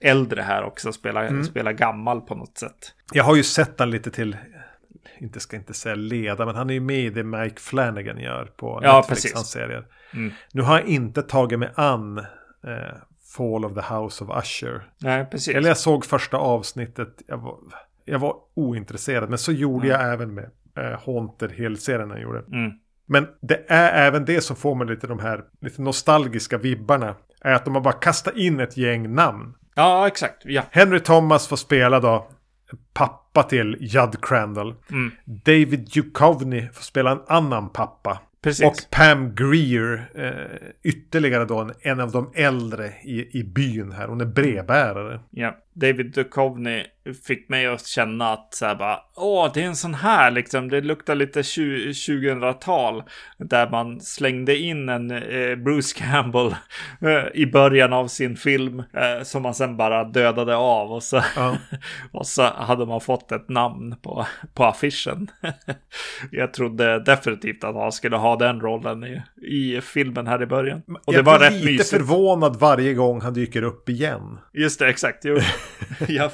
äldre 0.00 0.42
här 0.42 0.62
också. 0.62 0.92
Spela, 0.92 1.26
mm. 1.26 1.44
spela 1.44 1.72
gammal 1.72 2.20
på 2.20 2.34
något 2.34 2.58
sätt. 2.58 2.94
Jag 3.12 3.24
har 3.24 3.36
ju 3.36 3.42
sett 3.42 3.78
han 3.78 3.90
lite 3.90 4.10
till, 4.10 4.36
inte 5.18 5.40
ska 5.40 5.56
inte 5.56 5.74
säga 5.74 5.94
leda, 5.94 6.46
men 6.46 6.54
han 6.54 6.70
är 6.70 6.74
ju 6.74 6.80
med 6.80 7.00
i 7.00 7.10
det 7.10 7.24
Mike 7.24 7.60
Flanagan 7.60 8.18
gör 8.18 8.44
på 8.56 8.80
ja, 8.82 8.96
Netflix, 9.08 9.34
hans 9.34 9.50
serier. 9.50 9.86
Mm. 10.14 10.32
Nu 10.52 10.62
har 10.62 10.78
jag 10.78 10.88
inte 10.88 11.22
tagit 11.22 11.58
mig 11.58 11.70
an 11.74 12.18
eh, 12.18 12.96
Fall 13.36 13.64
of 13.64 13.74
the 13.74 13.94
House 13.94 14.24
of 14.24 14.44
Usher. 14.44 14.82
Nej, 15.00 15.26
precis. 15.30 15.54
Eller 15.54 15.68
jag 15.68 15.76
såg 15.76 16.04
första 16.04 16.36
avsnittet, 16.36 17.22
jag 17.26 17.38
var, 17.38 17.58
jag 18.04 18.18
var 18.18 18.36
ointresserad, 18.54 19.28
men 19.28 19.38
så 19.38 19.52
gjorde 19.52 19.86
mm. 19.86 20.00
jag 20.00 20.12
även 20.12 20.34
med 20.34 20.50
eh, 20.76 21.00
Haunted 21.06 21.52
Hill-serien 21.52 22.10
han 22.10 22.20
gjorde. 22.20 22.38
Mm. 22.38 22.72
Men 23.06 23.26
det 23.40 23.64
är 23.68 24.06
även 24.06 24.24
det 24.24 24.40
som 24.40 24.56
får 24.56 24.74
mig 24.74 24.86
lite 24.86 25.06
de 25.06 25.18
här 25.18 25.44
lite 25.60 25.82
nostalgiska 25.82 26.58
vibbarna. 26.58 27.14
Är 27.40 27.52
att 27.52 27.64
de 27.64 27.74
har 27.74 27.82
bara 27.82 27.94
kastat 27.94 28.36
in 28.36 28.60
ett 28.60 28.76
gäng 28.76 29.14
namn. 29.14 29.54
Ja, 29.74 30.06
exakt. 30.06 30.42
Ja. 30.44 30.62
Henry 30.70 31.00
Thomas 31.00 31.48
får 31.48 31.56
spela 31.56 32.00
då 32.00 32.28
pappa 32.92 33.42
till 33.42 33.76
Judd 33.80 34.24
Crandall. 34.24 34.74
Mm. 34.90 35.10
David 35.24 35.90
Duchovny 35.94 36.68
får 36.72 36.82
spela 36.82 37.10
en 37.10 37.22
annan 37.26 37.68
pappa. 37.68 38.18
Precis. 38.42 38.66
Och 38.66 38.90
Pam 38.90 39.34
Greer, 39.34 40.10
eh, 40.14 40.68
ytterligare 40.82 41.44
då 41.44 41.58
en, 41.60 41.72
en, 41.80 42.00
av 42.00 42.12
de 42.12 42.32
äldre 42.34 42.92
i, 43.04 43.38
i 43.38 43.44
byn 43.44 43.92
här. 43.92 44.08
Hon 44.08 44.20
är 44.20 44.24
brevbärare. 44.24 45.20
Ja, 45.30 45.56
David 45.74 46.12
Duchovny 46.12 46.84
fick 47.26 47.48
mig 47.48 47.66
att 47.66 47.86
känna 47.86 48.32
att 48.32 48.54
så 48.54 48.66
här 48.66 48.74
bara, 48.74 49.00
åh, 49.16 49.50
det 49.54 49.62
är 49.62 49.66
en 49.66 49.76
sån 49.76 49.94
här 49.94 50.30
liksom, 50.30 50.68
det 50.68 50.80
luktar 50.80 51.14
lite 51.14 51.42
2000-tal. 51.42 53.02
Där 53.38 53.70
man 53.70 54.00
slängde 54.00 54.56
in 54.56 54.88
en 54.88 55.10
eh, 55.10 55.56
Bruce 55.56 55.98
Campbell 55.98 56.54
eh, 57.00 57.24
i 57.34 57.46
början 57.46 57.92
av 57.92 58.06
sin 58.08 58.36
film. 58.36 58.78
Eh, 58.78 59.22
som 59.22 59.42
man 59.42 59.54
sen 59.54 59.76
bara 59.76 60.04
dödade 60.04 60.56
av. 60.56 60.92
Och 60.92 61.02
så, 61.02 61.22
Ja. 61.36 61.56
och 62.12 62.26
så 62.26 62.42
hade 62.42 62.86
man 62.86 63.00
fått 63.00 63.32
ett 63.32 63.48
namn 63.48 63.96
på, 64.02 64.26
på 64.54 64.64
affischen. 64.64 65.30
Jag 66.30 66.54
trodde 66.54 67.04
definitivt 67.04 67.64
att 67.64 67.74
han 67.74 67.92
skulle 67.92 68.16
ha 68.16 68.36
den 68.36 68.60
rollen 68.60 69.04
i, 69.04 69.22
i 69.42 69.80
filmen 69.80 70.26
här 70.26 70.42
i 70.42 70.46
början. 70.46 70.82
Och 71.06 71.12
det 71.12 71.18
jag 71.18 71.22
var 71.22 71.38
blir 71.38 71.48
rätt 71.48 71.56
lite 71.56 71.66
mysigt. 71.72 71.90
förvånad 71.90 72.56
varje 72.60 72.94
gång 72.94 73.20
han 73.20 73.34
dyker 73.34 73.62
upp 73.62 73.88
igen. 73.88 74.38
Just 74.52 74.78
det, 74.78 74.88
exakt. 74.88 75.24
Jo. 75.24 75.38
ja. 76.08 76.30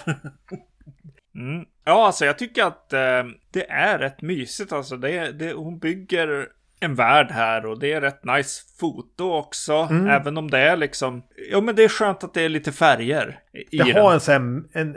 Mm. 1.34 1.64
ja, 1.84 2.06
alltså 2.06 2.24
jag 2.24 2.38
tycker 2.38 2.64
att 2.64 2.92
eh, 2.92 3.24
det 3.50 3.70
är 3.70 3.98
rätt 3.98 4.22
mysigt. 4.22 4.72
Alltså, 4.72 4.96
det, 4.96 5.32
det, 5.32 5.52
hon 5.52 5.78
bygger 5.78 6.48
en 6.80 6.94
värld 6.94 7.30
här 7.30 7.66
och 7.66 7.78
det 7.78 7.92
är 7.92 8.00
rätt 8.00 8.24
nice 8.24 8.62
foto 8.80 9.32
också. 9.32 9.72
Mm. 9.72 10.06
Även 10.06 10.36
om 10.38 10.50
det 10.50 10.58
är 10.58 10.76
liksom... 10.76 11.22
Ja, 11.50 11.60
men 11.60 11.76
det 11.76 11.84
är 11.84 11.88
skönt 11.88 12.24
att 12.24 12.34
det 12.34 12.42
är 12.42 12.48
lite 12.48 12.72
färger 12.72 13.40
i 13.70 13.76
Det 13.78 13.84
den. 13.92 14.02
har 14.02 14.12
en, 14.12 14.20
sån 14.20 14.32
här, 14.32 14.40
en, 14.80 14.96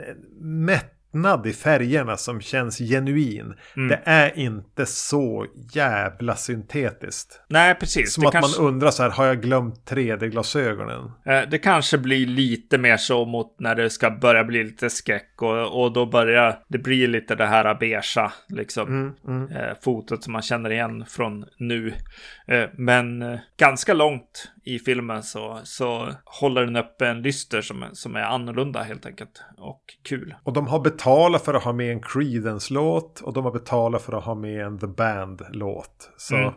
mättnad 1.12 1.46
i 1.46 1.52
färgerna 1.52 2.16
som 2.16 2.40
känns 2.40 2.78
genuin. 2.78 3.54
Mm. 3.76 3.88
Det 3.88 4.00
är 4.04 4.38
inte 4.38 4.86
så 4.86 5.46
jävla 5.72 6.36
syntetiskt. 6.36 7.40
Nej, 7.48 7.74
precis. 7.74 8.12
Som 8.14 8.22
det 8.22 8.28
att 8.28 8.32
kanske, 8.32 8.60
man 8.62 8.68
undrar 8.68 8.90
så 8.90 9.02
här, 9.02 9.10
har 9.10 9.26
jag 9.26 9.42
glömt 9.42 9.74
3D-glasögonen? 9.90 11.12
eh, 11.26 11.40
det 11.50 11.58
kanske 11.58 11.98
blir 11.98 12.26
lite 12.26 12.78
mer 12.78 12.96
så 12.96 13.24
mot 13.24 13.60
när 13.60 13.74
det 13.74 13.90
ska 13.90 14.10
börja 14.10 14.44
bli 14.44 14.64
lite 14.64 14.90
skräck 14.90 15.42
och, 15.42 15.82
och 15.82 15.92
då 15.92 16.06
börjar 16.06 16.58
det 16.68 16.78
bli 16.78 17.06
lite 17.06 17.34
det 17.34 17.46
här 17.46 17.74
beigea, 17.74 18.32
liksom. 18.48 18.88
Mm, 18.88 19.12
mm. 19.28 19.52
eh, 19.56 19.74
fotot 19.84 20.24
som 20.24 20.32
man 20.32 20.42
känner 20.42 20.70
igen 20.72 21.04
från 21.08 21.44
nu. 21.58 21.94
Eh, 22.46 22.64
men 22.74 23.38
ganska 23.58 23.94
långt 23.94 24.48
i 24.64 24.78
filmen 24.78 25.22
så, 25.22 25.60
så 25.64 26.08
håller 26.24 26.64
den 26.64 26.76
uppe 26.76 27.06
en 27.08 27.22
lyster 27.22 27.60
som, 27.60 27.82
är- 27.82 27.90
som 27.92 28.16
är 28.16 28.20
annorlunda 28.22 28.82
helt 28.82 29.06
enkelt. 29.06 29.42
Och 29.58 29.82
kul. 30.08 30.34
Och 30.44 30.52
de 30.52 30.66
har 30.66 30.80
betalat 31.02 31.44
för 31.44 31.54
att 31.54 31.64
ha 31.64 31.72
med 31.72 31.92
en 31.92 32.00
Creedence-låt 32.00 33.20
och 33.20 33.32
de 33.32 33.44
har 33.44 33.52
betalat 33.52 34.02
för 34.02 34.18
att 34.18 34.24
ha 34.24 34.34
med 34.34 34.66
en 34.66 34.78
The 34.78 34.86
Band-låt. 34.86 36.10
Så 36.16 36.36
Mm. 36.36 36.52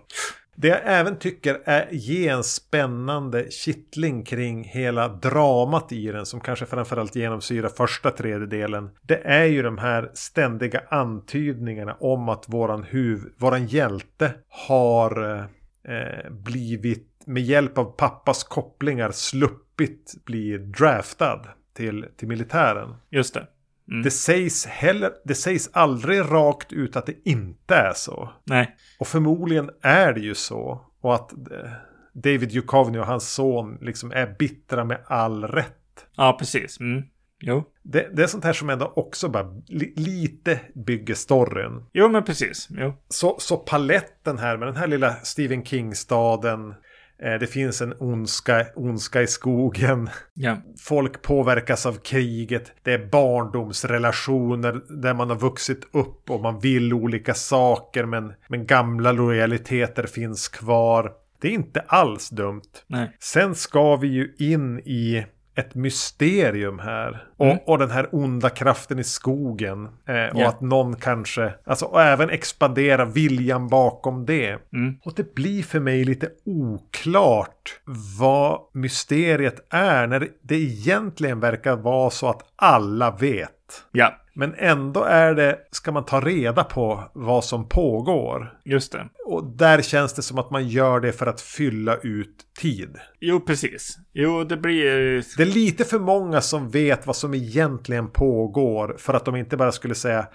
det 0.55 0.67
jag 0.67 0.79
även 0.83 1.19
tycker 1.19 1.61
är 1.65 1.87
ge 1.91 2.27
en 2.27 2.43
spännande 2.43 3.51
kittling 3.51 4.23
kring 4.23 4.63
hela 4.63 5.07
dramat 5.07 5.91
i 5.91 6.07
den 6.07 6.25
som 6.25 6.39
kanske 6.39 6.65
framförallt 6.65 7.15
genomsyrar 7.15 7.69
första 7.69 8.11
tredjedelen. 8.11 8.89
Det 9.01 9.21
är 9.23 9.45
ju 9.45 9.61
de 9.63 9.77
här 9.77 10.11
ständiga 10.13 10.81
antydningarna 10.89 11.97
om 11.99 12.29
att 12.29 12.45
våran 12.47 12.83
huv, 12.83 13.19
våran 13.37 13.67
hjälte 13.67 14.33
har 14.49 15.39
eh, 15.87 16.31
blivit 16.31 17.11
med 17.25 17.43
hjälp 17.43 17.77
av 17.77 17.85
pappas 17.85 18.43
kopplingar 18.43 19.11
sluppit 19.11 20.13
bli 20.25 20.57
draftad 20.57 21.41
till, 21.73 22.05
till 22.17 22.27
militären. 22.27 22.95
Just 23.09 23.33
det. 23.33 23.47
Mm. 23.91 24.03
Det 24.03 24.11
sägs 24.11 24.65
heller, 24.65 25.11
det 25.25 25.35
sägs 25.35 25.69
aldrig 25.73 26.19
rakt 26.19 26.73
ut 26.73 26.95
att 26.95 27.05
det 27.05 27.15
inte 27.25 27.75
är 27.75 27.93
så. 27.95 28.29
Nej. 28.43 28.75
Och 28.99 29.07
förmodligen 29.07 29.69
är 29.81 30.13
det 30.13 30.19
ju 30.19 30.35
så. 30.35 30.85
Och 31.01 31.15
att 31.15 31.31
eh, 31.31 31.71
David 32.13 32.49
Duchovny 32.49 32.97
och 32.97 33.05
hans 33.05 33.33
son 33.33 33.77
liksom 33.81 34.11
är 34.11 34.35
bittra 34.39 34.83
med 34.83 35.01
all 35.07 35.43
rätt. 35.43 36.05
Ja, 36.15 36.35
precis. 36.39 36.79
Mm. 36.79 37.03
Jo. 37.39 37.63
Det, 37.83 38.09
det 38.13 38.23
är 38.23 38.27
sånt 38.27 38.43
här 38.43 38.53
som 38.53 38.69
ändå 38.69 38.93
också 38.95 39.29
bara 39.29 39.61
li, 39.67 39.93
lite 39.95 40.59
bygger 40.85 41.15
storyn. 41.15 41.85
Jo, 41.93 42.09
men 42.09 42.23
precis. 42.23 42.67
Jo. 42.69 42.93
Så, 43.09 43.35
så 43.39 43.57
paletten 43.57 44.37
här 44.37 44.57
med 44.57 44.67
den 44.67 44.75
här 44.75 44.87
lilla 44.87 45.13
Stephen 45.13 45.65
King-staden. 45.65 46.73
Eh, 47.21 47.33
det 47.39 47.47
finns 47.47 47.81
en 47.81 47.93
ondska, 47.99 48.65
ondska 48.75 49.21
i 49.21 49.27
skogen. 49.27 50.09
Ja. 50.33 50.57
Folk 50.79 51.21
påverkas 51.21 51.85
av 51.85 51.93
kriget. 51.93 52.71
Det 52.83 52.93
är 52.93 53.07
barndomsrelationer 53.07 54.81
där 55.01 55.13
man 55.13 55.29
har 55.29 55.37
vuxit 55.37 55.87
upp 55.91 56.29
och 56.29 56.41
man 56.41 56.59
vill 56.59 56.93
olika 56.93 57.33
saker 57.33 58.05
men, 58.05 58.33
men 58.47 58.65
gamla 58.65 59.11
lojaliteter 59.11 60.07
finns 60.07 60.47
kvar. 60.47 61.11
Det 61.41 61.47
är 61.47 61.51
inte 61.51 61.79
alls 61.87 62.29
dumt. 62.29 62.61
Nej. 62.87 63.17
Sen 63.19 63.55
ska 63.55 63.95
vi 63.95 64.07
ju 64.07 64.35
in 64.39 64.79
i 64.79 65.25
ett 65.55 65.75
mysterium 65.75 66.79
här. 66.79 67.23
Och, 67.37 67.45
Mm. 67.45 67.57
och 67.65 67.77
den 67.77 67.91
här 67.91 68.09
onda 68.11 68.49
kraften 68.49 68.99
i 68.99 69.03
skogen. 69.03 69.85
Eh, 69.85 70.35
och 70.35 70.41
Ja. 70.41 70.47
att 70.49 70.61
någon 70.61 70.95
kanske, 70.95 71.53
alltså 71.65 71.85
och 71.85 72.01
även 72.01 72.29
expandera 72.29 73.05
viljan 73.05 73.67
bakom 73.67 74.25
det. 74.25 74.57
Mm. 74.73 74.97
Och 75.03 75.13
det 75.15 75.35
blir 75.35 75.63
för 75.63 75.79
mig 75.79 76.03
lite 76.05 76.29
oklart 76.45 77.79
vad 78.19 78.59
mysteriet 78.73 79.65
är. 79.69 80.07
När 80.07 80.27
det 80.41 80.55
egentligen 80.55 81.39
verkar 81.39 81.75
vara 81.75 82.09
så 82.09 82.29
att 82.29 82.41
alla 82.55 83.11
vet. 83.11 83.51
Ja, 83.91 84.13
Men 84.37 84.53
ändå 84.57 85.03
är 85.03 85.33
det, 85.33 85.59
ska 85.71 85.91
man 85.91 86.05
ta 86.05 86.19
reda 86.21 86.63
på 86.63 87.03
vad 87.13 87.45
som 87.45 87.69
pågår. 87.69 88.53
just 88.63 88.91
det. 88.91 89.07
Och 89.25 89.43
där 89.45 89.81
känns 89.81 90.13
det 90.13 90.21
som 90.21 90.39
att 90.39 90.51
man 90.51 90.67
gör 90.67 90.99
det 90.99 91.11
för 91.11 91.27
att 91.27 91.41
fylla 91.41 91.97
ut 91.97 92.35
tid. 92.59 92.97
Jo, 93.19 93.39
precis. 93.39 93.97
Jo, 94.13 94.43
det 94.43 94.57
blir... 94.57 95.37
Det 95.37 95.43
är 95.43 95.53
lite 95.53 95.85
för 95.85 95.99
många 95.99 96.41
som 96.41 96.69
vet 96.69 97.07
vad 97.07 97.15
som 97.15 97.33
egentligen 97.33 98.09
pågår 98.09 98.95
för 98.99 99.13
att 99.13 99.25
de 99.25 99.35
inte 99.35 99.57
bara 99.57 99.71
skulle 99.71 99.95
säga 99.95 100.27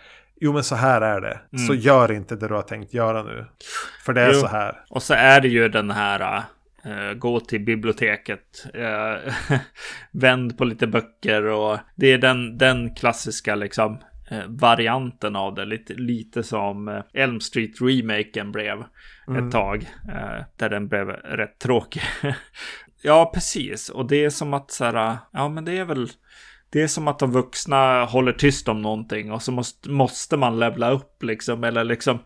Jo 0.42 0.53
men 0.53 0.64
så 0.64 0.74
här 0.74 1.01
är 1.01 1.20
det. 1.20 1.40
Så 1.66 1.74
gör 1.74 2.12
inte 2.12 2.36
det 2.36 2.48
du 2.48 2.55
har 2.55 2.62
tänkt 2.62 2.94
göra 2.94 3.22
nu. 3.22 3.46
För 4.05 4.12
det 4.12 4.20
är 4.22 4.32
Jo. 4.32 4.40
så 4.40 4.46
här. 4.46 4.84
Och 4.90 5.03
så 5.03 5.14
är 5.14 5.40
det 5.40 5.48
ju 5.48 5.68
den 5.68 5.90
här 5.90 6.42
gå 7.16 7.41
till 7.41 7.61
biblioteket, 7.61 8.66
uh, 8.76 9.33
vänd 10.11 10.59
på 10.59 10.64
lite 10.64 10.87
böcker 10.87 11.43
och 11.43 11.78
det 11.97 12.12
är 12.12 12.18
den, 12.18 12.59
den 12.59 12.95
klassiska 12.95 13.55
liksom 13.55 13.99
eh, 14.31 14.45
varianten 14.47 15.37
av 15.37 15.55
det. 15.55 15.64
Lite, 15.64 15.95
lite 15.95 16.43
som 16.43 16.89
eh, 16.89 17.03
Elm 17.14 17.41
Street-remaken 17.41 18.53
blev 18.53 18.85
ett 19.39 19.53
tag. 19.53 19.91
eh, 20.09 20.45
där 20.57 20.68
den 20.68 20.89
blev 20.89 21.09
rätt 21.09 21.59
tråkig. 21.59 22.03
ja, 23.03 23.31
precis. 23.35 23.89
Och 23.89 24.09
det 24.09 24.24
är 24.24 24.31
som 24.31 24.55
att 24.55 24.70
så 24.70 24.85
här, 24.85 25.18
ja 25.33 25.49
men 25.49 25.64
det 25.64 25.78
är 25.78 25.85
väl 25.85 26.09
det 26.72 26.83
är 26.83 26.87
som 26.87 27.09
att 27.09 27.18
de 27.18 27.33
vuxna 27.33 28.05
håller 28.05 28.33
tyst 28.33 28.68
om 28.68 28.83
någonting 28.83 29.33
och 29.33 29.43
så 29.43 29.53
måste, 29.53 29.91
måste 29.91 30.37
man 30.37 30.59
levla 30.59 30.91
upp 30.91 31.22
liksom. 31.22 31.64
Eller 31.64 31.85
liksom, 31.85 32.18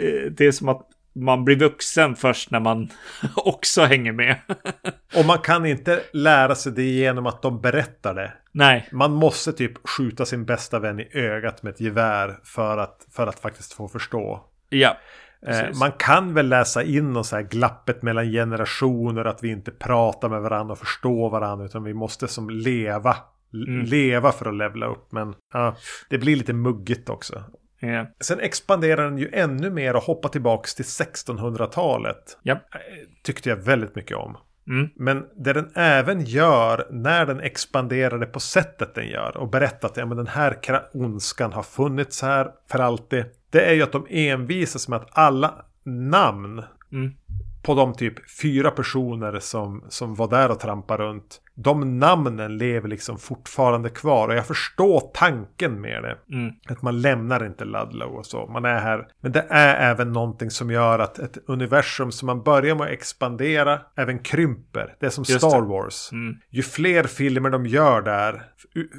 eh, 0.00 0.30
det 0.30 0.46
är 0.46 0.52
som 0.52 0.68
att 0.68 0.88
man 1.14 1.44
blir 1.44 1.56
vuxen 1.56 2.16
först 2.16 2.50
när 2.50 2.60
man 2.60 2.88
också 3.36 3.82
hänger 3.82 4.12
med. 4.12 4.36
Och 5.16 5.24
man 5.24 5.38
kan 5.38 5.66
inte 5.66 6.02
lära 6.12 6.54
sig 6.54 6.72
det 6.72 6.82
genom 6.82 7.26
att 7.26 7.42
de 7.42 7.60
berättar 7.60 8.14
det. 8.14 8.32
Nej, 8.52 8.88
Man 8.92 9.12
måste 9.12 9.52
typ 9.52 9.88
skjuta 9.88 10.24
sin 10.24 10.44
bästa 10.44 10.78
vän 10.78 11.00
i 11.00 11.08
ögat 11.12 11.62
med 11.62 11.70
ett 11.74 11.80
gevär 11.80 12.38
för 12.44 12.78
att, 12.78 13.06
för 13.12 13.26
att 13.26 13.40
faktiskt 13.40 13.72
få 13.72 13.88
förstå. 13.88 14.44
ja. 14.68 14.96
Eh, 15.46 15.60
Precis. 15.60 15.80
man 15.80 15.92
kan 15.92 16.34
väl 16.34 16.48
läsa 16.48 16.82
in 16.82 17.12
någon 17.12 17.24
så 17.24 17.36
här 17.36 17.42
glappet 17.42 18.02
mellan 18.02 18.32
generationer, 18.32 19.24
att 19.24 19.42
vi 19.42 19.48
inte 19.48 19.70
pratar 19.70 20.28
med 20.28 20.42
varandra 20.42 20.72
och 20.72 20.78
förstår 20.78 21.30
varandra, 21.30 21.64
utan 21.66 21.84
vi 21.84 21.94
måste 21.94 22.28
som 22.28 22.50
leva. 22.50 23.16
Mm. 23.54 23.84
Leva 23.84 24.32
för 24.32 24.46
att 24.48 24.54
levla 24.54 24.86
upp, 24.86 25.12
men 25.12 25.34
ja, 25.52 25.76
det 26.10 26.18
blir 26.18 26.36
lite 26.36 26.52
muggigt 26.52 27.08
också. 27.08 27.44
Ja. 27.92 28.06
Sen 28.20 28.40
expanderar 28.40 29.04
den 29.04 29.18
ju 29.18 29.30
ännu 29.32 29.70
mer 29.70 29.96
och 29.96 30.02
hoppar 30.02 30.28
tillbaks 30.28 30.74
till 30.74 30.84
1600-talet. 30.84 32.38
Ja. 32.42 32.52
Eh, 32.54 32.58
Tyckte 33.22 33.48
jag 33.48 33.56
väldigt 33.56 33.94
mycket 33.96 34.16
om. 34.16 34.36
Mm. 34.68 34.88
Men 34.96 35.26
det 35.36 35.52
den 35.52 35.70
även 35.74 36.24
gör 36.24 36.86
när 36.90 37.26
den 37.26 37.40
expanderade 37.40 38.26
på 38.26 38.40
sättet 38.40 38.94
den 38.94 39.08
gör 39.08 39.36
och 39.36 39.50
berättar 39.50 39.88
att 39.88 39.96
ja, 39.96 40.06
men 40.06 40.16
den 40.16 40.26
här 40.26 40.58
ondskan 40.92 41.52
har 41.52 41.62
funnits 41.62 42.22
här 42.22 42.50
för 42.70 42.78
alltid. 42.78 43.24
Det 43.50 43.60
är 43.60 43.74
ju 43.74 43.82
att 43.82 43.92
de 43.92 44.06
envisas 44.10 44.88
med 44.88 44.96
att 44.96 45.08
alla 45.12 45.64
namn 45.84 46.62
Mm. 46.92 47.12
På 47.64 47.74
de 47.74 47.94
typ 47.94 48.30
fyra 48.40 48.70
personer 48.70 49.38
som, 49.38 49.84
som 49.88 50.14
var 50.14 50.28
där 50.28 50.50
och 50.50 50.60
trampade 50.60 51.04
runt. 51.04 51.40
De 51.54 51.98
namnen 51.98 52.58
lever 52.58 52.88
liksom 52.88 53.18
fortfarande 53.18 53.90
kvar 53.90 54.28
och 54.28 54.34
jag 54.34 54.46
förstår 54.46 55.10
tanken 55.14 55.80
med 55.80 56.02
det. 56.02 56.16
Mm. 56.34 56.54
Att 56.68 56.82
man 56.82 57.00
lämnar 57.00 57.46
inte 57.46 57.64
Ludlow 57.64 58.14
och 58.14 58.26
så. 58.26 58.46
Man 58.46 58.64
är 58.64 58.78
här. 58.78 59.08
Men 59.20 59.32
det 59.32 59.46
är 59.48 59.90
även 59.90 60.12
någonting 60.12 60.50
som 60.50 60.70
gör 60.70 60.98
att 60.98 61.18
ett 61.18 61.38
universum 61.46 62.12
som 62.12 62.26
man 62.26 62.42
börjar 62.42 62.74
med 62.74 62.86
att 62.86 62.92
expandera 62.92 63.80
även 63.96 64.18
krymper. 64.18 64.96
Det 65.00 65.06
är 65.06 65.10
som 65.10 65.24
Just 65.28 65.40
Star 65.40 65.62
det. 65.62 65.68
Wars. 65.68 66.12
Mm. 66.12 66.36
Ju 66.50 66.62
fler 66.62 67.04
filmer 67.04 67.50
de 67.50 67.66
gör 67.66 68.02
där, 68.02 68.42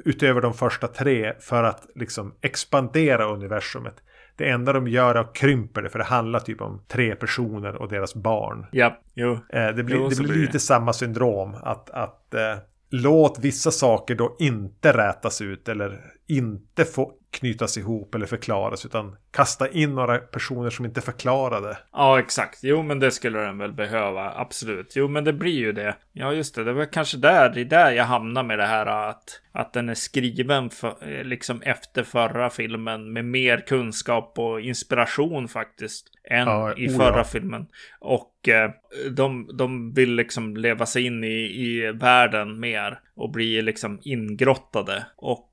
utöver 0.05 0.41
de 0.41 0.53
första 0.53 0.87
tre, 0.87 1.33
för 1.39 1.63
att 1.63 1.87
liksom 1.95 2.35
expandera 2.41 3.25
universumet. 3.25 3.95
Det 4.35 4.49
enda 4.49 4.73
de 4.73 4.87
gör 4.87 5.15
är 5.15 5.19
att 5.19 5.33
krymper 5.35 5.81
det, 5.81 5.89
för 5.89 5.99
det 5.99 6.05
handlar 6.05 6.39
typ 6.39 6.61
om 6.61 6.81
tre 6.87 7.15
personer 7.15 7.75
och 7.75 7.89
deras 7.89 8.15
barn. 8.15 8.65
Ja, 8.71 8.99
jo. 9.13 9.31
Eh, 9.49 9.67
det 9.67 9.83
blir, 9.83 9.95
Jo, 9.95 10.09
det 10.09 10.15
blir 10.23 10.33
det. 10.33 10.39
lite 10.39 10.59
samma 10.59 10.93
syndrom. 10.93 11.55
Att, 11.63 11.89
att 11.89 12.33
eh, 12.33 12.55
låt 12.89 13.39
vissa 13.39 13.71
saker 13.71 14.15
då 14.15 14.35
inte 14.39 14.93
rätas 14.97 15.41
ut 15.41 15.69
eller 15.69 15.99
inte 16.27 16.85
få 16.85 17.11
knytas 17.31 17.77
ihop 17.77 18.15
eller 18.15 18.25
förklaras. 18.25 18.85
Utan 18.85 19.15
kasta 19.31 19.69
in 19.69 19.95
några 19.95 20.17
personer 20.17 20.69
som 20.69 20.85
inte 20.85 21.01
förklarade. 21.01 21.77
Ja, 21.91 22.19
exakt. 22.19 22.59
Jo, 22.63 22.83
men 22.83 22.99
det 22.99 23.11
skulle 23.11 23.39
den 23.39 23.57
väl 23.57 23.73
behöva. 23.73 24.33
Absolut. 24.35 24.93
Jo, 24.95 25.07
men 25.07 25.23
det 25.23 25.33
blir 25.33 25.57
ju 25.57 25.71
det. 25.71 25.95
Ja, 26.13 26.33
just 26.33 26.55
det. 26.55 26.63
Det 26.63 26.73
var 26.73 26.85
kanske 26.85 27.17
där, 27.17 27.49
det 27.49 27.61
är 27.61 27.65
där 27.65 27.91
jag 27.91 28.03
hamnar 28.03 28.43
med 28.43 28.59
det 28.59 28.65
här 28.65 29.09
att, 29.09 29.41
att 29.51 29.73
den 29.73 29.89
är 29.89 29.95
skriven 29.95 30.69
för, 30.69 31.23
liksom 31.23 31.61
efter 31.61 32.03
förra 32.03 32.49
filmen 32.49 33.13
med 33.13 33.25
mer 33.25 33.57
kunskap 33.67 34.39
och 34.39 34.61
inspiration 34.61 35.47
faktiskt 35.47 36.07
än 36.29 36.47
Ja, 36.47 36.73
i 36.73 36.89
förra 36.89 37.23
filmen. 37.23 37.67
Och 37.99 38.49
eh, 38.49 38.71
de, 39.11 39.49
de 39.57 39.93
vill 39.93 40.15
liksom 40.15 40.57
leva 40.57 40.85
sig 40.85 41.05
in 41.05 41.23
i, 41.23 41.65
i 41.65 41.91
världen 41.91 42.59
mer 42.59 42.99
och 43.15 43.31
bli 43.31 43.61
liksom 43.61 43.99
ingrottade. 44.03 45.05
Och 45.15 45.49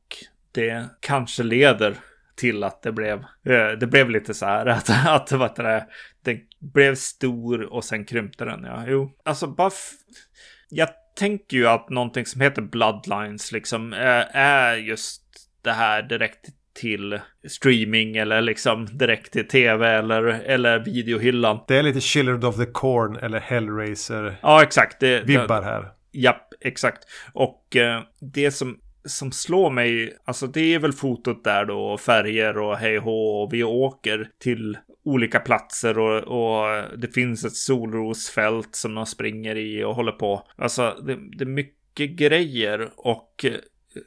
det 0.52 0.88
kanske 1.00 1.42
leder 1.42 1.96
till 2.36 2.64
att 2.64 2.82
det 2.82 2.92
blev, 2.92 3.18
eh, 3.46 3.70
det 3.80 3.86
blev 3.86 4.10
lite 4.10 4.34
så 4.34 4.46
här 4.46 4.66
att, 4.66 4.90
att 5.06 5.32
vad 5.32 5.56
det, 5.56 5.86
den 6.24 6.40
blev 6.60 6.94
stor 6.94 7.72
och 7.72 7.84
sen 7.84 8.04
krympte 8.04 8.44
den. 8.44 8.64
Ja, 8.64 8.84
jo, 8.86 9.16
alltså 9.24 9.46
bara. 9.46 9.70
Jag 10.68 10.88
tänker 11.16 11.56
ju 11.56 11.66
att 11.66 11.90
någonting 11.90 12.26
som 12.26 12.40
heter 12.40 12.62
Bloodlines 12.62 13.52
liksom 13.52 13.92
eh, 13.92 14.36
är 14.36 14.76
just 14.76 15.22
det 15.62 15.72
här 15.72 16.02
direkt 16.02 16.48
till 16.74 17.20
streaming 17.48 18.16
eller 18.16 18.40
liksom 18.40 18.86
direkt 18.86 19.32
till 19.32 19.48
tv 19.48 19.88
eller, 19.88 20.22
eller 20.24 20.78
videohyllan. 20.78 21.60
Det 21.68 21.76
är 21.76 21.82
lite 21.82 22.00
Children 22.00 22.44
of 22.44 22.56
the 22.56 22.66
Corn 22.66 23.16
eller 23.16 23.40
Hellraiser-vibbar 23.40 24.36
Ja, 24.42 24.62
exakt. 24.62 25.00
Det, 25.00 25.20
det, 25.20 25.64
här. 25.64 25.88
Japp, 26.12 26.48
exakt. 26.60 27.04
Och 27.32 27.76
eh, 27.76 28.02
det 28.20 28.50
som, 28.50 28.78
som 29.04 29.32
slår 29.32 29.70
mig, 29.70 30.16
alltså 30.24 30.46
det 30.46 30.74
är 30.74 30.78
väl 30.78 30.92
fotot 30.92 31.44
där 31.44 31.64
då, 31.64 31.78
och 31.78 32.00
färger 32.00 32.58
och 32.58 32.76
hej 32.76 32.98
och 32.98 33.52
vi 33.52 33.64
åker 33.64 34.28
till 34.40 34.78
olika 35.04 35.40
platser 35.40 35.98
och, 35.98 36.18
och 36.18 36.84
det 36.98 37.14
finns 37.14 37.44
ett 37.44 37.56
solrosfält 37.56 38.76
som 38.76 38.94
de 38.94 39.06
springer 39.06 39.56
i 39.56 39.84
och 39.84 39.94
håller 39.94 40.12
på. 40.12 40.48
Alltså 40.56 40.96
det, 41.06 41.18
det 41.38 41.44
är 41.44 41.48
mycket 41.48 42.10
grejer 42.10 42.90
och 42.96 43.44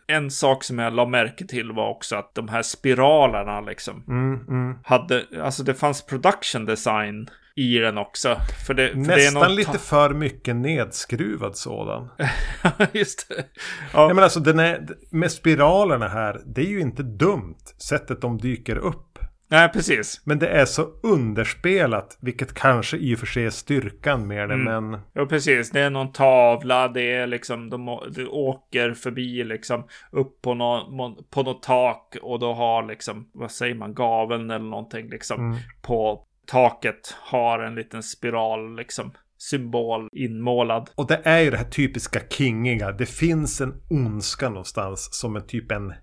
en 0.07 0.31
sak 0.31 0.63
som 0.63 0.79
jag 0.79 0.93
la 0.93 1.05
märke 1.05 1.47
till 1.47 1.71
var 1.71 1.89
också 1.89 2.15
att 2.15 2.35
de 2.35 2.49
här 2.49 2.61
spiralerna 2.61 3.61
liksom 3.61 4.03
Mm, 4.07 4.47
mm. 4.47 4.77
hade, 4.83 5.25
alltså 5.41 5.63
det 5.63 5.73
fanns 5.73 6.05
production 6.05 6.65
design 6.65 7.29
i 7.55 7.77
den 7.77 7.97
också. 7.97 8.37
För 8.67 8.73
det, 8.73 8.89
för 8.89 8.95
det 8.95 9.07
Nästan 9.07 9.41
någon 9.43 9.55
lite 9.55 9.79
för 9.79 10.09
mycket 10.13 10.55
nedskruvad 10.55 11.55
sådan. 11.57 12.09
Just 12.93 13.29
det. 13.29 13.45
Ja. 13.93 14.07
men 14.13 14.23
alltså 14.23 14.39
den 14.39 14.59
är, 14.59 14.87
med 15.11 15.31
spiralerna 15.31 16.07
här, 16.07 16.41
det 16.45 16.61
är 16.61 16.69
ju 16.69 16.79
inte 16.81 17.03
dumt 17.03 17.57
sättet 17.89 18.21
de 18.21 18.37
dyker 18.37 18.77
upp. 18.77 19.19
Nej, 19.47 19.69
precis. 19.69 20.21
Men 20.25 20.39
det 20.39 20.47
är 20.47 20.65
så 20.65 20.87
underspelat, 21.03 22.17
vilket 22.21 22.53
kanske 22.53 22.97
i 22.97 23.15
och 23.15 23.19
för 23.19 23.25
sig 23.25 23.45
är 23.45 23.49
styrkan 23.49 24.27
med 24.27 24.49
det, 24.49 24.53
Mm. 24.55 24.89
men 24.89 24.99
Ja, 25.13 25.25
precis. 25.25 25.71
Det 25.71 25.79
är 25.81 25.89
någon 25.89 26.11
tavla, 26.11 26.87
det 26.87 27.11
är 27.13 27.27
liksom, 27.27 27.69
de, 27.69 27.85
de 28.15 28.27
åker 28.29 28.93
förbi 28.93 29.43
liksom 29.43 29.87
upp 30.11 30.41
på 30.41 30.53
något 30.53 31.29
på 31.29 31.43
något 31.43 31.63
tak 31.63 32.15
och 32.21 32.39
då 32.39 32.53
har 32.53 32.83
liksom, 32.83 33.29
vad 33.33 33.51
säger 33.51 33.75
man, 33.75 33.93
gaveln 33.93 34.51
eller 34.51 34.65
någonting 34.65 35.09
liksom 35.09 35.39
Mm. 35.45 35.57
på 35.81 36.25
taket 36.47 37.15
har 37.21 37.59
en 37.59 37.75
liten 37.75 38.03
spiral 38.03 38.75
liksom 38.75 39.11
symbol 39.37 40.09
inmålad. 40.11 40.89
Och 40.95 41.07
det 41.07 41.21
är 41.23 41.39
ju 41.39 41.51
det 41.51 41.57
här 41.57 41.65
typiska 41.65 42.19
kingiga. 42.29 42.91
Det 42.91 43.05
finns 43.05 43.61
en 43.61 43.81
ondska 43.89 44.49
någonstans 44.49 45.09
som 45.11 45.35
en 45.35 45.47
typ 45.47 45.71
en, 45.71 45.93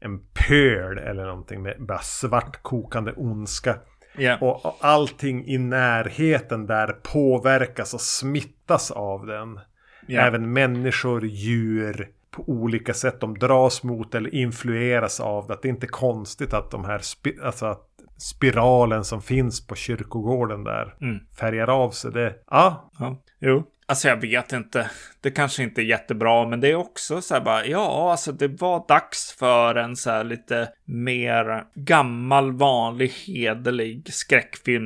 en 0.00 0.18
pöl 0.18 0.98
eller 0.98 1.26
någonting 1.26 1.62
med 1.62 1.76
bara 1.86 1.98
svart 1.98 2.62
kokande 2.62 3.12
ondska. 3.12 3.76
Ja. 4.18 4.38
Och, 4.40 4.66
och 4.66 4.76
allting 4.80 5.46
i 5.46 5.58
närheten 5.58 6.66
där 6.66 6.86
påverkas 6.86 7.94
och 7.94 8.00
smittas 8.00 8.90
av 8.90 9.26
den. 9.26 9.60
Ja. 10.06 10.20
Även 10.20 10.52
människor, 10.52 11.26
djur 11.26 12.08
på 12.30 12.44
olika 12.46 12.94
sätt. 12.94 13.20
De 13.20 13.38
dras 13.38 13.82
mot 13.82 14.14
eller 14.14 14.34
influeras 14.34 15.20
av 15.20 15.46
det. 15.46 15.54
Att 15.54 15.62
det 15.62 15.68
är 15.68 15.70
inte 15.70 15.86
konstigt 15.86 16.54
att 16.54 16.70
de 16.70 16.84
här 16.84 17.02
alltså 17.42 17.66
att 17.66 17.87
spiralen 18.18 19.04
som 19.04 19.22
finns 19.22 19.66
på 19.66 19.74
kyrkogården 19.74 20.64
där 20.64 20.94
Mm. 21.00 21.18
färgar 21.40 21.68
av 21.84 21.90
sig. 21.90 22.12
Det, 22.12 22.34
ja, 22.50 22.90
Ja, 22.98 23.22
jo. 23.40 23.64
Alltså 23.90 24.08
jag 24.08 24.16
vet 24.20 24.52
inte. 24.52 24.90
Det 25.20 25.30
kanske 25.30 25.62
inte 25.62 25.80
är 25.80 25.84
jättebra, 25.84 26.48
men 26.48 26.60
det 26.60 26.70
är 26.70 26.74
också 26.74 27.20
så 27.20 27.34
här 27.34 27.40
bara, 27.40 27.66
ja, 27.66 28.10
alltså 28.10 28.32
det 28.32 28.48
var 28.48 28.84
dags 28.88 29.32
för 29.38 29.74
en 29.74 29.96
så 29.96 30.10
här 30.10 30.24
lite 30.24 30.68
mer 30.84 31.64
gammal, 31.74 32.52
vanlig, 32.52 33.08
hederlig 33.26 34.08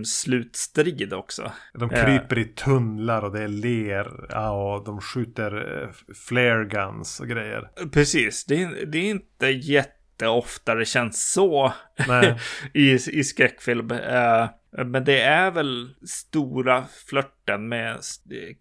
skräckfilmsslutstrid 0.02 1.12
också. 1.12 1.52
de 1.74 1.90
Ja. 1.92 2.04
kryper 2.04 2.38
i 2.38 2.44
tunnlar 2.44 3.22
och 3.24 3.32
det 3.32 3.42
är 3.42 3.48
ler. 3.48 4.26
Ja, 4.30 4.74
och 4.74 4.84
de 4.84 5.00
skjuter 5.00 5.82
eh, 5.82 5.88
flare 6.28 6.64
guns 6.64 7.20
och 7.20 7.28
grejer. 7.28 7.68
Precis, 7.92 8.44
det 8.44 8.62
är, 8.62 8.86
det 8.86 8.98
är 8.98 9.10
inte 9.10 9.46
jätteofta 10.22 10.74
det 10.74 10.84
känns 10.84 11.32
så 11.32 11.72
i, 12.74 12.92
i 12.92 13.24
skräckfilm. 13.24 13.90
Eh, 13.90 14.48
men 14.86 15.04
det 15.04 15.20
är 15.20 15.50
väl 15.50 15.94
stora 16.06 16.84
flörten 17.08 17.68
med 17.68 17.98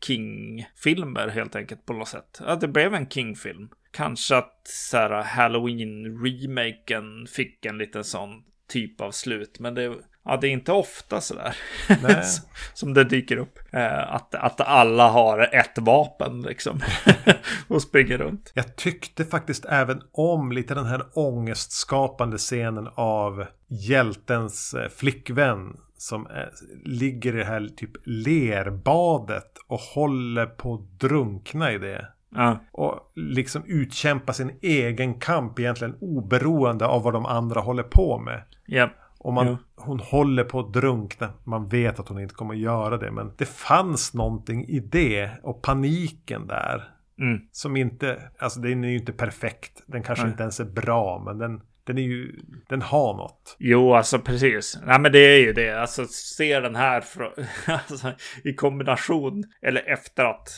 King-filmer 0.05 1.27
helt 1.27 1.55
enkelt 1.55 1.85
på 1.85 1.93
något 1.93 2.07
sätt. 2.07 2.41
Ja, 2.45 2.55
det 2.55 2.67
blev 2.67 2.93
en 2.93 3.09
King-film. 3.09 3.69
Kanske 3.91 4.35
att 4.35 4.61
så 4.63 4.97
här, 4.97 5.23
Halloween-remaken 5.23 7.27
fick 7.27 7.65
en 7.65 7.77
liten 7.77 8.03
sån 8.03 8.43
typ 8.71 9.01
av 9.01 9.11
slut. 9.11 9.59
Men 9.59 9.75
det, 9.75 9.95
ja, 10.25 10.37
det 10.41 10.47
är 10.47 10.51
inte 10.51 10.71
ofta 10.71 11.21
sådär 11.21 11.55
som 12.73 12.93
det 12.93 13.03
dyker 13.03 13.37
upp. 13.37 13.59
Eh, 13.71 14.13
att, 14.13 14.35
att 14.35 14.61
alla 14.61 15.07
har 15.07 15.55
ett 15.55 15.77
vapen 15.77 16.41
liksom 16.41 16.81
och 17.67 17.81
springer 17.81 18.17
runt. 18.17 18.51
Jag 18.55 18.75
tyckte 18.75 19.25
faktiskt 19.25 19.65
även 19.65 20.01
om 20.11 20.51
lite 20.51 20.73
den 20.73 20.85
här 20.85 21.05
ångestskapande 21.13 22.37
scenen 22.37 22.89
av 22.95 23.45
hjältens 23.67 24.73
eh, 24.73 24.89
flickvän 24.89 25.77
som 25.97 26.27
eh, 26.27 26.43
ligger 26.85 27.35
i 27.35 27.37
det 27.37 27.45
här 27.45 27.69
typ 27.75 27.91
lerbadet 28.05 29.57
och 29.67 29.79
håller 29.79 30.45
på 30.45 30.73
att 30.73 30.99
drunkna 30.99 31.71
i 31.71 31.77
det. 31.77 32.07
Ja, 32.35 32.59
Och 32.71 33.11
liksom 33.15 33.63
utkämpa 33.65 34.33
sin 34.33 34.51
egen 34.61 35.19
kamp 35.19 35.59
egentligen 35.59 35.95
oberoende 36.01 36.85
av 36.85 37.03
vad 37.03 37.13
de 37.13 37.25
andra 37.25 37.61
håller 37.61 37.83
på 37.83 38.19
med. 38.19 38.43
Ja. 38.71 38.89
Och 39.23 39.33
man, 39.33 39.47
Jo. 39.47 39.57
hon 39.75 39.99
håller 39.99 40.43
på 40.43 40.59
att 40.59 40.73
drunkna. 40.73 41.33
Man 41.43 41.69
vet 41.69 41.99
att 41.99 42.07
hon 42.07 42.19
inte 42.19 42.33
kommer 42.33 42.53
att 42.53 42.59
göra 42.59 42.97
det. 42.97 43.11
Men 43.11 43.31
det 43.37 43.45
fanns 43.45 44.13
någonting 44.13 44.65
i 44.67 44.79
det 44.79 45.29
och 45.43 45.61
paniken 45.63 46.47
där. 46.47 46.83
Mm. 47.19 47.41
Som 47.51 47.77
inte, 47.77 48.21
alltså 48.39 48.59
den 48.59 48.83
är 48.83 48.89
ju 48.89 48.97
inte 48.97 49.13
perfekt. 49.13 49.83
Den 49.85 50.03
kanske 50.03 50.23
Nej. 50.25 50.31
inte 50.31 50.43
ens 50.43 50.59
är 50.59 50.65
bra. 50.65 51.23
Men 51.25 51.37
den, 51.37 51.61
den 51.83 51.97
är 51.97 52.01
ju, 52.01 52.39
den 52.69 52.81
har 52.81 53.13
något. 53.13 53.55
Jo, 53.59 53.93
alltså 53.93 54.19
precis. 54.19 54.79
Nej, 54.85 54.99
men 54.99 55.11
det 55.11 55.19
är 55.19 55.39
ju 55.39 55.53
det. 55.53 55.81
Alltså 55.81 56.05
se 56.05 56.59
den 56.59 56.75
här 56.75 57.01
frå- 57.01 57.45
alltså, 57.89 58.11
i 58.43 58.53
kombination 58.53 59.43
eller 59.61 59.89
efter 59.89 60.25
att 60.25 60.49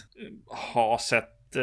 ha 0.74 0.97
sett 0.99 1.55
eh, 1.55 1.61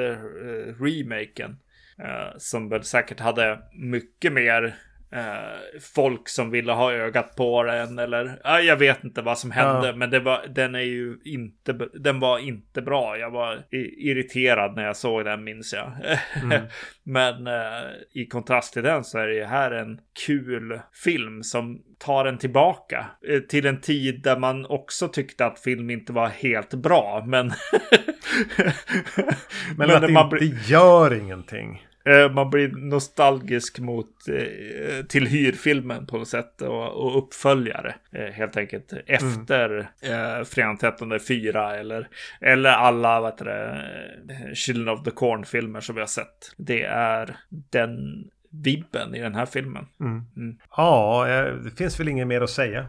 remaken. 0.83 1.57
eh, 1.99 2.37
som 2.39 2.69
väl 2.69 2.85
säkert 2.85 3.21
hade 3.21 3.59
mycket 3.73 4.33
mer 4.33 4.75
eh, 5.13 5.81
folk 5.95 6.29
som 6.29 6.51
ville 6.51 6.73
ha 6.73 6.93
ögat 6.93 7.37
på 7.37 7.63
den 7.63 7.99
eller 7.99 8.41
ja, 8.45 8.61
jag 8.61 8.77
vet 8.77 9.05
inte 9.05 9.23
vad 9.23 9.39
som 9.39 9.51
hände. 9.51 9.89
Ja. 9.89 9.97
Men 9.97 10.11
det 10.11 10.21
var, 10.21 10.47
den 10.49 10.75
är 10.75 10.81
ju 10.81 11.19
inte, 11.25 11.73
den 11.95 12.21
var 12.21 12.39
inte 12.39 12.83
bra. 12.83 13.19
Jag 13.19 13.31
var 13.31 13.63
irriterad 13.99 14.77
när 14.77 14.85
jag 14.85 14.97
såg 14.97 15.25
den 15.25 15.45
minns 15.45 15.73
jag. 15.73 15.93
Mm. 16.43 16.63
Men 17.03 17.47
eh, 17.47 17.91
i 18.13 18.27
kontrast 18.27 18.73
till 18.73 18.83
den 18.83 19.05
så 19.05 19.19
är 19.19 19.27
det 19.27 19.35
ju 19.35 19.45
här 19.45 19.71
en 19.71 20.01
kul 20.27 20.81
film 21.05 21.43
som 21.43 21.83
tar 21.99 22.25
en 22.25 22.39
tillbaka 22.39 23.07
eh, 23.29 23.41
till 23.41 23.67
en 23.67 23.81
tid 23.81 24.23
där 24.23 24.39
man 24.39 24.67
också 24.67 25.09
tyckte 25.09 25.47
att 25.47 25.61
film 25.61 25.91
inte 25.91 26.13
var 26.13 26.29
helt 26.29 26.75
bra. 26.75 27.25
Men, 27.27 27.47
Men, 29.77 29.91
att 29.91 30.01
det 30.03 30.09
man, 30.09 30.25
inte 30.25 30.37
blir, 30.37 30.71
gör 30.71 31.15
ingenting. 31.15 31.87
Eh, 32.11 32.33
man 32.33 32.51
blir 32.51 32.69
nostalgisk 32.69 33.79
mot 33.79 34.29
eh, 34.29 35.05
till 35.07 35.27
hyrfilmen 35.27 36.07
på 36.07 36.19
något 36.19 36.29
sätt 36.29 36.63
och, 36.63 37.19
uppföljare 37.19 37.95
eh, 38.13 38.33
helt 38.33 38.57
enkelt 38.57 38.93
efter 39.07 39.79
eh, 40.03 40.45
Fredagen 40.45 40.79
13 40.79 41.21
4 41.29 41.77
eller, 41.77 42.09
eller 42.41 42.71
alla 42.71 43.21
vad 43.21 43.33
heter 43.33 43.45
det, 43.45 44.55
Children 44.55 44.89
of 44.89 45.03
the 45.05 45.11
Corn-filmer 45.11 45.81
som 45.81 45.95
vi 45.95 46.01
har 46.01 46.07
sett. 46.09 46.55
Det 46.57 46.83
är 46.85 47.37
den 47.71 48.25
vibben 48.53 49.15
i 49.15 49.21
den 49.21 49.35
här 49.35 49.47
filmen. 49.47 49.87
Mm. 50.01 50.57
Ja, 50.77 51.29
eh, 51.29 51.55
det 51.55 51.71
finns 51.71 52.01
väl 52.01 52.09
inget 52.09 52.27
mer 52.27 52.41
att 52.41 52.51
säga. 52.51 52.87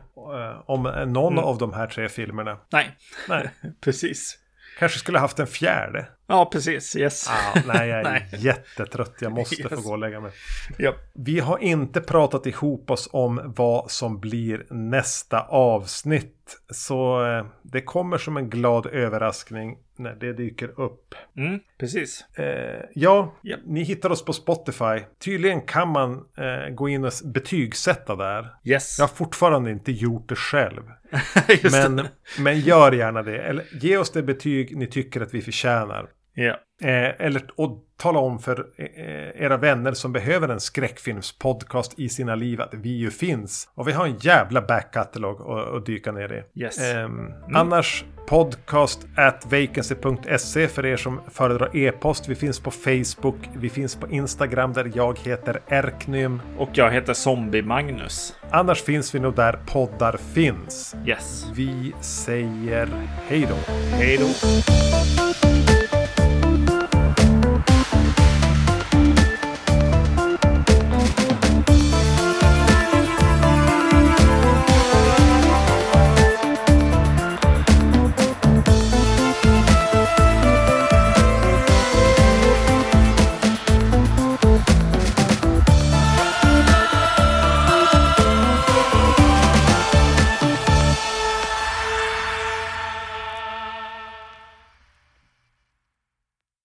Om 0.65 0.84
någon 1.07 1.34
Mm. 1.34 1.43
av 1.45 1.57
de 1.57 1.74
här 1.74 1.88
tre 1.88 2.09
filmerna. 2.09 2.57
Nej, 2.72 2.89
Nej, 3.30 3.49
precis. 3.84 4.38
kanske 4.80 4.99
skulle 4.99 5.19
haft 5.19 5.39
en 5.39 5.47
fjärde. 5.47 6.05
Ja, 6.32 6.49
precis. 6.51 6.95
Yes. 6.95 7.29
Ah, 7.29 7.59
nej, 7.67 7.89
jag 7.89 7.99
är 7.99 8.03
Nej. 8.03 8.27
jättetrött. 8.38 9.15
Jag 9.19 9.32
måste 9.32 9.63
få 9.69 9.75
Yes. 9.75 9.86
gå 9.86 9.91
och 9.91 9.99
lägga 9.99 10.19
mig. 10.19 10.32
Ja. 10.77 10.93
Vi 11.13 11.39
har 11.39 11.57
inte 11.57 12.01
pratat 12.01 12.45
ihop 12.45 12.91
oss 12.91 13.09
om 13.11 13.53
vad 13.57 13.91
som 13.91 14.19
blir 14.19 14.65
nästa 14.69 15.39
avsnitt. 15.41 16.38
Så 16.69 17.25
eh, 17.25 17.45
det 17.61 17.82
kommer 17.82 18.17
som 18.17 18.38
en 18.38 18.49
glad 18.49 18.86
överraskning 18.86 19.77
när 19.97 20.15
det 20.15 20.34
dyker 20.34 20.79
upp. 20.82 21.15
Mm, 21.38 21.59
precis. 21.79 22.25
Eh, 22.38 22.86
ja, 22.95 23.36
Ja. 23.41 23.57
ni 23.65 23.84
hittar 23.84 24.09
oss 24.09 24.25
på 24.25 24.34
Spotify. 24.34 24.99
Tydligen 25.23 25.61
kan 25.61 25.88
man 25.89 26.11
eh, 26.38 26.73
gå 26.73 26.89
in 26.89 27.05
och 27.05 27.11
betygsätta 27.25 28.15
där. 28.15 28.47
Yes. 28.63 28.95
Jag 28.99 29.07
har 29.07 29.15
fortfarande 29.15 29.71
inte 29.71 29.91
gjort 29.91 30.29
det 30.29 30.36
själv. 30.36 30.82
Men, 31.71 31.95
det. 31.95 32.09
men 32.39 32.59
gör 32.59 32.91
gärna 32.91 33.23
det. 33.23 33.38
Eller 33.38 33.65
ge 33.71 33.97
oss 33.97 34.09
det 34.11 34.23
betyg 34.23 34.77
ni 34.77 34.88
tycker 34.88 35.21
att 35.21 35.34
vi 35.34 35.41
förtjänar. 35.41 36.09
Ja. 36.34 36.57
Eh, 36.82 37.25
eller 37.25 37.43
och 37.55 37.84
tala 37.97 38.19
om 38.19 38.39
för 38.39 38.65
eh, 38.77 39.43
era 39.43 39.57
vänner 39.57 39.91
som 39.91 40.13
behöver 40.13 40.49
en 40.49 40.59
skräckfilmspodcast 40.59 41.99
i 41.99 42.09
sina 42.09 42.36
liv 42.36 42.61
att 42.61 42.73
vi 42.73 42.89
ju 42.89 43.11
finns. 43.11 43.69
Och 43.75 43.88
vi 43.88 43.91
har 43.91 44.05
en 44.05 44.17
jävla 44.17 44.61
backkatalog 44.61 45.41
att, 45.41 45.86
dyka 45.86 46.11
ner 46.11 46.34
i. 46.34 46.61
Yes. 46.61 46.93
Ehm, 46.93 47.34
Annars 47.53 48.05
podcast 48.27 49.07
at 49.15 49.45
vacancy.se 49.45 50.67
för 50.67 50.86
er 50.86 50.97
som 50.97 51.21
föredrar 51.27 51.77
e-post. 51.77 52.29
Vi 52.29 52.36
finns 52.36 52.59
på 52.59 52.71
Facebook. 52.71 53.49
Vi 53.55 53.69
finns 53.69 53.95
på 53.95 54.07
Instagram 54.07 54.73
där 54.73 54.91
jag 54.95 55.19
heter 55.19 55.61
Erknym. 55.67 56.41
Och 56.57 56.69
jag 56.73 56.91
heter 56.91 57.13
Zombie 57.13 57.61
Magnus. 57.61 58.36
Annars 58.51 58.82
finns 58.82 59.15
vi 59.15 59.19
nog 59.19 59.36
där 59.36 59.59
poddar 59.67 60.17
finns. 60.34 60.95
Yes. 61.07 61.45
Vi 61.55 61.93
säger 62.01 62.89
hej 63.27 63.47
då. 63.49 63.73
Hej 63.97 64.17
då. 64.17 64.27